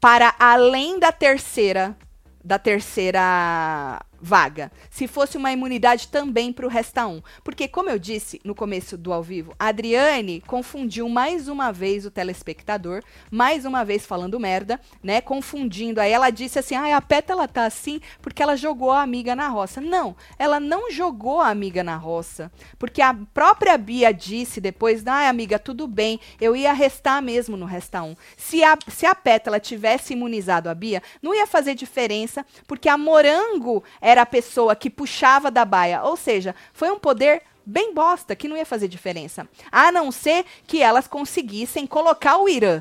para 0.00 0.34
além 0.38 0.98
da 0.98 1.10
terceira, 1.10 1.96
da 2.42 2.58
terceira 2.58 4.00
vaga. 4.20 4.70
Se 4.90 5.06
fosse 5.06 5.36
uma 5.36 5.52
imunidade 5.52 6.08
também 6.08 6.52
para 6.52 6.66
o 6.66 6.68
Resta 6.68 7.06
1. 7.06 7.22
Porque, 7.42 7.66
como 7.66 7.88
eu 7.88 7.98
disse 7.98 8.40
no 8.44 8.54
começo 8.54 8.96
do 8.96 9.12
ao 9.12 9.22
vivo, 9.22 9.54
a 9.58 9.68
Adriane 9.68 10.42
confundiu 10.46 11.08
mais 11.08 11.48
uma 11.48 11.72
vez 11.72 12.04
o 12.04 12.10
telespectador, 12.10 13.02
mais 13.30 13.64
uma 13.64 13.84
vez 13.84 14.06
falando 14.06 14.38
merda, 14.38 14.80
né? 15.02 15.20
Confundindo. 15.20 16.00
Aí 16.00 16.12
ela 16.12 16.30
disse 16.30 16.58
assim: 16.58 16.74
ah, 16.74 16.96
a 16.96 17.00
Pétala 17.00 17.48
tá 17.48 17.64
assim 17.64 18.00
porque 18.20 18.42
ela 18.42 18.56
jogou 18.56 18.90
a 18.90 19.02
amiga 19.02 19.34
na 19.34 19.48
roça. 19.48 19.80
Não, 19.80 20.14
ela 20.38 20.60
não 20.60 20.90
jogou 20.90 21.40
a 21.40 21.48
amiga 21.48 21.82
na 21.82 21.96
roça. 21.96 22.50
Porque 22.78 23.00
a 23.00 23.14
própria 23.32 23.76
Bia 23.78 24.12
disse 24.12 24.60
depois: 24.60 25.06
ah, 25.06 25.28
amiga, 25.28 25.58
tudo 25.58 25.86
bem, 25.86 26.20
eu 26.40 26.54
ia 26.54 26.72
restar 26.72 27.22
mesmo 27.22 27.56
no 27.56 27.66
Resta 27.66 28.02
1. 28.02 28.16
Se 28.36 28.62
a, 28.62 28.76
se 28.88 29.06
a 29.06 29.14
Pétala 29.14 29.60
tivesse 29.60 30.12
imunizado 30.12 30.68
a 30.68 30.74
Bia, 30.74 31.02
não 31.22 31.34
ia 31.34 31.46
fazer 31.46 31.74
diferença, 31.74 32.44
porque 32.66 32.88
a 32.88 32.98
Morango 32.98 33.82
era 34.10 34.22
a 34.22 34.26
pessoa 34.26 34.76
que 34.76 34.90
puxava 34.90 35.50
da 35.50 35.64
baia. 35.64 36.02
Ou 36.02 36.16
seja, 36.16 36.54
foi 36.72 36.90
um 36.90 36.98
poder 36.98 37.42
bem 37.64 37.94
bosta, 37.94 38.34
que 38.34 38.48
não 38.48 38.56
ia 38.56 38.66
fazer 38.66 38.88
diferença. 38.88 39.48
A 39.70 39.92
não 39.92 40.10
ser 40.10 40.44
que 40.66 40.82
elas 40.82 41.06
conseguissem 41.06 41.86
colocar 41.86 42.38
o 42.38 42.48
Irã. 42.48 42.80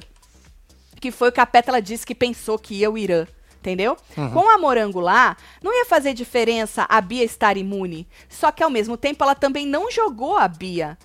Que 0.99 1.11
foi 1.11 1.29
o 1.29 1.31
que 1.31 1.39
a 1.39 1.45
Pétala 1.45 1.81
disse 1.81 2.05
que 2.05 2.15
pensou 2.15 2.57
que 2.57 2.75
ia 2.75 2.89
o 2.89 2.97
Irã. 2.97 3.25
Entendeu? 3.59 3.97
Com 4.33 4.49
a 4.49 4.57
Morango 4.57 5.01
lá, 5.01 5.35
não 5.61 5.75
ia 5.75 5.85
fazer 5.85 6.13
diferença 6.13 6.85
a 6.87 7.01
Bia 7.01 7.25
estar 7.25 7.57
imune. 7.57 8.07
Só 8.29 8.51
que 8.51 8.63
ao 8.63 8.69
mesmo 8.69 8.95
tempo 8.95 9.21
ela 9.21 9.35
também 9.35 9.65
não 9.65 9.91
jogou 9.91 10.37
a 10.37 10.47
Bia 10.47 10.97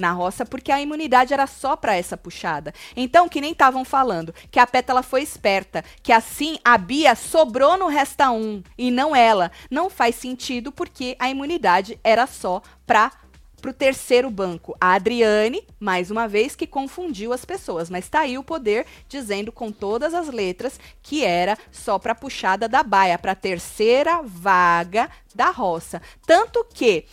na 0.00 0.12
roça 0.12 0.44
porque 0.44 0.72
a 0.72 0.80
imunidade 0.80 1.32
era 1.32 1.46
só 1.46 1.76
para 1.76 1.94
essa 1.94 2.16
puxada. 2.16 2.74
Então, 2.96 3.28
que 3.28 3.40
nem 3.40 3.52
estavam 3.52 3.84
falando, 3.84 4.34
que 4.50 4.58
a 4.58 4.66
Pétala 4.66 5.02
foi 5.02 5.22
esperta, 5.22 5.84
que 6.02 6.12
assim 6.12 6.58
a 6.64 6.76
Bia 6.76 7.14
sobrou 7.14 7.76
no 7.76 7.86
resta 7.86 8.30
um 8.30 8.62
e 8.76 8.90
não 8.90 9.14
ela. 9.14 9.52
Não 9.70 9.88
faz 9.90 10.16
sentido 10.16 10.72
porque 10.72 11.16
a 11.18 11.30
imunidade 11.30 11.98
era 12.02 12.26
só 12.26 12.62
para 12.86 13.12
pro 13.60 13.72
terceiro 13.72 14.30
banco. 14.30 14.74
A 14.80 14.94
Adriane, 14.94 15.62
mais 15.78 16.10
uma 16.10 16.26
vez, 16.26 16.56
que 16.56 16.66
confundiu 16.66 17.32
as 17.32 17.44
pessoas, 17.44 17.88
mas 17.88 18.08
tá 18.08 18.20
aí 18.20 18.36
o 18.36 18.42
poder 18.42 18.86
dizendo 19.08 19.52
com 19.52 19.70
todas 19.70 20.14
as 20.14 20.28
letras 20.28 20.80
que 21.02 21.24
era 21.24 21.56
só 21.70 21.98
para 21.98 22.14
puxada 22.14 22.68
da 22.68 22.82
baia, 22.82 23.18
para 23.18 23.34
terceira 23.34 24.22
vaga 24.24 25.08
da 25.34 25.50
roça. 25.50 26.02
Tanto 26.26 26.66
que 26.72 27.04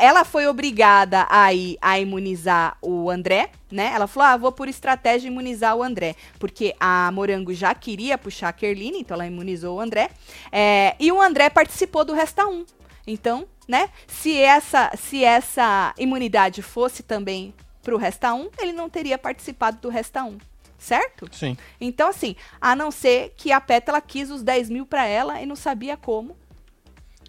ela 0.00 0.24
foi 0.24 0.46
obrigada 0.46 1.26
a 1.30 1.52
ir 1.52 1.78
a 1.80 1.98
imunizar 1.98 2.76
o 2.80 3.10
André, 3.10 3.50
né? 3.70 3.92
Ela 3.94 4.06
falou: 4.06 4.28
ah, 4.28 4.36
vou 4.36 4.52
por 4.52 4.68
estratégia 4.68 5.28
imunizar 5.28 5.76
o 5.76 5.82
André. 5.82 6.14
Porque 6.38 6.74
a 6.78 7.10
Morango 7.12 7.52
já 7.52 7.74
queria 7.74 8.18
puxar 8.18 8.48
a 8.48 8.52
Kerline, 8.52 9.00
então 9.00 9.14
ela 9.14 9.26
imunizou 9.26 9.76
o 9.76 9.80
André. 9.80 10.10
É, 10.50 10.94
e 10.98 11.10
o 11.12 11.20
André 11.20 11.50
participou 11.50 12.04
do 12.04 12.12
Resta 12.12 12.46
1. 12.46 12.64
Então, 13.06 13.46
né? 13.66 13.90
Se 14.06 14.36
essa, 14.36 14.90
se 14.96 15.24
essa 15.24 15.94
imunidade 15.98 16.62
fosse 16.62 17.02
também 17.02 17.54
pro 17.82 17.96
Resta 17.96 18.34
1, 18.34 18.50
ele 18.60 18.72
não 18.72 18.88
teria 18.88 19.18
participado 19.18 19.78
do 19.80 19.88
Resta 19.88 20.24
1. 20.24 20.38
Certo? 20.78 21.28
Sim. 21.32 21.56
Então, 21.80 22.08
assim, 22.08 22.36
a 22.60 22.76
não 22.76 22.90
ser 22.90 23.34
que 23.36 23.50
a 23.50 23.60
Pétala 23.60 24.00
quis 24.00 24.30
os 24.30 24.42
10 24.42 24.70
mil 24.70 24.86
pra 24.86 25.04
ela 25.06 25.40
e 25.40 25.46
não 25.46 25.56
sabia 25.56 25.96
como 25.96 26.36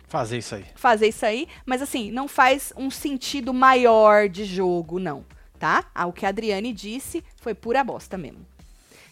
Fazer 0.09 0.39
isso 0.39 0.55
aí. 0.55 0.65
fazer 0.75 1.07
isso 1.07 1.25
aí, 1.25 1.47
mas 1.65 1.81
assim, 1.81 2.11
não 2.11 2.27
faz 2.27 2.73
um 2.75 2.89
sentido 2.89 3.53
maior 3.53 4.27
de 4.27 4.43
jogo, 4.43 4.99
não, 4.99 5.23
tá? 5.59 5.85
Ah, 5.93 6.07
o 6.07 6.11
que 6.11 6.25
a 6.25 6.29
Adriane 6.29 6.73
disse 6.73 7.23
foi 7.37 7.53
pura 7.53 7.83
bosta 7.83 8.17
mesmo. 8.17 8.45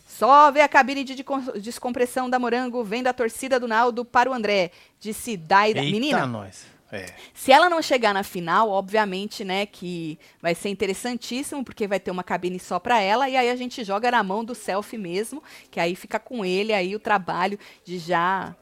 Só 0.07 0.49
ver 0.49 0.61
a 0.61 0.67
cabine 0.67 1.03
de 1.03 1.23
descompressão 1.61 2.27
da 2.27 2.39
Morango 2.39 2.83
vendo 2.83 3.05
a 3.05 3.13
torcida 3.13 3.59
do 3.59 3.67
Naldo 3.67 4.03
para 4.03 4.31
o 4.31 4.33
André, 4.33 4.71
disse 4.99 5.37
Daira. 5.37 5.79
Eita, 5.79 5.91
Menina, 5.91 6.25
nós. 6.25 6.65
É. 6.91 7.05
se 7.33 7.51
ela 7.51 7.69
não 7.69 7.81
chegar 7.81 8.13
na 8.13 8.23
final, 8.23 8.69
obviamente, 8.69 9.43
né, 9.43 9.65
que 9.65 10.17
vai 10.41 10.55
ser 10.55 10.69
interessantíssimo, 10.69 11.63
porque 11.63 11.85
vai 11.85 11.99
ter 11.99 12.09
uma 12.09 12.23
cabine 12.23 12.59
só 12.59 12.79
pra 12.79 13.01
ela, 13.01 13.29
e 13.29 13.35
aí 13.35 13.49
a 13.49 13.55
gente 13.55 13.83
joga 13.83 14.09
na 14.09 14.23
mão 14.23 14.43
do 14.43 14.55
selfie 14.55 14.97
mesmo, 14.97 15.43
que 15.69 15.79
aí 15.79 15.95
fica 15.95 16.17
com 16.17 16.45
ele 16.45 16.73
aí 16.73 16.95
o 16.95 16.99
trabalho 16.99 17.59
de 17.83 17.99
já 17.99 18.55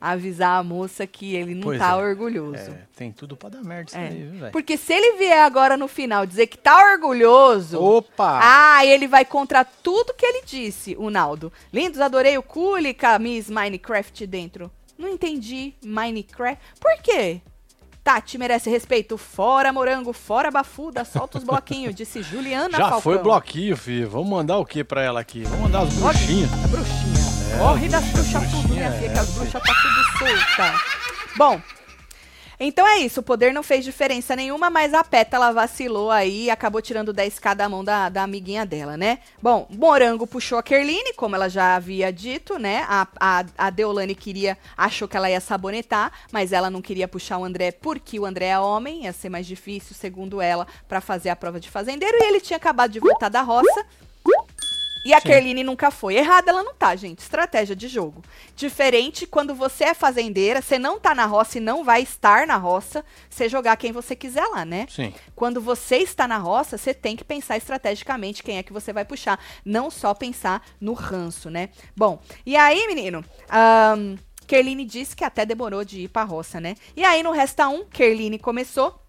avisar 0.00 0.58
a 0.58 0.62
moça 0.62 1.06
que 1.06 1.34
ele 1.34 1.54
não 1.54 1.62
Pois 1.62 1.78
tá 1.78 1.92
é. 1.92 1.94
orgulhoso. 1.94 2.70
É, 2.70 2.78
tem 2.96 3.10
tudo 3.12 3.36
pra 3.36 3.48
dar 3.48 3.62
merda 3.62 3.88
isso 3.90 3.96
É. 3.98 4.08
aí, 4.08 4.22
viu, 4.28 4.40
velho? 4.40 4.52
Porque 4.52 4.76
se 4.76 4.92
ele 4.92 5.16
vier 5.18 5.40
agora 5.44 5.76
no 5.76 5.88
final 5.88 6.26
dizer 6.26 6.46
que 6.46 6.58
tá 6.58 6.78
orgulhoso. 6.92 7.80
Opa! 7.82 8.40
Ah, 8.42 8.84
ele 8.84 9.06
vai 9.06 9.24
contra 9.24 9.64
tudo 9.64 10.14
que 10.14 10.24
ele 10.26 10.42
disse, 10.44 10.94
o 10.98 11.10
Naldo. 11.10 11.52
Lindos, 11.72 12.00
adorei 12.00 12.36
o 12.38 12.42
Kulika, 12.42 13.18
Miss 13.18 13.48
Minecraft 13.50 14.26
dentro. 14.26 14.70
Não 14.98 15.08
entendi. 15.08 15.74
Minecraft. 15.84 16.58
Por 16.80 16.96
quê? 17.02 17.40
Tati 18.04 18.38
merece 18.38 18.70
respeito. 18.70 19.18
Fora 19.18 19.72
morango, 19.72 20.12
fora 20.12 20.50
bafuda, 20.50 21.04
solta 21.04 21.38
os 21.38 21.44
bloquinhos, 21.44 21.92
disse 21.96 22.22
Juliana 22.22 22.70
Já 22.70 22.78
Falcão. 22.84 23.00
foi 23.00 23.18
bloquinho, 23.18 23.76
filho. 23.76 24.08
Vamos 24.08 24.28
mandar 24.28 24.58
o 24.58 24.64
que 24.64 24.84
pra 24.84 25.02
ela 25.02 25.18
aqui? 25.20 25.42
Vamos 25.42 25.60
mandar 25.60 25.80
as 25.82 25.92
bruxinhas. 25.94 26.50
A 26.64 26.68
bruxinha. 26.68 27.26
É, 27.52 27.58
Corre 27.58 27.88
das 27.88 28.04
bruxa, 28.04 28.38
bruxas 28.38 28.50
tudo, 28.62 28.68
minha 28.68 28.88
bruxinha, 28.88 28.92
filha, 28.92 29.10
é, 29.10 29.12
que 29.14 29.18
as 29.18 29.30
bruxas 29.30 29.62
tá 29.62 29.72
Bom, 31.36 31.60
então 32.58 32.86
é 32.86 32.98
isso. 32.98 33.20
O 33.20 33.22
poder 33.22 33.52
não 33.52 33.62
fez 33.62 33.84
diferença 33.84 34.34
nenhuma, 34.34 34.70
mas 34.70 34.94
a 34.94 35.04
Pétala 35.04 35.52
vacilou 35.52 36.10
aí 36.10 36.44
e 36.44 36.50
acabou 36.50 36.80
tirando 36.80 37.12
10k 37.12 37.54
da 37.54 37.68
mão 37.68 37.84
da, 37.84 38.08
da 38.08 38.22
amiguinha 38.22 38.64
dela, 38.64 38.96
né? 38.96 39.18
Bom, 39.42 39.66
Morango 39.70 40.26
puxou 40.26 40.58
a 40.58 40.62
Kerline, 40.62 41.12
como 41.14 41.36
ela 41.36 41.48
já 41.48 41.76
havia 41.76 42.10
dito, 42.10 42.58
né? 42.58 42.84
A, 42.88 43.06
a, 43.20 43.44
a 43.58 43.70
Deolane 43.70 44.14
queria, 44.14 44.56
achou 44.76 45.06
que 45.06 45.16
ela 45.16 45.30
ia 45.30 45.40
sabonetar, 45.40 46.10
mas 46.32 46.52
ela 46.52 46.70
não 46.70 46.80
queria 46.80 47.06
puxar 47.06 47.38
o 47.38 47.44
André 47.44 47.72
porque 47.72 48.18
o 48.18 48.24
André 48.24 48.46
é 48.46 48.58
homem, 48.58 49.04
ia 49.04 49.12
ser 49.12 49.28
mais 49.28 49.46
difícil, 49.46 49.94
segundo 49.94 50.40
ela, 50.40 50.66
pra 50.88 51.00
fazer 51.00 51.28
a 51.28 51.36
prova 51.36 51.60
de 51.60 51.70
fazendeiro. 51.70 52.16
E 52.18 52.24
ele 52.26 52.40
tinha 52.40 52.56
acabado 52.56 52.90
de 52.90 53.00
voltar 53.00 53.28
da 53.28 53.42
roça. 53.42 53.84
E 55.06 55.14
a 55.14 55.20
Sim. 55.20 55.28
Kerline 55.28 55.62
nunca 55.62 55.92
foi. 55.92 56.16
Errada 56.16 56.50
ela 56.50 56.64
não 56.64 56.74
tá, 56.74 56.96
gente. 56.96 57.20
Estratégia 57.20 57.76
de 57.76 57.86
jogo. 57.86 58.24
Diferente 58.56 59.24
quando 59.24 59.54
você 59.54 59.84
é 59.84 59.94
fazendeira, 59.94 60.60
você 60.60 60.80
não 60.80 60.98
tá 60.98 61.14
na 61.14 61.26
roça 61.26 61.58
e 61.58 61.60
não 61.60 61.84
vai 61.84 62.02
estar 62.02 62.44
na 62.44 62.56
roça, 62.56 63.04
você 63.30 63.48
jogar 63.48 63.76
quem 63.76 63.92
você 63.92 64.16
quiser 64.16 64.44
lá, 64.48 64.64
né? 64.64 64.84
Sim. 64.90 65.14
Quando 65.36 65.60
você 65.60 65.98
está 65.98 66.26
na 66.26 66.38
roça, 66.38 66.76
você 66.76 66.92
tem 66.92 67.14
que 67.14 67.22
pensar 67.22 67.56
estrategicamente 67.56 68.42
quem 68.42 68.58
é 68.58 68.64
que 68.64 68.72
você 68.72 68.92
vai 68.92 69.04
puxar. 69.04 69.38
Não 69.64 69.92
só 69.92 70.12
pensar 70.12 70.60
no 70.80 70.92
ranço, 70.92 71.48
né? 71.50 71.68
Bom, 71.96 72.20
e 72.44 72.56
aí, 72.56 72.84
menino, 72.88 73.24
ahn, 73.48 74.16
Kerline 74.44 74.84
disse 74.84 75.14
que 75.14 75.22
até 75.22 75.46
demorou 75.46 75.84
de 75.84 76.00
ir 76.00 76.08
pra 76.08 76.24
roça, 76.24 76.60
né? 76.60 76.74
E 76.96 77.04
aí, 77.04 77.22
no 77.22 77.30
Resta 77.30 77.68
1, 77.68 77.84
Kerline 77.90 78.40
começou, 78.40 79.00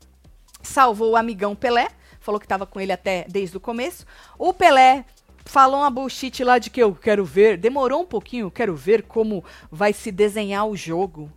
salvou 0.61 1.13
o 1.13 1.17
amigão 1.17 1.55
Pelé, 1.55 1.87
falou 2.19 2.39
que 2.39 2.47
tava 2.47 2.67
com 2.67 2.79
ele 2.79 2.91
até 2.91 3.25
desde 3.27 3.57
o 3.57 3.59
começo. 3.59 4.05
O 4.37 4.53
Pelé 4.53 5.03
falou 5.47 5.79
uma 5.81 5.89
bullshit 5.89 6.43
lá 6.43 6.57
de 6.59 6.69
que 6.69 6.81
eu 6.81 6.93
quero 6.93 7.23
ver, 7.25 7.57
demorou 7.57 8.01
um 8.01 8.05
pouquinho, 8.05 8.51
quero 8.51 8.75
ver 8.75 9.03
como 9.03 9.43
vai 9.71 9.93
se 9.93 10.11
desenhar 10.11 10.67
o 10.67 10.75
jogo. 10.75 11.31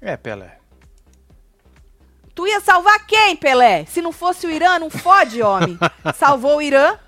É, 0.00 0.16
Pelé. 0.16 0.58
Tu 2.34 2.46
ia 2.46 2.60
salvar 2.60 3.06
quem, 3.06 3.34
Pelé? 3.34 3.84
Se 3.86 4.02
não 4.02 4.12
fosse 4.12 4.46
o 4.46 4.50
Irã, 4.50 4.78
não 4.78 4.90
fode, 4.90 5.42
homem. 5.42 5.78
Salvou 6.14 6.58
o 6.58 6.62
Irã. 6.62 6.98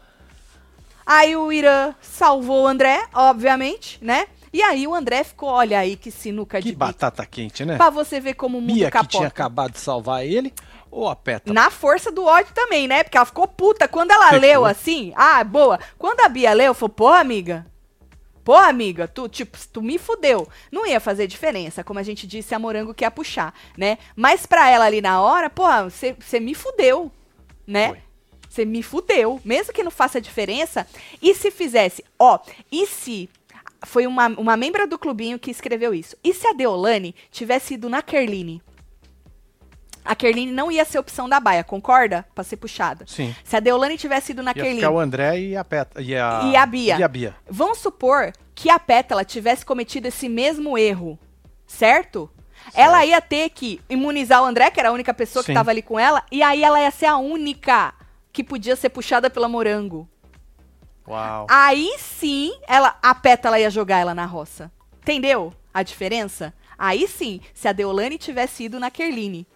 Aí 1.05 1.37
o 1.37 1.51
Irã 1.51 1.95
salvou 2.03 2.65
o 2.65 2.67
André, 2.67 3.03
obviamente, 3.15 3.99
né? 4.03 4.27
E 4.53 4.63
aí 4.63 4.87
o 4.87 4.95
André 4.95 5.25
ficou, 5.25 5.49
olha 5.49 5.79
aí 5.79 5.97
que 5.97 6.11
sinuca 6.11 6.59
Que 6.59 6.65
de 6.65 6.71
bico. 6.73 6.79
batata 6.81 7.25
quente, 7.25 7.65
né? 7.65 7.77
Pra 7.79 7.89
você 7.89 8.21
ver 8.21 8.35
como 8.35 8.59
o 8.59 8.61
mundo 8.61 8.75
Bia 8.75 8.87
que 8.87 8.93
capota. 8.93 9.17
tinha 9.17 9.29
acabado 9.29 9.73
de 9.73 9.79
salvar 9.79 10.25
ele 10.27 10.53
ou 10.91 11.09
a 11.09 11.17
Pétala? 11.17 11.55
Na 11.55 11.71
força 11.71 12.11
do 12.11 12.25
ódio 12.25 12.53
também, 12.55 12.89
né? 12.89 13.03
Porque 13.03 13.17
ela 13.17 13.27
ficou 13.27 13.47
puta. 13.47 13.87
Quando 13.89 14.11
ela 14.11 14.27
Ficou. 14.27 14.41
leu 14.41 14.65
assim, 14.65 15.13
ah, 15.17 15.43
boa. 15.45 15.79
Quando 15.99 16.21
a 16.21 16.29
Bia 16.29 16.53
leu, 16.53 16.75
falou, 16.75 16.91
porra, 16.91 17.21
amiga. 17.21 17.67
Porra, 18.45 18.69
amiga, 18.69 19.07
tu, 19.07 19.29
tipo, 19.29 19.59
tu 19.71 19.83
me 19.83 19.99
fudeu. 19.99 20.49
Não 20.73 20.87
ia 20.87 20.99
fazer 21.01 21.27
diferença, 21.27 21.85
como 21.85 21.99
a 21.99 22.03
gente 22.03 22.27
disse, 22.27 22.55
a 22.55 22.59
morango 22.59 22.95
que 22.95 23.05
ia 23.05 23.11
puxar, 23.11 23.53
né? 23.77 23.99
Mas 24.17 24.47
pra 24.47 24.71
ela 24.71 24.87
ali 24.87 25.03
na 25.03 25.21
hora, 25.21 25.51
porra, 25.51 25.91
você 25.91 26.41
me 26.41 26.55
fudeu, 26.55 27.13
né? 27.67 27.89
Foi. 27.89 27.99
Você 28.49 28.65
me 28.65 28.83
fudeu. 28.83 29.39
Mesmo 29.45 29.75
que 29.75 29.83
não 29.83 29.91
faça 29.91 30.19
diferença. 30.19 30.87
E 31.21 31.35
se 31.35 31.51
fizesse, 31.51 32.03
ó, 32.19 32.39
e 32.73 32.87
se. 32.87 33.29
Foi 33.85 34.07
uma, 34.07 34.29
uma 34.29 34.57
membra 34.57 34.87
do 34.87 34.99
clubinho 34.99 35.39
que 35.39 35.51
escreveu 35.51 35.93
isso. 35.95 36.17
E 36.25 36.33
se 36.33 36.47
a 36.47 36.53
Deolane 36.53 37.15
tivesse 37.31 37.75
ido 37.75 37.89
na 37.89 38.03
Kerline? 38.03 38.63
A 40.05 40.15
Kerline 40.15 40.53
não 40.53 40.71
ia 40.71 40.85
ser 40.85 40.99
opção 40.99 41.29
da 41.29 41.39
baia, 41.39 41.63
concorda? 41.63 42.25
Pra 42.35 42.43
ser 42.43 42.57
puxada. 42.57 43.05
Sim. 43.07 43.35
Se 43.45 43.57
a 43.57 43.61
Deolane 43.61 43.99
tivesse 43.99 44.33
ido 44.33 44.43
na 44.43 44.51
Ia 44.51 44.55
Kerline. 44.55 44.77
ficar 44.77 44.91
o 44.91 44.99
André 44.99 45.41
e 45.41 45.57
a 45.57 45.65
Pétala. 45.65 46.05
E 46.05 46.17
a, 46.17 46.43
E 46.45 46.57
a 46.57 46.67
Bia. 46.67 46.99
E 46.99 47.03
a 47.03 47.09
Bia. 47.09 47.37
Vamos 47.49 47.79
supor 47.79 48.33
que 48.55 48.71
a 48.71 48.79
Pétala 48.79 49.25
tivesse 49.25 49.65
cometido 49.65 50.09
esse 50.09 50.29
mesmo 50.29 50.77
erro, 50.79 51.19
certo? 51.67 52.31
Ela 52.75 53.05
ia 53.05 53.21
ter 53.21 53.51
que 53.51 53.81
imunizar 53.89 54.43
o 54.43 54.47
André, 54.47 54.71
que 54.71 54.81
era 54.81 54.89
a 54.89 54.93
única 54.93 55.15
pessoa 55.15 55.43
que 55.43 55.53
Sim. 55.53 55.55
tava 55.55 55.71
ali 55.71 55.83
com 55.83 55.99
ela, 55.99 56.25
e 56.31 56.43
aí 56.43 56.63
ela 56.63 56.81
ia 56.81 56.91
ser 56.91 57.07
a 57.07 57.17
única 57.17 57.95
que 58.33 58.43
podia 58.45 58.77
ser 58.77 58.89
puxada 58.91 59.31
pela 59.31 59.49
Morango. 59.49 60.09
Uau. 61.07 61.47
Aí 61.49 61.97
sim, 61.99 62.53
ela, 62.67 62.97
a 63.03 63.15
Pétala 63.15 63.59
ia 63.59 63.71
jogar 63.71 63.99
ela 63.99 64.15
na 64.15 64.27
roça. 64.27 64.71
Entendeu 65.03 65.53
a 65.73 65.83
diferença? 65.83 66.53
Aí 66.79 67.09
sim, 67.09 67.41
se 67.55 67.67
a 67.67 67.73
Deolane 67.73 68.19
tivesse 68.19 68.65
ido 68.65 68.79
na 68.79 68.91
Kerline. 68.91 69.47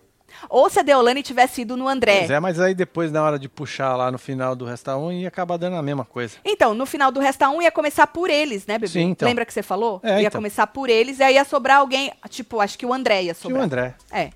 Ou 0.48 0.68
se 0.70 0.78
a 0.80 0.82
Deolane 0.82 1.22
tivesse 1.22 1.62
ido 1.62 1.76
no 1.76 1.88
André. 1.88 2.18
Pois 2.18 2.30
é, 2.30 2.40
mas 2.40 2.60
aí 2.60 2.74
depois, 2.74 3.10
na 3.12 3.22
hora 3.22 3.38
de 3.38 3.48
puxar 3.48 3.96
lá 3.96 4.10
no 4.10 4.18
final 4.18 4.54
do 4.54 4.64
Resta 4.64 4.96
1, 4.96 5.12
ia 5.12 5.28
acabar 5.28 5.56
dando 5.56 5.76
a 5.76 5.82
mesma 5.82 6.04
coisa. 6.04 6.36
Então, 6.44 6.74
no 6.74 6.86
final 6.86 7.10
do 7.10 7.20
Resta 7.20 7.48
1 7.48 7.62
ia 7.62 7.70
começar 7.70 8.06
por 8.06 8.30
eles, 8.30 8.66
né, 8.66 8.74
bebê? 8.74 8.88
Sim, 8.88 9.10
então. 9.10 9.28
Lembra 9.28 9.44
que 9.44 9.52
você 9.52 9.62
falou? 9.62 10.00
É, 10.02 10.20
ia 10.20 10.28
então. 10.28 10.38
começar 10.38 10.66
por 10.66 10.88
eles 10.88 11.18
e 11.18 11.22
aí 11.22 11.34
ia 11.34 11.44
sobrar 11.44 11.78
alguém, 11.78 12.12
tipo, 12.28 12.60
acho 12.60 12.78
que 12.78 12.86
o 12.86 12.92
André 12.92 13.24
ia 13.24 13.34
Que 13.34 13.40
sobrar. 13.40 13.60
o 13.60 13.64
André. 13.64 13.94
É. 14.10 14.30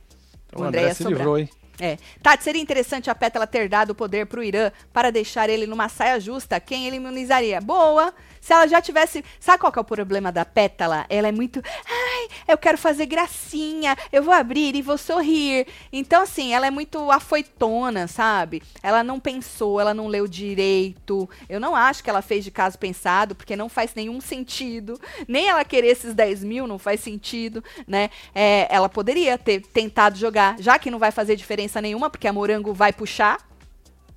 O 0.55 0.63
André, 0.63 0.95
se 0.95 1.05
livrou, 1.05 1.39
hein? 1.39 1.49
É. 1.79 1.99
Tati, 2.23 2.43
seria 2.43 2.63
interessante 2.63 3.11
a 3.11 3.15
Pétala 3.15 3.47
ter 3.47 3.69
dado 3.69 3.91
o 3.91 3.95
poder 3.95 4.27
pro 4.27 4.43
Irã 4.43 4.71
para 4.93 5.13
deixar 5.13 5.51
ele 5.51 5.67
numa 5.67 5.89
saia 5.89 6.19
justa. 6.19 6.59
Quem 6.59 6.87
ele 6.87 6.97
imunizaria? 6.97 7.61
Boa! 7.61 8.15
Se 8.47 8.53
ela 8.53 8.69
já 8.69 8.81
tivesse. 8.81 9.25
Sabe 9.41 9.59
qual 9.59 9.73
que 9.73 9.79
é 9.81 9.83
o 9.83 9.85
problema 9.85 10.31
da 10.31 10.45
Pétala? 10.45 11.05
Ela 11.09 11.27
é 11.27 11.33
muito. 11.33 11.61
Ai, 11.85 12.29
eu 12.47 12.57
quero 12.57 12.79
fazer 12.79 13.05
gracinha, 13.05 13.97
eu 14.13 14.23
vou 14.23 14.33
abrir 14.33 14.77
e 14.77 14.83
vou 14.83 14.97
sorrir. 14.97 15.67
Então, 15.93 16.23
assim, 16.23 16.55
ela 16.55 16.65
é 16.65 16.71
muito 16.71 17.11
afoitona, 17.11 18.07
sabe? 18.07 18.63
Ela 18.85 19.03
não 19.03 19.19
pensou, 19.19 19.81
ela 19.81 19.93
não 19.93 20.07
leu 20.07 20.29
direito. 20.29 21.29
Eu 21.49 21.59
não 21.59 21.75
acho 21.75 22.05
que 22.05 22.09
ela 22.09 22.23
fez 22.23 22.45
de 22.45 22.53
caso 22.53 22.79
pensado, 22.79 23.35
porque 23.35 23.57
não 23.57 23.69
faz 23.69 23.97
nenhum 23.97 24.21
sentido. 24.21 24.97
Nem 25.27 25.49
ela 25.49 25.65
querer 25.65 25.89
esses 25.89 26.15
10 26.15 26.45
mil 26.45 26.69
não 26.69 26.79
faz 26.79 27.01
sentido, 27.01 27.65
né? 27.85 28.11
É, 28.33 28.69
ela 28.71 28.89
poderia 28.89 29.37
ter 29.37 29.61
tentado 29.61 30.17
jogar, 30.17 30.55
já 30.61 30.79
que 30.79 30.89
não 30.89 31.01
vai 31.01 31.11
fazer 31.11 31.35
diferença 31.35 31.81
nenhuma, 31.81 32.09
porque 32.09 32.29
a 32.29 32.33
Morango 32.33 32.73
vai 32.73 32.93
puxar 32.93 33.45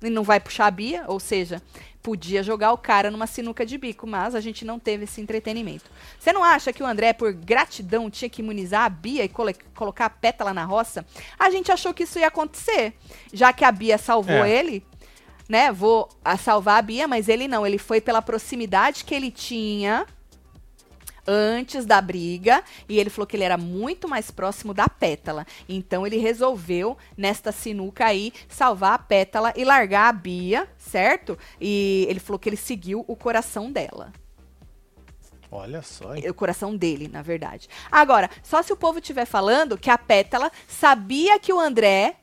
e 0.02 0.08
não 0.08 0.22
vai 0.22 0.40
puxar 0.40 0.66
a 0.66 0.70
Bia, 0.70 1.04
ou 1.08 1.20
seja, 1.20 1.60
podia 2.02 2.42
jogar 2.42 2.72
o 2.72 2.78
cara 2.78 3.10
numa 3.10 3.26
sinuca 3.26 3.64
de 3.64 3.76
bico, 3.76 4.06
mas 4.06 4.34
a 4.34 4.40
gente 4.40 4.64
não 4.64 4.78
teve 4.78 5.04
esse 5.04 5.20
entretenimento. 5.20 5.90
Você 6.18 6.32
não 6.32 6.42
acha 6.42 6.72
que 6.72 6.82
o 6.82 6.86
André, 6.86 7.12
por 7.12 7.32
gratidão, 7.32 8.10
tinha 8.10 8.28
que 8.28 8.40
imunizar 8.42 8.84
a 8.84 8.88
Bia 8.88 9.24
e 9.24 9.28
colocar 9.28 10.06
a 10.06 10.10
pétala 10.10 10.54
na 10.54 10.64
roça? 10.64 11.04
A 11.38 11.50
gente 11.50 11.70
achou 11.70 11.92
que 11.92 12.04
isso 12.04 12.18
ia 12.18 12.28
acontecer, 12.28 12.94
já 13.32 13.52
que 13.52 13.64
a 13.64 13.72
Bia 13.72 13.98
salvou 13.98 14.44
É. 14.44 14.50
ele, 14.50 14.84
né? 15.48 15.70
Vou 15.70 16.08
a 16.24 16.36
salvar 16.36 16.78
a 16.78 16.82
Bia, 16.82 17.06
mas 17.06 17.28
ele 17.28 17.46
não, 17.46 17.66
ele 17.66 17.78
foi 17.78 18.00
pela 18.00 18.22
proximidade 18.22 19.04
que 19.04 19.14
ele 19.14 19.30
tinha 19.30 20.06
antes 21.26 21.84
da 21.84 22.00
briga 22.00 22.62
e 22.88 22.98
ele 22.98 23.10
falou 23.10 23.26
que 23.26 23.36
ele 23.36 23.44
era 23.44 23.56
muito 23.56 24.08
mais 24.08 24.30
próximo 24.30 24.74
da 24.74 24.88
Pétala. 24.88 25.46
Então 25.68 26.06
ele 26.06 26.16
resolveu, 26.16 26.96
nesta 27.16 27.52
sinuca 27.52 28.06
aí, 28.06 28.32
salvar 28.48 28.94
a 28.94 28.98
Pétala 28.98 29.52
e 29.56 29.64
largar 29.64 30.08
a 30.08 30.12
Bia, 30.12 30.68
certo? 30.76 31.38
E 31.60 32.06
ele 32.08 32.20
falou 32.20 32.38
que 32.38 32.48
ele 32.48 32.56
seguiu 32.56 33.04
o 33.06 33.16
coração 33.16 33.70
dela. 33.70 34.12
Olha 35.50 35.82
só. 35.82 36.14
Hein? 36.14 36.28
O 36.28 36.34
coração 36.34 36.76
dele, 36.76 37.08
na 37.08 37.22
verdade. 37.22 37.68
Agora, 37.90 38.30
só 38.42 38.62
se 38.62 38.72
o 38.72 38.76
povo 38.76 39.00
estiver 39.00 39.24
falando 39.24 39.76
que 39.76 39.90
a 39.90 39.98
Pétala 39.98 40.50
sabia 40.68 41.40
que 41.40 41.52
o 41.52 41.58
André 41.58 42.16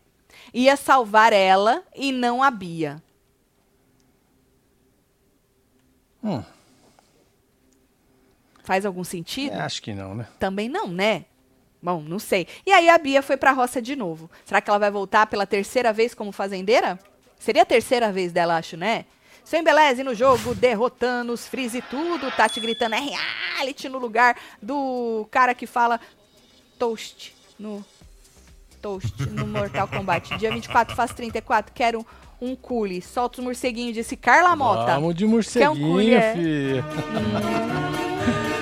ia 0.53 0.77
salvar 0.77 1.33
ela 1.33 1.83
e 1.93 2.11
não 2.11 2.41
a 2.41 2.49
Bia. 2.49 3.01
Hum, 6.23 6.43
Faz 8.68 8.86
algum 8.86 9.01
sentido? 9.05 9.53
é, 9.53 9.61
acho 9.61 9.82
que 9.82 9.93
não, 9.93 10.13
né? 10.13 10.28
Também 10.38 10.68
não, 10.68 10.89
né? 10.89 11.24
Bom, 11.82 12.01
não 12.01 12.20
sei. 12.20 12.45
E 12.65 12.72
aí 12.74 12.89
a 12.89 12.97
Bia 12.97 13.22
foi 13.22 13.38
pra 13.38 13.53
roça 13.53 13.82
de 13.82 13.95
novo. 13.95 14.30
Será 14.43 14.59
que 14.59 14.70
ela 14.70 14.78
vai 14.78 14.91
voltar 14.91 15.26
pela 15.28 15.45
terceira 15.45 15.93
vez 15.93 16.13
como 16.13 16.34
fazendeira? 16.34 16.99
Seria 17.39 17.61
a 17.61 17.65
terceira 17.65 18.11
vez 18.11 18.34
dela, 18.34 18.57
acho, 18.57 18.76
né? 18.76 19.05
Sem 19.45 19.63
beleza 19.63 20.03
no 20.03 20.13
jogo, 20.13 20.53
derrotando 20.53 21.32
os 21.32 21.47
freeze 21.47 21.78
e 21.78 21.82
tudo. 21.82 22.30
Tati 22.30 22.59
gritando 22.59 22.95
é 22.95 22.99
reality 22.99 23.88
no 23.88 23.99
lugar 23.99 24.36
do 24.61 25.26
cara 25.32 25.53
que 25.55 25.65
fala 25.65 25.97
toast 26.78 27.34
no 27.57 27.86
toast 28.82 29.13
no 29.30 29.47
Mortal 29.47 29.88
Kombat. 29.88 30.36
Dia 30.38 30.51
24, 30.51 30.93
faz 30.93 31.13
34, 31.13 31.72
quero 31.74 32.05
um 32.41 32.53
cule. 32.53 33.01
Solta 33.01 33.39
os 33.39 33.45
morceguinhos, 33.45 33.93
disse 33.93 34.18
Carla 34.18 34.53
Mota. 34.57 34.95
Vamos 34.95 35.15
de 35.15 35.24
Quer 35.24 35.30
um 35.30 35.30
morceguinho, 35.30 35.93
cule, 35.93 36.13
é? 36.13 36.34
filho. 36.34 36.84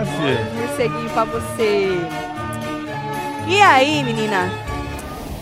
é, 0.00 0.04
filho. 0.04 0.54
morceguinho 0.66 1.10
pra 1.10 1.24
você. 1.24 1.88
E 3.48 3.60
aí, 3.60 4.02
menina? 4.02 4.50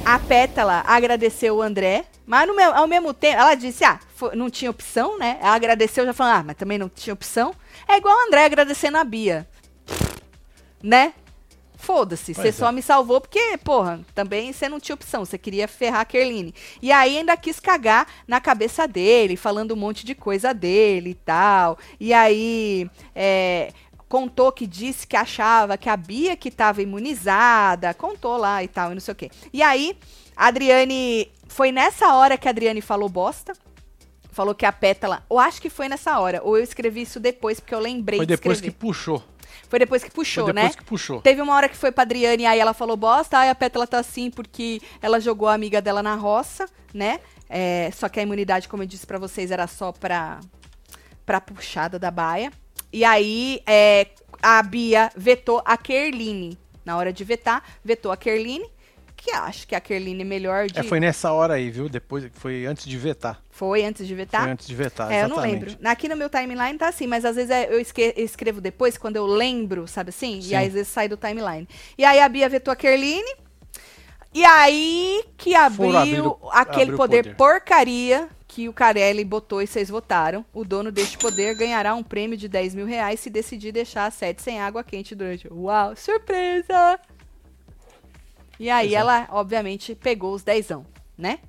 A 0.05 0.19
Pétala 0.19 0.85
agradeceu 0.87 1.57
o 1.57 1.63
André, 1.63 2.05
mas 2.27 2.47
no 2.47 2.55
meu- 2.55 2.75
ao 2.75 2.87
mesmo 2.87 3.15
tempo, 3.15 3.41
ela 3.41 3.55
disse, 3.55 3.85
ah, 3.85 3.99
fo- 4.15 4.33
não 4.35 4.51
tinha 4.51 4.71
opção, 4.71 5.19
né? 5.19 5.39
Ela 5.41 5.55
agradeceu, 5.55 6.05
já 6.05 6.13
falou, 6.13 6.33
ah, 6.35 6.43
mas 6.43 6.57
também 6.57 6.77
não 6.79 6.89
tinha 6.91 7.15
opção. 7.15 7.55
É 7.89 7.97
igual 7.97 8.15
o 8.15 8.27
André 8.27 8.45
agradecendo 8.45 8.99
a 8.99 9.05
Bia. 9.05 9.49
Né? 10.83 11.15
Foda-se, 11.77 12.33
você 12.35 12.41
Pois 12.43 12.55
só 12.55 12.69
é. 12.71 12.73
me 12.73 12.81
salvou 12.81 13.21
porque, 13.21 13.59
porra, 13.63 14.01
também 14.15 14.51
você 14.55 14.71
não 14.71 14.81
tinha 14.81 14.95
opção, 14.95 15.23
você 15.23 15.37
queria 15.37 15.69
ferrar 15.69 16.01
a 16.01 16.05
Kerline. 16.07 16.55
E 16.81 16.91
aí 16.91 17.19
ainda 17.19 17.37
quis 17.37 17.61
cagar 17.61 18.07
na 18.27 18.41
cabeça 18.41 18.89
dele, 18.89 19.37
falando 19.37 19.73
um 19.73 19.77
monte 19.77 20.05
de 20.07 20.15
coisa 20.15 20.55
dele 20.55 21.11
e 21.11 21.15
tal. 21.15 21.79
E 22.01 22.15
aí, 22.15 22.91
é, 23.15 23.71
contou 24.09 24.53
que 24.53 24.67
disse 24.67 25.07
que 25.07 25.17
achava 25.17 25.77
que 25.77 25.89
a 25.89 25.97
Bia 25.97 26.37
que 26.37 26.49
estava 26.49 26.83
imunizada, 26.83 27.95
contou 27.95 28.37
lá 28.37 28.63
e 28.63 28.69
tal, 28.69 28.93
e 28.93 28.95
não 28.95 29.01
sei 29.01 29.13
o 29.13 29.17
quê. 29.17 29.31
E 29.53 29.63
aí, 29.63 29.97
a 30.37 30.47
Adriane, 30.47 31.31
foi 31.49 31.73
nessa 31.73 32.15
hora 32.15 32.37
que 32.37 32.49
a 32.49 32.51
Adriane 32.51 32.81
falou 32.81 33.09
bosta, 33.09 33.53
falou 34.31 34.55
que 34.55 34.67
a 34.67 34.73
Pétala, 34.73 35.25
eu 35.31 35.39
acho 35.39 35.63
que 35.63 35.71
foi 35.71 35.89
nessa 35.89 36.19
hora, 36.19 36.41
ou 36.43 36.57
eu 36.57 36.65
escrevi 36.65 37.03
isso 37.03 37.21
depois, 37.21 37.61
porque 37.61 37.75
eu 37.75 37.81
lembrei 37.81 38.19
Foi 38.19 38.27
de 38.27 38.37
depois 38.37 38.61
que 38.61 38.71
puxou. 38.71 39.23
Foi 39.69 39.79
depois 39.79 40.05
que 40.05 40.11
puxou, 40.11 40.45
Foi 40.45 40.53
depois 40.53 40.73
né? 40.73 40.79
que 40.79 40.85
puxou. 40.85 41.21
Teve 41.21 41.41
uma 41.41 41.55
hora 41.55 41.69
que 41.69 41.77
foi 41.77 41.91
pra 41.91 42.03
Adriane, 42.03 42.47
aí 42.47 42.59
ela 42.59 42.75
falou 42.75 42.97
bosta, 42.97 43.39
aí 43.39 43.49
a 43.49 43.55
Pétala 43.55 43.87
tá 43.87 43.99
assim 43.99 44.31
porque 44.31 44.81
ela 45.01 45.21
jogou 45.21 45.49
a 45.49 45.55
amiga 45.55 45.81
dela 45.81 46.03
na 46.03 46.15
roça, 46.15 46.67
né? 46.93 47.21
É, 47.49 47.91
só 47.95 48.09
que 48.09 48.19
a 48.19 48.23
imunidade, 48.23 48.69
como 48.69 48.83
eu 48.83 48.87
disse 48.87 49.07
pra 49.07 49.19
vocês, 49.19 49.51
era 49.51 49.67
só 49.67 49.93
pra, 49.93 50.41
pra 51.25 51.41
puxada 51.41 51.99
da 51.99 52.11
baia. 52.11 52.53
E 52.95 53.05
aí 53.05 53.61
é, 53.67 54.07
a 54.41 54.63
Bia 54.63 55.11
vetou 55.17 55.61
a 55.65 55.77
Kerline. 55.77 56.57
Na 56.85 56.97
hora 56.97 57.13
de 57.13 57.25
vetar, 57.25 57.61
vetou 57.85 58.13
a 58.13 58.17
Kerline, 58.17 58.65
que 59.17 59.33
acho 59.33 59.67
que 59.67 59.75
a 59.75 59.81
Kerline 59.81 60.21
é 60.21 60.25
melhor 60.25 60.69
de... 60.69 60.79
É, 60.79 60.83
foi 60.85 61.01
nessa 61.01 61.33
hora 61.33 61.55
aí, 61.55 61.71
viu? 61.71 61.89
Depois, 61.89 62.29
foi 62.35 62.67
antes 62.67 62.85
de 62.87 62.97
vetar. 62.97 63.43
Foi 63.51 63.83
antes 63.85 64.07
de 64.07 64.15
vetar? 64.15 64.43
Foi 64.43 64.51
antes 64.53 64.67
de 64.69 64.75
vetar, 64.77 65.11
É, 65.11 65.25
eu 65.25 65.29
não 65.29 65.39
exatamente. 65.39 65.71
lembro. 65.71 65.89
Aqui 65.89 66.09
no 66.09 66.15
meu 66.15 66.31
timeline 66.31 66.79
tá 66.79 66.87
assim, 66.87 67.09
mas 67.09 67.25
às 67.25 67.35
vezes 67.35 67.51
é- 67.51 67.67
eu 67.73 67.81
esque- 67.81 68.15
escrevo 68.17 68.61
depois, 68.61 68.97
quando 68.97 69.17
eu 69.17 69.27
lembro, 69.27 69.89
sabe 69.89 70.11
assim? 70.11 70.41
Sim. 70.41 70.51
E 70.51 70.55
aí 70.55 70.67
às 70.69 70.73
vezes 70.75 70.89
sai 70.89 71.09
do 71.09 71.17
timeline. 71.17 71.67
E 71.99 72.05
aí 72.05 72.21
a 72.21 72.29
Bia 72.29 72.49
vetou 72.49 72.71
a 72.71 72.77
Kerline. 72.77 73.35
E 74.33 74.45
aí 74.45 75.25
que 75.37 75.55
abriu, 75.55 75.97
abrir 75.97 76.21
o- 76.21 76.39
aquele 76.53 76.83
abrir 76.83 76.95
o 76.95 76.97
poder, 76.97 77.23
poder. 77.23 77.37
porcaria 77.37 78.29
que 78.55 78.69
o 78.69 78.73
Carelli 78.73 79.25
botou 79.25 79.61
e 79.61 79.67
vocês 79.67 79.89
votaram. 79.89 80.47
O 80.55 80.65
dono 80.65 80.93
deste 80.93 81.19
poder 81.19 81.57
ganhará 81.57 81.93
um 81.93 82.05
prêmio 82.05 82.39
de 82.39 82.47
10 82.47 82.77
mil 82.77 82.87
reais 82.87 83.19
se 83.19 83.29
decidir 83.29 83.73
deixar 83.73 84.07
a 84.07 84.13
sede 84.13 84.41
sem 84.41 84.61
água 84.61 84.85
quente 84.85 85.13
durante. 85.13 85.53
Uau, 85.53 85.97
surpresa! 85.97 87.01
E 88.61 88.71
aí 88.71 88.95
é. 88.95 88.99
ela, 88.99 89.27
obviamente, 89.33 89.97
pegou 89.97 90.33
os 90.33 90.45
dezão, 90.45 90.87
né? 91.19 91.41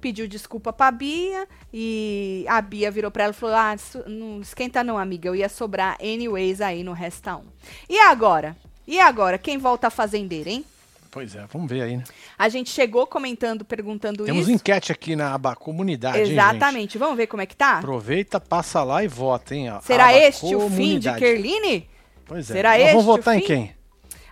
Pediu 0.00 0.28
desculpa 0.28 0.72
pra 0.72 0.92
Bia 0.92 1.48
e 1.74 2.44
a 2.48 2.62
Bia 2.62 2.88
virou 2.88 3.10
pra 3.10 3.24
ela 3.24 3.32
e 3.32 3.36
falou: 3.36 3.56
Ah, 3.56 3.74
não 4.06 4.40
esquenta 4.40 4.84
não, 4.84 4.96
amiga. 4.96 5.28
Eu 5.28 5.34
ia 5.34 5.48
sobrar 5.48 5.98
anyways 6.00 6.60
aí 6.60 6.84
no 6.84 6.92
Resta 6.92 7.36
1. 7.36 7.44
E 7.88 7.98
agora? 7.98 8.56
E 8.86 9.00
agora? 9.00 9.38
Quem 9.38 9.58
volta 9.58 9.88
a 9.88 9.90
fazendeira, 9.90 10.50
hein? 10.50 10.64
Pois 11.10 11.34
é, 11.34 11.46
vamos 11.50 11.68
ver 11.68 11.82
aí, 11.82 11.96
né? 11.96 12.04
A 12.38 12.48
gente 12.48 12.70
chegou 12.70 13.06
comentando, 13.06 13.64
perguntando 13.64 14.24
Temos 14.24 14.42
isso. 14.42 14.52
enquete 14.52 14.92
aqui 14.92 15.16
na 15.16 15.32
aba 15.34 15.56
comunidade, 15.56 16.18
hein? 16.18 16.32
Exatamente. 16.32 16.98
Vamos 16.98 17.16
ver 17.16 17.26
como 17.26 17.42
é 17.42 17.46
que 17.46 17.56
tá? 17.56 17.78
Aproveita, 17.78 18.38
passa 18.38 18.82
lá 18.84 19.02
e 19.02 19.08
vota, 19.08 19.54
hein? 19.54 19.70
ó. 19.70 19.80
Será 19.80 20.08
Aba 20.08 20.18
este 20.18 20.54
o 20.54 20.60
fim 20.68 20.98
de 20.98 21.08
comunidade. 21.08 21.18
Kerline? 21.20 21.88
Pois 22.26 22.50
é. 22.50 22.52
Será 22.52 22.70
Nós 22.72 22.80
este 22.82 22.90
vamos 22.90 23.04
o 23.04 23.06
votar 23.06 23.36
em 23.36 23.40
quem? 23.40 23.74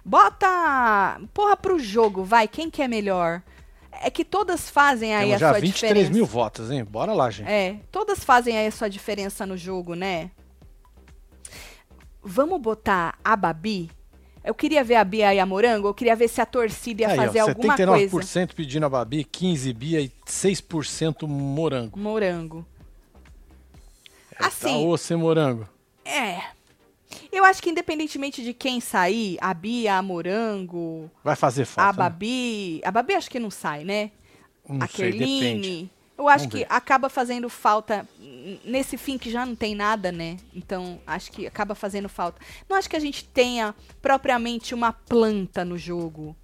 Bota. 0.05 1.21
Porra 1.33 1.57
pro 1.57 1.79
jogo, 1.79 2.23
vai. 2.23 2.47
Quem 2.47 2.71
que 2.71 2.83
é 2.83 2.89
melhor? 2.89 3.43
É 4.03 4.11
que 4.11 4.25
todas 4.25 4.69
fazem 4.69 5.15
aí 5.15 5.29
Temos 5.29 5.37
a 5.37 5.39
já 5.39 5.51
sua 5.53 5.61
23 5.61 5.91
diferença. 5.93 6.13
mil 6.15 6.27
votos, 6.27 6.71
hein? 6.71 6.85
Bora 6.85 7.15
lá, 7.15 7.31
gente. 7.31 7.49
É, 7.51 7.77
todas 7.91 8.23
fazem 8.23 8.57
aí 8.59 8.67
a 8.67 8.71
sua 8.71 8.89
diferença 8.91 9.47
no 9.47 9.57
jogo, 9.57 9.95
né? 9.95 10.31
Vamos 12.23 12.61
botar 12.61 13.19
a 13.25 13.35
Babi? 13.35 13.91
Eu 14.47 14.55
queria 14.55 14.85
ver 14.85 14.95
a 14.95 15.03
Bia 15.05 15.35
e 15.35 15.41
a 15.41 15.45
Morango, 15.45 15.89
eu 15.89 15.95
queria 15.95 16.15
ver 16.15 16.29
se 16.29 16.41
a 16.41 16.47
torcida 16.47 17.03
ia 17.03 17.09
Aí, 17.09 17.17
fazer 17.17 17.41
ó, 17.43 17.49
alguma 17.49 17.77
79% 17.77 18.11
coisa. 18.11 18.47
pedindo 18.55 18.87
a 18.87 18.89
Babi, 18.89 19.25
15 19.25 19.73
Bia 19.73 20.01
e 20.01 20.09
6% 20.25 21.27
morango. 21.27 21.99
Morango. 21.99 22.65
Tá 24.39 24.47
Assim, 24.47 24.87
você 24.87 25.17
morango. 25.17 25.69
é. 26.05 26.41
Eu 27.33 27.45
acho 27.45 27.63
que 27.63 27.71
independentemente 27.71 28.43
de 28.43 28.53
quem 28.55 28.81
sair, 28.81 29.37
a 29.41 29.53
Bia, 29.55 29.95
a 29.97 30.03
Morango, 30.03 31.11
Vai 31.23 31.37
fazer 31.37 31.65
falta. 31.65 31.89
a 31.91 31.93
Babi. 31.93 32.81
A 32.85 32.91
Babi 32.91 33.15
acho 33.15 33.31
que 33.31 33.39
não 33.39 33.51
sai, 33.51 33.85
né? 33.85 34.05
né? 34.05 34.11
Não 34.69 34.83
a 34.85 34.89
sei, 34.89 35.13
Kerline. 35.13 35.41
depende. 35.41 35.91
Eu 36.19 36.29
acho 36.29 36.45
Vamos 36.45 36.53
que 36.55 36.59
ver. 36.61 36.67
acaba 36.71 37.09
fazendo 37.11 37.49
falta 37.51 38.09
nesse 38.65 38.97
fim 38.97 39.19
que 39.19 39.31
já 39.31 39.45
não 39.45 39.55
tem 39.55 39.75
nada, 39.75 40.11
né? 40.11 40.39
Então, 40.55 40.99
acho 41.07 41.31
que 41.31 41.47
acaba 41.47 41.75
fazendo 41.75 42.09
falta. 42.09 42.41
Não 42.69 42.77
acho 42.77 42.89
que 42.89 42.97
a 42.97 43.01
gente 43.01 43.25
tenha 43.25 43.75
propriamente 44.01 44.75
uma 44.75 44.93
planta 44.95 45.63
no 45.65 45.77
jogo. 45.77 46.35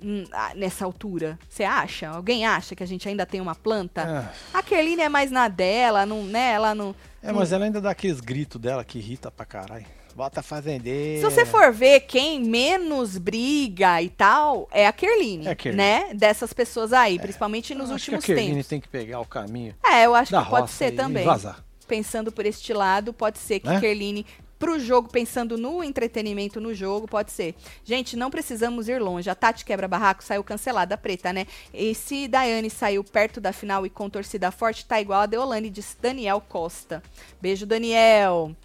hum, 0.00 0.24
ah, 0.32 0.52
Nessa 0.54 0.84
altura. 0.84 1.36
Você 1.48 1.64
acha? 1.64 2.08
Alguém 2.08 2.46
acha 2.46 2.76
que 2.76 2.82
a 2.82 2.86
gente 2.86 3.08
ainda 3.08 3.26
tem 3.26 3.40
uma 3.40 3.54
planta? 3.56 4.30
Ah, 4.52 4.58
A 4.58 4.62
Kerline 4.62 5.02
é 5.02 5.08
mais 5.08 5.30
na 5.32 5.48
dela, 5.48 6.06
não, 6.06 6.22
né? 6.22 6.52
Ela 6.52 6.74
não. 6.76 6.94
é, 7.22 7.32
mas 7.32 7.50
ela 7.50 7.64
ainda 7.64 7.80
dá 7.80 7.90
aqueles 7.90 8.20
gritos 8.20 8.60
dela 8.60 8.84
que 8.84 8.98
irrita 8.98 9.30
pra 9.32 9.44
caralho. 9.44 9.86
Bota 10.16 10.42
fazendeira. 10.42 11.20
Se 11.20 11.24
você 11.30 11.44
for 11.44 11.70
ver 11.72 12.00
quem 12.00 12.40
menos 12.42 13.18
briga 13.18 14.00
e 14.00 14.08
tal, 14.08 14.66
é 14.72 14.86
a 14.86 14.92
Kerline, 14.92 15.46
É 15.46 15.50
a 15.50 15.54
Kerline. 15.54 15.76
né? 15.76 16.14
Dessas 16.14 16.54
pessoas 16.54 16.92
aí, 16.94 17.18
principalmente 17.18 17.74
nos 17.74 17.90
Eu 17.90 17.96
acho 17.96 18.04
últimos 18.10 18.24
que 18.24 18.32
a 18.32 18.34
Kerline 18.34 18.54
tempos. 18.54 18.68
tem 18.68 18.80
que 18.80 18.88
pegar 18.88 19.20
o 19.20 19.26
caminho 19.26 19.74
É, 19.84 20.06
eu 20.06 20.14
acho 20.14 20.32
da 20.32 20.42
que 20.42 20.48
pode 20.48 20.70
ser 20.70 20.92
também. 20.92 21.22
vazar. 21.24 21.62
Pensando 21.86 22.32
por 22.32 22.46
este 22.46 22.72
lado, 22.72 23.12
pode 23.12 23.38
ser 23.38 23.60
que 23.60 23.68
Né? 23.68 23.78
Kerline, 23.78 24.24
pro 24.58 24.80
jogo, 24.80 25.10
pensando 25.10 25.58
no 25.58 25.84
entretenimento 25.84 26.62
no 26.62 26.72
jogo, 26.72 27.06
pode 27.06 27.30
ser. 27.30 27.54
Gente, 27.84 28.16
não 28.16 28.30
precisamos 28.30 28.88
ir 28.88 29.00
longe. 29.02 29.28
A 29.28 29.34
Tati 29.34 29.66
Quebra-Barraco 29.66 30.24
saiu 30.24 30.42
cancelada, 30.42 30.94
a 30.94 30.98
preta, 30.98 31.30
né? 31.30 31.46
E 31.74 31.94
se 31.94 32.26
Daiane 32.26 32.70
saiu 32.70 33.04
perto 33.04 33.38
da 33.38 33.52
final 33.52 33.84
e 33.84 33.90
com 33.90 34.08
torcida 34.08 34.50
forte, 34.50 34.86
tá 34.86 34.98
igual 34.98 35.20
a 35.20 35.26
Deolane, 35.26 35.68
disse 35.68 35.94
Daniel 36.00 36.40
Costa. 36.48 37.02
Beijo, 37.38 37.66
Daniel. 37.66 38.56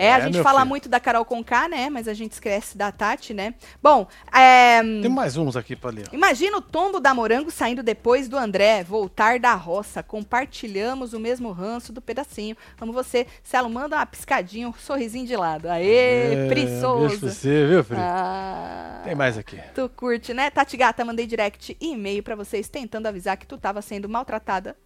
É, 0.00 0.06
É, 0.06 0.12
a 0.14 0.20
gente 0.20 0.34
meu 0.34 0.42
fala 0.42 0.60
filho. 0.60 0.68
muito 0.68 0.88
da 0.88 0.98
Carol 0.98 1.24
Conká, 1.24 1.68
né? 1.68 1.90
Mas 1.90 2.08
a 2.08 2.14
gente 2.14 2.32
esquece 2.32 2.76
da 2.76 2.90
Tati, 2.90 3.32
né? 3.34 3.54
Bom, 3.82 4.06
é, 4.32 4.80
Tem 4.82 5.08
mais 5.08 5.36
uns 5.36 5.56
aqui 5.56 5.76
pra 5.76 5.90
ler. 5.90 6.06
Imagina 6.12 6.56
o 6.56 6.60
tombo 6.60 6.98
da 7.00 7.12
Morango 7.14 7.50
saindo 7.50 7.82
depois 7.82 8.28
do 8.28 8.36
André, 8.38 8.82
voltar 8.82 9.38
da 9.38 9.54
roça. 9.54 10.02
Compartilhamos 10.02 11.12
o 11.12 11.20
mesmo 11.20 11.52
ranço 11.52 11.92
do 11.92 12.00
pedacinho. 12.00 12.56
Amo 12.80 12.92
você. 12.92 13.26
Celo, 13.42 13.68
manda 13.70 13.96
uma 13.96 14.06
piscadinha, 14.06 14.68
um 14.68 14.72
sorrisinho 14.72 15.26
de 15.26 15.36
lado. 15.36 15.68
Aê, 15.68 16.34
É, 16.34 16.48
Beijo 16.48 17.18
pra 17.20 17.28
você, 17.30 17.66
viu, 17.66 17.84
Fri? 17.84 17.96
Ah, 17.98 19.02
Tem 19.04 19.14
mais 19.14 19.36
aqui. 19.36 19.60
tu 19.74 19.88
curte, 19.94 20.32
né? 20.32 20.50
Tati 20.50 20.76
Gata, 20.76 21.04
mandei 21.04 21.26
direct 21.26 21.76
e 21.80 21.92
e-mail 21.92 22.22
pra 22.22 22.34
vocês 22.34 22.68
tentando 22.68 23.06
avisar 23.06 23.36
que 23.36 23.46
tu 23.46 23.58
tava 23.58 23.82
sendo 23.82 24.08
maltratada. 24.08 24.76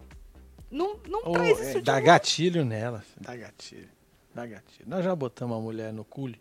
Não, 0.71 0.97
não 1.09 1.21
Ô, 1.25 1.33
traz 1.33 1.61
é, 1.61 1.63
isso 1.71 1.79
de 1.79 1.83
dá 1.85 1.95
novo. 1.95 2.07
gatilho 2.07 2.65
nela. 2.65 3.05
Dá 3.21 3.37
gatilho. 3.37 3.89
Da 4.35 4.47
gatilho. 4.47 4.89
Nós 4.89 5.05
já 5.05 5.15
botamos 5.15 5.57
a 5.57 5.61
mulher 5.61 5.93
no 5.93 6.05
cule. 6.05 6.41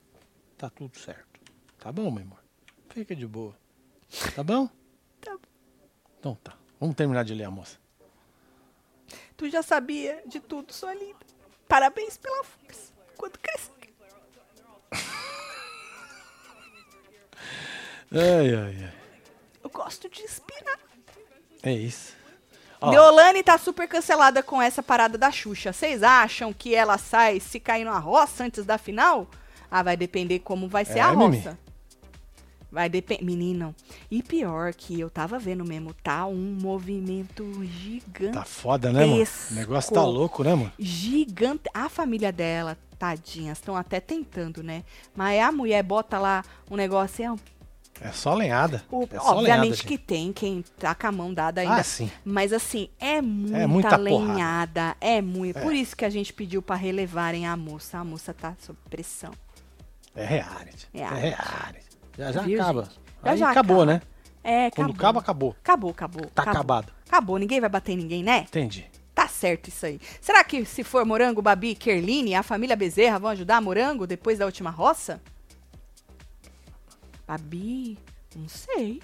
Tá 0.57 0.69
tudo 0.69 0.97
certo. 0.97 1.39
Tá 1.77 1.91
bom, 1.91 2.09
meu 2.09 2.23
amor? 2.23 2.39
Fica 2.89 3.15
de 3.15 3.27
boa. 3.27 3.55
Tá 4.35 4.43
bom? 4.43 4.69
Tá 5.21 5.31
bom. 5.31 5.39
Então 6.19 6.35
tá. 6.43 6.57
Vamos 6.79 6.95
terminar 6.97 7.23
de 7.23 7.33
ler 7.33 7.45
a 7.45 7.51
moça. 7.51 7.77
Tu 9.37 9.49
já 9.49 9.63
sabia 9.63 10.21
de 10.27 10.39
tudo, 10.41 10.73
sua 10.73 10.93
linda. 10.93 11.25
Parabéns 11.67 12.17
pela 12.17 12.43
força. 12.43 12.91
Quando 13.15 13.39
crescer. 13.39 13.71
Ai, 18.11 18.53
ai, 18.55 18.83
ai. 18.83 18.93
Eu 19.63 19.69
gosto 19.69 20.09
de 20.09 20.21
inspirar. 20.21 20.79
É 21.63 21.71
isso. 21.71 22.15
Ó, 22.87 22.91
Deolane 22.91 23.41
tá 23.43 23.57
super 23.57 23.87
cancelada 23.87 24.43
com 24.43 24.61
essa 24.61 24.83
parada 24.83 25.17
da 25.17 25.31
Xuxa. 25.31 25.71
Vocês 25.73 26.03
acham 26.03 26.51
que 26.53 26.75
ela 26.75 26.97
sai 26.97 27.39
se 27.39 27.59
cair 27.59 27.85
numa 27.85 27.99
roça 27.99 28.43
antes 28.43 28.65
da 28.65 28.77
final? 28.77 29.27
Ah, 29.71 29.81
vai 29.83 29.95
depender 29.97 30.39
como 30.39 30.67
vai 30.67 30.85
ser 30.85 30.99
É, 30.99 31.01
a 31.01 31.15
Mimi. 31.15 31.37
roça. 31.37 31.57
Vai 32.71 32.89
depender. 32.89 33.23
Menino, 33.23 33.75
e 34.09 34.23
pior 34.23 34.73
que 34.73 34.99
eu 34.99 35.07
tava 35.09 35.37
vendo 35.37 35.63
mesmo, 35.63 35.93
tá 35.93 36.25
um 36.25 36.57
movimento 36.59 37.45
gigante. 37.65 38.33
tá 38.33 38.43
foda, 38.43 38.91
né, 38.91 39.05
mano? 39.05 39.23
O 39.51 39.53
negócio 39.53 39.93
tá 39.93 40.03
louco, 40.03 40.43
né, 40.43 40.55
mano? 40.55 40.71
Gigante. 40.79 41.69
A 41.71 41.87
família 41.87 42.31
dela, 42.31 42.75
tadinhas, 42.97 43.59
estão 43.59 43.75
até 43.77 43.99
tentando, 43.99 44.63
né? 44.63 44.83
Mas 45.15 45.39
a 45.39 45.51
mulher 45.51 45.83
bota 45.83 46.17
lá 46.17 46.43
um 46.69 46.75
negócio. 46.75 47.23
É, 47.23 47.31
um- 47.31 47.37
É 48.03 48.11
só 48.11 48.33
lenhada. 48.33 48.83
o- 48.91 49.07
é 49.09 49.17
só 49.19 49.31
obviamente 49.37 49.61
lenhada, 49.61 49.83
que 49.83 49.89
gente. 49.89 49.97
tem 49.99 50.33
quem 50.33 50.63
tá 50.77 50.93
com 50.93 51.07
a 51.07 51.11
mão 51.11 51.33
dada 51.33 51.61
ainda. 51.61 51.75
Ah, 51.75 51.83
sim. 51.83 52.11
Mas 52.25 52.51
assim, 52.51 52.89
é 52.99 53.21
muita, 53.21 53.67
muita 53.67 53.89
porrada. 53.97 54.03
lenhada. 54.03 54.95
É 54.99 55.21
muito. 55.21 55.57
É. 55.57 55.61
Por 55.61 55.73
isso 55.73 55.95
que 55.95 56.03
a 56.03 56.09
gente 56.09 56.33
pediu 56.33 56.61
pra 56.61 56.75
relevarem 56.75 57.47
a 57.47 57.55
moça. 57.55 57.97
A 57.97 58.03
moça 58.03 58.33
tá 58.33 58.53
sob 58.59 58.77
pressão. 58.89 59.31
É 60.15 60.25
reality. 60.25 60.87
É 60.93 60.99
É 61.01 61.05
reality. 61.07 61.85
Já 62.17 62.31
já 62.31 62.41
Viu, 62.41 62.61
acaba. 62.61 62.83
gente? 62.83 62.93
Já 63.23 63.31
Aí 63.31 63.37
já 63.37 63.51
acabou, 63.51 63.77
acaba. 63.83 63.93
né? 63.93 64.01
É, 64.43 64.69
Quando 64.71 64.89
acabou. 64.91 64.95
acaba, 64.95 65.19
acabou. 65.21 65.55
Acabou, 65.63 65.91
acabou. 65.91 66.25
Tá 66.35 66.41
acabou. 66.43 66.59
acabado. 66.59 66.93
Acabou, 67.07 67.37
ninguém 67.37 67.61
vai 67.61 67.69
bater 67.69 67.93
em 67.93 67.97
ninguém, 67.97 68.21
né? 68.23 68.39
Entendi. 68.41 68.85
Tá 69.15 69.27
certo 69.27 69.69
isso 69.69 69.85
aí. 69.85 69.99
Será 70.19 70.43
que 70.43 70.65
se 70.65 70.83
for 70.83 71.05
Morango, 71.05 71.41
Babi 71.41 71.69
e 71.69 71.75
Kerline, 71.75 72.35
a 72.35 72.43
família 72.43 72.75
Bezerra 72.75 73.19
vão 73.19 73.29
ajudar 73.29 73.57
a 73.57 73.61
Morango 73.61 74.05
depois 74.05 74.39
da 74.39 74.45
última 74.45 74.69
roça? 74.71 75.21
Babi, 77.27 77.97
não 78.35 78.47
sei. 78.47 79.01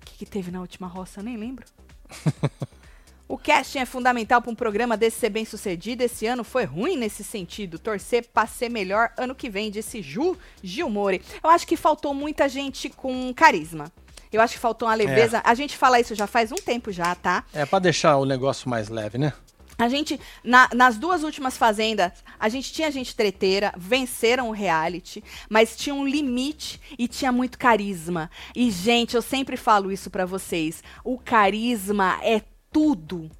O 0.00 0.04
que, 0.04 0.18
que 0.18 0.26
teve 0.26 0.50
na 0.50 0.60
última 0.60 0.86
roça? 0.86 1.20
Eu 1.20 1.24
nem 1.24 1.36
lembro. 1.36 1.64
o 3.28 3.38
casting 3.38 3.78
é 3.78 3.86
fundamental 3.86 4.42
para 4.42 4.50
um 4.50 4.54
programa 4.54 4.96
desse 4.96 5.20
ser 5.20 5.30
bem 5.30 5.44
sucedido. 5.44 6.02
Esse 6.02 6.26
ano 6.26 6.42
foi 6.42 6.64
ruim 6.64 6.96
nesse 6.96 7.22
sentido. 7.22 7.78
Torcer 7.78 8.26
pra 8.32 8.46
ser 8.46 8.68
melhor 8.68 9.12
ano 9.16 9.34
que 9.34 9.48
vem, 9.48 9.70
disse 9.70 10.02
Ju 10.02 10.36
Gilmore. 10.62 11.22
Eu 11.42 11.50
acho 11.50 11.66
que 11.66 11.76
faltou 11.76 12.12
muita 12.12 12.48
gente 12.48 12.88
com 12.88 13.32
carisma. 13.34 13.90
Eu 14.32 14.40
acho 14.40 14.54
que 14.54 14.60
faltou 14.60 14.88
uma 14.88 14.94
leveza. 14.94 15.42
A 15.44 15.54
gente 15.54 15.76
fala 15.76 15.98
isso 15.98 16.14
já 16.14 16.26
faz 16.26 16.52
um 16.52 16.56
tempo 16.56 16.92
já, 16.92 17.14
tá? 17.14 17.44
É 17.52 17.66
pra 17.66 17.80
deixar 17.80 18.16
o 18.16 18.24
negócio 18.24 18.68
mais 18.70 18.88
leve, 18.88 19.18
né? 19.18 19.32
A 19.80 19.88
gente, 19.88 20.20
na- 20.44 20.68
nas 20.74 20.98
duas 20.98 21.22
últimas 21.24 21.56
fazendas, 21.56 22.12
a 22.38 22.48
gente 22.48 22.72
tinha 22.72 22.90
gente 22.90 23.16
treteira, 23.16 23.72
venceram 23.76 24.48
o 24.50 24.52
reality, 24.52 25.24
mas 25.48 25.74
tinha 25.76 25.94
um 25.94 26.06
limite 26.06 26.78
e 26.98 27.08
tinha 27.08 27.32
muito 27.32 27.58
carisma. 27.58 28.30
E, 28.54 28.70
gente, 28.70 29.16
eu 29.16 29.22
sempre 29.22 29.56
falo 29.56 29.90
isso 29.90 30.10
pra 30.10 30.26
vocês: 30.26 30.82
o 31.02 31.18
carisma 31.18 32.18
é 32.22 32.42
tudo. 32.70 33.30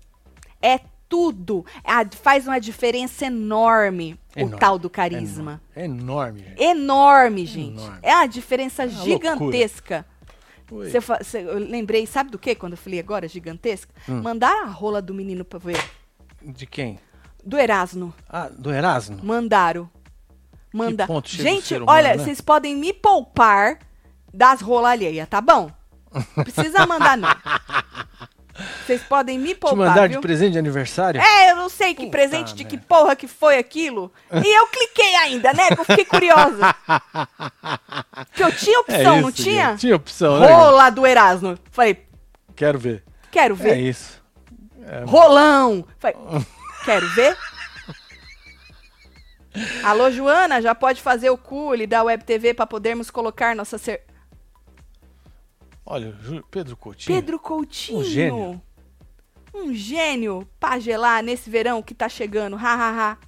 É 0.62 0.80
tudo. 1.08 1.64
A- 1.84 2.06
faz 2.22 2.46
uma 2.46 2.58
diferença 2.60 3.26
enorme, 3.26 4.18
o 4.36 4.40
Enorme, 4.40 4.58
tal 4.58 4.78
do 4.78 4.88
carisma. 4.88 5.60
É 5.76 5.84
enorme, 5.84 6.40
gente. 6.40 6.62
Enorme, 6.62 7.46
gente. 7.46 7.78
Enorme. 7.82 7.98
É 8.02 8.14
uma 8.14 8.26
diferença 8.26 8.84
uma 8.84 9.04
gigantesca. 9.04 10.06
Você 10.70 11.00
fa- 11.00 11.18
você- 11.20 11.42
eu 11.42 11.58
lembrei, 11.58 12.06
sabe 12.06 12.30
do 12.30 12.38
que 12.38 12.54
quando 12.54 12.72
eu 12.74 12.78
falei 12.78 13.00
agora, 13.00 13.26
gigantesca? 13.26 13.92
Hum. 14.08 14.22
Mandaram 14.22 14.62
a 14.66 14.70
rola 14.70 15.02
do 15.02 15.12
menino 15.12 15.44
pra 15.44 15.58
ver. 15.58 15.76
De 16.42 16.66
quem? 16.66 16.98
Do 17.44 17.58
Erasmo. 17.58 18.14
Ah, 18.28 18.48
do 18.50 18.70
Erasmo? 18.72 19.18
Mandaram. 19.22 19.88
Manda. 20.72 21.06
Gente, 21.24 21.74
humano, 21.74 21.90
olha, 21.90 22.14
né? 22.16 22.18
vocês 22.22 22.40
podem 22.40 22.76
me 22.76 22.92
poupar 22.92 23.78
das 24.32 24.60
rolas 24.60 24.92
alheias, 24.92 25.28
tá 25.28 25.40
bom? 25.40 25.70
Não 26.36 26.44
precisa 26.44 26.86
mandar, 26.86 27.16
não. 27.16 27.28
Vocês 28.84 29.02
podem 29.04 29.38
me 29.38 29.54
Te 29.54 29.54
poupar, 29.54 29.78
mandar 29.88 30.06
de 30.06 30.14
viu? 30.14 30.20
presente 30.20 30.52
de 30.52 30.58
aniversário? 30.58 31.18
É, 31.18 31.50
eu 31.52 31.56
não 31.56 31.70
sei 31.70 31.94
que 31.94 32.02
Puta 32.04 32.10
presente 32.10 32.54
de 32.54 32.64
que 32.64 32.76
merda. 32.76 32.86
porra 32.88 33.16
que 33.16 33.26
foi 33.26 33.56
aquilo. 33.56 34.12
E 34.30 34.58
eu 34.58 34.66
cliquei 34.66 35.14
ainda, 35.16 35.50
né? 35.54 35.68
Que 35.68 35.80
eu 35.80 35.84
fiquei 35.84 36.04
curiosa. 36.04 36.74
Que 38.34 38.42
eu 38.44 38.52
tinha 38.52 38.80
opção, 38.80 39.16
É 39.16 39.20
não 39.22 39.28
isso, 39.30 39.42
tinha? 39.42 39.70
gente. 39.70 39.80
Tinha 39.80 39.96
opção, 39.96 40.40
né? 40.40 40.46
Rola 40.52 40.90
do 40.90 41.06
Erasmo. 41.06 41.58
Falei, 41.70 42.06
Quero 42.54 42.78
ver. 42.78 43.02
quero 43.30 43.54
É 43.54 43.56
ver. 43.56 43.76
Isso. 44.98 45.06
Rolão. 45.06 45.84
Falei, 45.98 46.16
quero 46.84 47.08
ver. 47.10 47.36
Alô, 49.82 50.10
Joana, 50.10 50.60
já 50.62 50.74
pode 50.74 51.02
fazer 51.02 51.30
o 51.30 51.36
cule 51.38 51.86
da 51.86 52.02
Web 52.02 52.24
TV 52.24 52.54
para 52.54 52.66
podermos 52.66 53.10
colocar 53.10 53.54
nossa 53.56 53.78
cer... 53.78 54.04
Olha, 55.84 56.14
Pedro 56.50 56.76
Coutinho. 56.76 57.16
Pedro 57.16 57.38
Coutinho. 57.38 57.98
Um 57.98 58.04
gênio. 58.04 58.62
Um 59.52 59.74
gênio 59.74 60.48
pra 60.60 60.78
gelar 60.78 61.20
nesse 61.20 61.50
verão 61.50 61.82
que 61.82 61.94
tá 61.94 62.08
chegando. 62.08 62.54
Ha, 62.56 62.60
ha, 62.60 63.10
ha. 63.10 63.18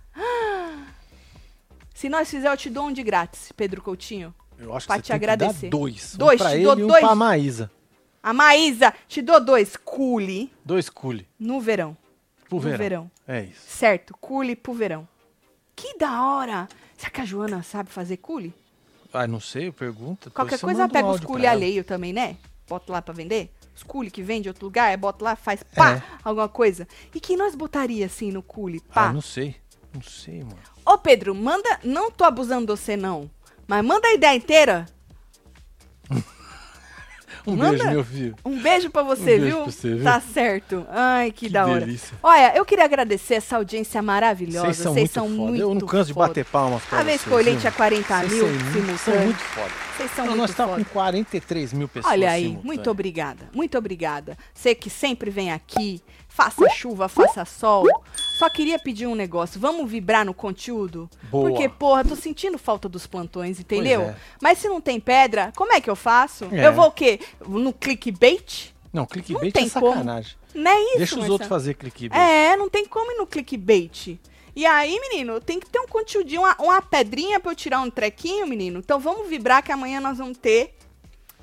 Se 1.92 2.08
nós 2.08 2.30
fizer, 2.30 2.48
eu 2.48 2.56
te 2.56 2.70
dou 2.70 2.86
um 2.86 2.92
de 2.92 3.02
grátis, 3.02 3.50
Pedro 3.52 3.82
Coutinho. 3.82 4.32
Eu 4.58 4.76
acho 4.76 4.86
pra 4.86 4.96
que 4.96 5.02
te 5.02 5.06
você 5.06 5.12
tem 5.12 5.16
agradecer. 5.16 5.68
dois. 5.70 6.14
Dois, 6.14 6.40
um 6.40 6.44
pra 6.44 6.50
te 6.50 6.56
ele 6.56 6.64
dou 6.64 6.78
e 6.78 6.84
um 6.84 6.86
dois. 6.86 7.00
pra 7.00 7.14
Maísa. 7.16 7.70
A 8.22 8.32
Maísa, 8.32 8.94
te 9.08 9.20
dou 9.20 9.40
dois. 9.44 9.76
Cule 9.76 10.52
Dois 10.64 10.88
cule. 10.88 11.26
no 11.38 11.60
verão. 11.60 11.96
Pro 12.48 12.60
No 12.60 12.76
verão. 12.76 13.10
É 13.26 13.42
isso. 13.44 13.60
Certo, 13.66 14.14
cule 14.20 14.54
pro 14.54 14.72
verão. 14.74 15.08
Que 15.74 15.96
da 15.98 16.22
hora! 16.22 16.68
Será 16.96 17.10
que 17.10 17.20
a 17.20 17.24
Joana 17.24 17.62
sabe 17.62 17.90
fazer 17.90 18.18
cule? 18.18 18.54
Ah, 19.12 19.26
não 19.26 19.40
sei, 19.40 19.66
depois 19.66 19.94
Qualquer 20.32 20.58
coisa 20.60 20.88
pega 20.88 21.08
os 21.08 21.20
cule 21.20 21.46
alheio 21.46 21.82
também, 21.82 22.12
né? 22.12 22.36
Bota 22.68 22.92
lá 22.92 23.02
pra 23.02 23.12
vender. 23.12 23.50
Os 23.74 23.82
cule 23.82 24.10
que 24.10 24.22
vende 24.22 24.48
em 24.48 24.50
outro 24.50 24.66
lugar, 24.66 24.96
bota 24.96 25.24
lá, 25.24 25.34
faz 25.34 25.62
pá, 25.62 25.96
É. 25.96 26.02
alguma 26.22 26.48
coisa. 26.48 26.86
E 27.14 27.18
que 27.20 27.36
nós 27.36 27.54
botaria 27.54 28.06
assim 28.06 28.30
no 28.30 28.42
cule, 28.42 28.80
pá? 28.80 29.08
Ah, 29.08 29.12
não 29.12 29.20
sei. 29.20 29.56
Não 29.92 30.02
sei, 30.02 30.42
mano. 30.44 30.58
Ô 30.86 30.96
Pedro, 30.98 31.34
manda, 31.34 31.80
não 31.82 32.10
tô 32.10 32.24
abusando 32.24 32.66
de 32.74 32.80
você 32.80 32.96
não, 32.96 33.30
mas 33.66 33.84
manda 33.84 34.06
a 34.08 34.14
ideia 34.14 34.36
inteira. 34.36 34.86
Um 37.46 37.56
Manda. 37.56 37.70
beijo, 37.72 37.90
meu 37.90 38.04
filho. 38.04 38.34
Um 38.44 38.62
beijo 38.62 38.90
pra 38.90 39.02
você, 39.02 39.22
Um 39.22 39.24
beijo 39.24 39.44
viu? 39.46 39.56
pra 39.62 39.72
você, 39.72 39.94
viu? 39.94 40.04
Tá 40.04 40.20
certo. 40.20 40.86
Ai, 40.90 41.30
que, 41.32 41.46
Que 41.46 41.52
da 41.52 41.66
hora. 41.66 41.80
delícia. 41.80 42.16
Olha, 42.22 42.56
eu 42.56 42.64
queria 42.64 42.84
agradecer 42.84 43.34
essa 43.34 43.56
audiência 43.56 44.00
maravilhosa. 44.00 44.66
Vocês 44.66 44.76
são 44.76 44.92
Vocês 44.94 45.02
muito 45.02 45.12
são 45.14 45.28
foda. 45.28 45.38
muito 45.50 45.60
Eu 45.60 45.74
não 45.74 45.86
canso 45.86 46.06
de 46.08 46.14
foda. 46.14 46.28
bater 46.28 46.44
palmas 46.44 46.82
pra 46.84 47.00
A 47.00 47.02
vez 47.02 47.22
que 47.22 47.28
vocês, 47.28 47.40
o 47.40 47.44
Leite 47.44 47.50
viu? 47.52 47.60
tinha 47.60 47.72
40 47.72 48.14
Vocês 48.18 48.32
mil 48.32 48.46
muito- 48.46 48.62
são 48.62 48.72
simultâneos. 48.72 49.24
muito 49.24 49.38
foda. 49.42 49.70
Vocês 49.96 50.10
são 50.12 50.24
Não, 50.24 50.30
muito 50.32 50.40
nós 50.40 50.50
estamos 50.50 50.72
foda. 50.74 50.84
com 50.84 50.90
43 50.90 51.72
mil 51.72 51.88
pessoas 51.88 52.12
Olha 52.12 52.30
aí, 52.30 52.42
simultâneas. 52.42 52.64
muito 52.66 52.90
obrigada, 52.90 53.48
muito 53.52 53.78
obrigada. 53.78 54.38
Você 54.54 54.74
que 54.74 54.88
sempre 54.88 55.30
vem 55.30 55.52
aqui, 55.52 56.00
faça 56.28 56.68
chuva, 56.70 57.08
faça 57.08 57.44
sol. 57.44 57.86
Só 58.42 58.50
queria 58.50 58.76
pedir 58.76 59.06
um 59.06 59.14
negócio, 59.14 59.60
vamos 59.60 59.88
vibrar 59.88 60.26
no 60.26 60.34
conteúdo? 60.34 61.08
Boa. 61.30 61.48
Porque, 61.48 61.68
porra, 61.68 62.04
tô 62.04 62.16
sentindo 62.16 62.58
falta 62.58 62.88
dos 62.88 63.06
plantões, 63.06 63.60
entendeu? 63.60 64.00
É. 64.00 64.16
Mas 64.42 64.58
se 64.58 64.68
não 64.68 64.80
tem 64.80 64.98
pedra, 64.98 65.52
como 65.54 65.72
é 65.72 65.80
que 65.80 65.88
eu 65.88 65.94
faço? 65.94 66.48
É. 66.50 66.66
Eu 66.66 66.72
vou 66.72 66.86
o 66.86 66.90
quê? 66.90 67.20
No 67.46 67.72
clickbait? 67.72 68.74
Não, 68.92 69.06
clickbait 69.06 69.54
Não 69.54 69.62
é 69.62 69.68
sacanagem. 69.68 70.36
Não 70.52 70.70
é 70.72 70.80
isso, 70.80 70.98
Deixa 70.98 71.04
os 71.04 71.18
Marcelo? 71.18 71.32
outros 71.34 71.48
fazer 71.48 71.74
clickbait. 71.74 72.20
É, 72.20 72.56
não 72.56 72.68
tem 72.68 72.84
como 72.84 73.12
ir 73.12 73.16
no 73.16 73.28
clickbait. 73.28 74.18
E 74.56 74.66
aí, 74.66 74.98
menino, 74.98 75.40
tem 75.40 75.60
que 75.60 75.70
ter 75.70 75.78
um 75.78 75.86
conteúdinho, 75.86 76.40
uma, 76.40 76.56
uma 76.58 76.82
pedrinha 76.82 77.38
pra 77.38 77.52
eu 77.52 77.54
tirar 77.54 77.80
um 77.80 77.90
trequinho, 77.90 78.44
menino. 78.44 78.80
Então 78.80 78.98
vamos 78.98 79.28
vibrar 79.28 79.62
que 79.62 79.70
amanhã 79.70 80.00
nós 80.00 80.18
vamos 80.18 80.36
ter 80.36 80.74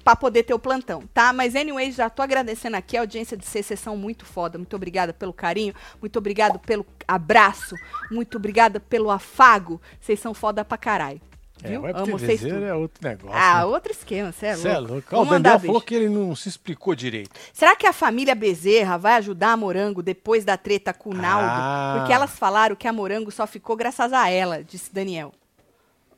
pra 0.09 0.15
poder 0.15 0.41
ter 0.41 0.55
o 0.55 0.59
plantão, 0.59 1.03
tá? 1.13 1.31
Mas 1.31 1.55
anyway, 1.55 1.91
já 1.91 2.09
tô 2.09 2.23
agradecendo 2.23 2.75
aqui 2.75 2.97
a 2.97 3.01
audiência 3.01 3.37
de 3.37 3.45
vocês, 3.45 3.65
vocês 3.65 3.79
são 3.79 3.95
muito 3.95 4.25
foda. 4.25 4.57
Muito 4.57 4.75
obrigada 4.75 5.13
pelo 5.13 5.31
carinho, 5.31 5.73
muito 6.01 6.17
obrigado 6.17 6.57
pelo 6.57 6.83
abraço, 7.07 7.75
muito 8.09 8.37
obrigada 8.37 8.79
pelo 8.79 9.11
afago. 9.11 9.79
Vocês 10.01 10.19
são 10.19 10.33
foda 10.33 10.65
pra 10.65 10.79
caralho. 10.79 11.21
É, 11.61 11.69
Viu? 11.69 11.81
web 11.81 11.99
Amo 11.99 12.17
vocês 12.17 12.39
tudo. 12.41 12.63
é 12.63 12.73
outro 12.73 13.07
negócio. 13.07 13.37
Ah, 13.37 13.59
né? 13.59 13.65
outro 13.65 13.91
esquema, 13.91 14.31
você 14.31 14.47
é 14.47 14.55
Cê 14.55 14.67
louco. 14.69 14.77
é 14.77 14.93
louco. 14.93 15.07
Vamos 15.11 15.27
o 15.27 15.39
Daniel 15.39 15.59
falou 15.59 15.81
que 15.81 15.93
ele 15.93 16.09
não 16.09 16.35
se 16.35 16.49
explicou 16.49 16.95
direito. 16.95 17.29
Será 17.53 17.75
que 17.75 17.85
a 17.85 17.93
família 17.93 18.33
Bezerra 18.33 18.97
vai 18.97 19.13
ajudar 19.13 19.51
a 19.51 19.57
Morango 19.57 20.01
depois 20.01 20.43
da 20.43 20.57
treta 20.57 20.91
com 20.91 21.11
o 21.11 21.13
Naldo? 21.13 21.49
Ah. 21.51 21.97
Porque 21.99 22.13
elas 22.13 22.31
falaram 22.31 22.75
que 22.75 22.87
a 22.87 22.93
Morango 22.93 23.29
só 23.29 23.45
ficou 23.45 23.75
graças 23.75 24.11
a 24.11 24.27
ela, 24.27 24.63
disse 24.63 24.91
Daniel. 24.91 25.33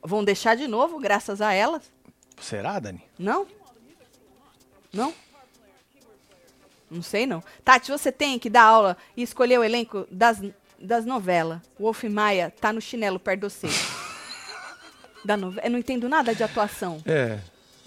Vão 0.01 0.23
deixar 0.23 0.55
de 0.55 0.67
novo 0.67 0.97
graças 0.97 1.41
a 1.41 1.51
elas? 1.51 1.91
Será, 2.39 2.79
Dani? 2.79 3.03
Não? 3.19 3.45
Não? 4.93 5.13
Não 6.89 7.01
sei 7.01 7.25
não. 7.25 7.41
Tati, 7.63 7.89
você 7.91 8.11
tem 8.11 8.37
que 8.37 8.49
dar 8.49 8.63
aula 8.63 8.97
e 9.15 9.21
escolher 9.23 9.57
o 9.59 9.63
elenco 9.63 10.05
das 10.11 10.41
das 10.77 11.05
novelas. 11.05 11.59
O 11.77 11.83
Wolf 11.83 12.03
Maia 12.05 12.51
tá 12.59 12.73
no 12.73 12.81
chinelo 12.81 13.19
perto 13.19 13.41
de 13.41 13.53
você. 13.53 13.67
da 15.23 15.37
novela. 15.37 15.67
Eu 15.67 15.71
não 15.71 15.79
entendo 15.79 16.09
nada 16.09 16.33
de 16.33 16.43
atuação. 16.43 17.01
É. 17.05 17.39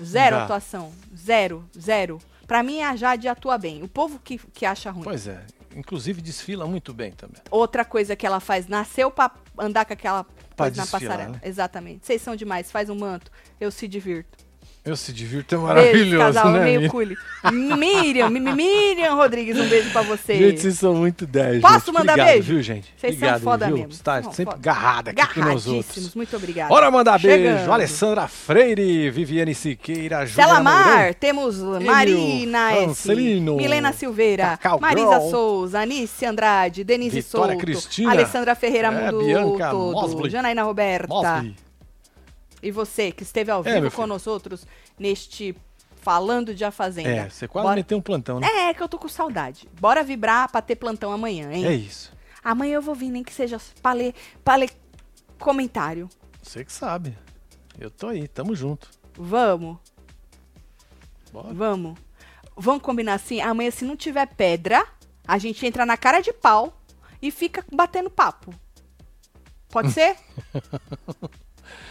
Zero 0.03 0.37
Já. 0.37 0.45
atuação. 0.45 0.93
Zero, 1.17 1.69
zero. 1.79 2.21
Pra 2.47 2.63
mim, 2.63 2.83
a 2.83 2.95
Jade 2.95 3.27
atua 3.27 3.59
bem. 3.59 3.83
O 3.83 3.89
povo 3.89 4.21
que, 4.23 4.39
que 4.39 4.65
acha 4.65 4.91
ruim. 4.91 5.03
Pois 5.05 5.27
é. 5.27 5.45
Inclusive 5.75 6.23
desfila 6.23 6.67
muito 6.67 6.95
bem 6.95 7.11
também. 7.11 7.43
Outra 7.51 7.85
coisa 7.85 8.15
que 8.15 8.25
ela 8.25 8.39
faz, 8.39 8.69
nasceu 8.69 9.11
pra 9.11 9.31
andar 9.59 9.85
com 9.85 9.93
aquela 9.93 10.23
Pra 10.55 10.67
coisa 10.67 10.77
na 10.77 10.83
desfilar, 10.85 11.09
passarela. 11.17 11.33
né? 11.33 11.41
Exatamente. 11.43 12.07
Vocês 12.07 12.23
são 12.23 12.37
demais, 12.37 12.71
faz 12.71 12.89
um 12.89 12.95
manto, 12.95 13.31
eu 13.61 13.73
se 13.73 13.89
divirto. 13.89 14.44
Eu 14.85 14.97
se 14.97 15.15
divirto, 15.15 15.55
é 15.55 15.59
beijo, 15.59 15.67
maravilhoso, 15.67 16.19
casal, 16.35 16.51
né? 16.53 16.65
meio 16.65 16.91
cule. 16.91 17.17
Miriam, 17.51 18.29
Mi- 18.29 18.39
Mi- 18.39 18.53
Miriam 18.53 19.15
Rodrigues, 19.15 19.59
um 19.59 19.67
beijo 19.67 19.91
pra 19.91 20.03
você. 20.03 20.37
Gente, 20.37 20.61
vocês 20.61 20.79
são 20.79 20.95
muito 20.95 21.27
10. 21.27 21.63
Posso 21.63 21.87
gente. 21.87 21.95
mandar 21.95 22.13
Obrigado, 22.13 22.33
beijo? 22.35 22.53
viu, 22.53 22.63
gente? 22.63 22.95
Vocês 22.95 23.19
são 23.19 23.29
Obrigado, 23.29 23.41
foda 23.43 23.67
viu? 23.67 23.77
mesmo. 23.79 23.93
Você 23.93 24.03
tá 24.03 24.23
São 24.23 24.33
sempre 24.33 24.53
foda. 24.53 24.63
garrada 24.63 25.11
aqui 25.13 25.41
nós 25.41 25.67
outros. 25.67 26.15
Muito 26.15 26.37
obrigada. 26.37 26.69
Bora 26.69 26.91
mandar 26.91 27.19
beijo. 27.19 27.55
Chegando. 27.55 27.73
Alessandra 27.73 28.29
Freire, 28.29 29.11
Viviane 29.11 29.55
Siqueira, 29.55 30.27
Júlia 30.27 30.47
Mourão. 30.63 31.13
temos 31.19 31.59
Marina 31.83 32.73
S, 32.73 32.83
Francelino, 32.85 33.57
Milena 33.57 33.91
Silveira, 33.95 34.59
Cacau 34.59 34.81
Marisa 34.81 35.09
Girl, 35.19 35.31
Souza, 35.31 35.81
Anice 35.81 36.27
Andrade, 36.27 36.85
Denise 36.85 37.23
Vitória 37.23 37.53
Souto, 37.55 37.65
Cristina, 37.65 38.11
Alessandra 38.11 38.55
Ferreira 38.55 38.89
é, 38.89 39.11
Mundo 39.11 39.25
Bianca 39.25 39.71
Todo, 39.71 39.93
Mosley. 39.93 40.31
Janaína 40.31 40.63
Roberta. 40.63 41.09
Mosley. 41.09 41.57
E 42.65 42.71
você 42.71 43.13
que 43.13 43.23
esteve 43.23 43.51
ao 43.51 43.61
É, 43.61 43.65
vivo 43.75 43.81
meu 43.83 43.91
com 43.91 44.07
nós 44.07 44.27
outros 44.27 44.67
neste 44.99 45.55
Falando 45.97 46.55
de 46.55 46.65
A 46.65 46.71
Fazenda. 46.71 47.09
É, 47.09 47.29
você 47.31 47.47
quase 47.49 47.65
Bora- 47.65 47.77
meteu 47.77 47.97
um 47.97 48.01
plantão, 48.03 48.39
né? 48.41 48.47
É, 48.47 48.75
que 48.75 48.83
eu 48.83 48.89
tô 48.89 48.99
com 48.99 49.09
saudade. 49.09 49.69
Bora 49.81 50.03
vibrar 50.05 50.51
pra 50.51 50.61
ter 50.61 50.77
plantão 50.77 51.11
amanhã, 51.13 51.51
hein? 51.53 51.65
É 51.67 51.73
isso. 51.75 52.13
Amanhã 52.43 52.75
eu 52.75 52.83
vou 52.83 52.95
vir, 52.95 53.11
nem 53.11 53.23
que 53.23 53.33
seja 53.33 53.59
pra 53.83 53.93
ler, 53.95 54.15
pra 54.45 54.57
ler 54.57 54.71
comentário. 55.39 56.09
Você 56.43 56.63
que 56.65 56.73
sabe. 56.73 57.17
Eu 57.79 57.91
tô 57.91 58.09
aí, 58.09 58.29
tamo 58.29 58.55
junto. 58.55 58.91
Vamos, 59.17 59.79
Bora. 61.33 61.55
vamos. 61.55 61.99
Vamos 62.57 62.83
combinar 62.83 63.15
assim? 63.15 63.41
Amanhã, 63.41 63.71
se 63.71 63.85
não 63.85 63.97
tiver 63.97 64.27
pedra, 64.27 64.87
a 65.27 65.39
gente 65.39 65.65
entra 65.67 65.85
na 65.87 65.97
cara 65.97 66.21
de 66.21 66.33
pau 66.33 66.79
e 67.21 67.31
fica 67.31 67.65
batendo 67.73 68.11
papo. 68.11 68.55
Pode 69.71 69.91
ser? 69.93 70.17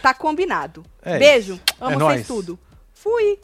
tá 0.04 0.12
combinado. 0.14 0.84
É 1.02 1.18
Beijo. 1.18 1.54
isso. 1.54 1.62
Amo 1.80 1.90
É 1.92 1.94
vocês 1.94 1.98
nóis. 1.98 2.26
tudo. 2.26 2.58
Fui. 2.92 3.38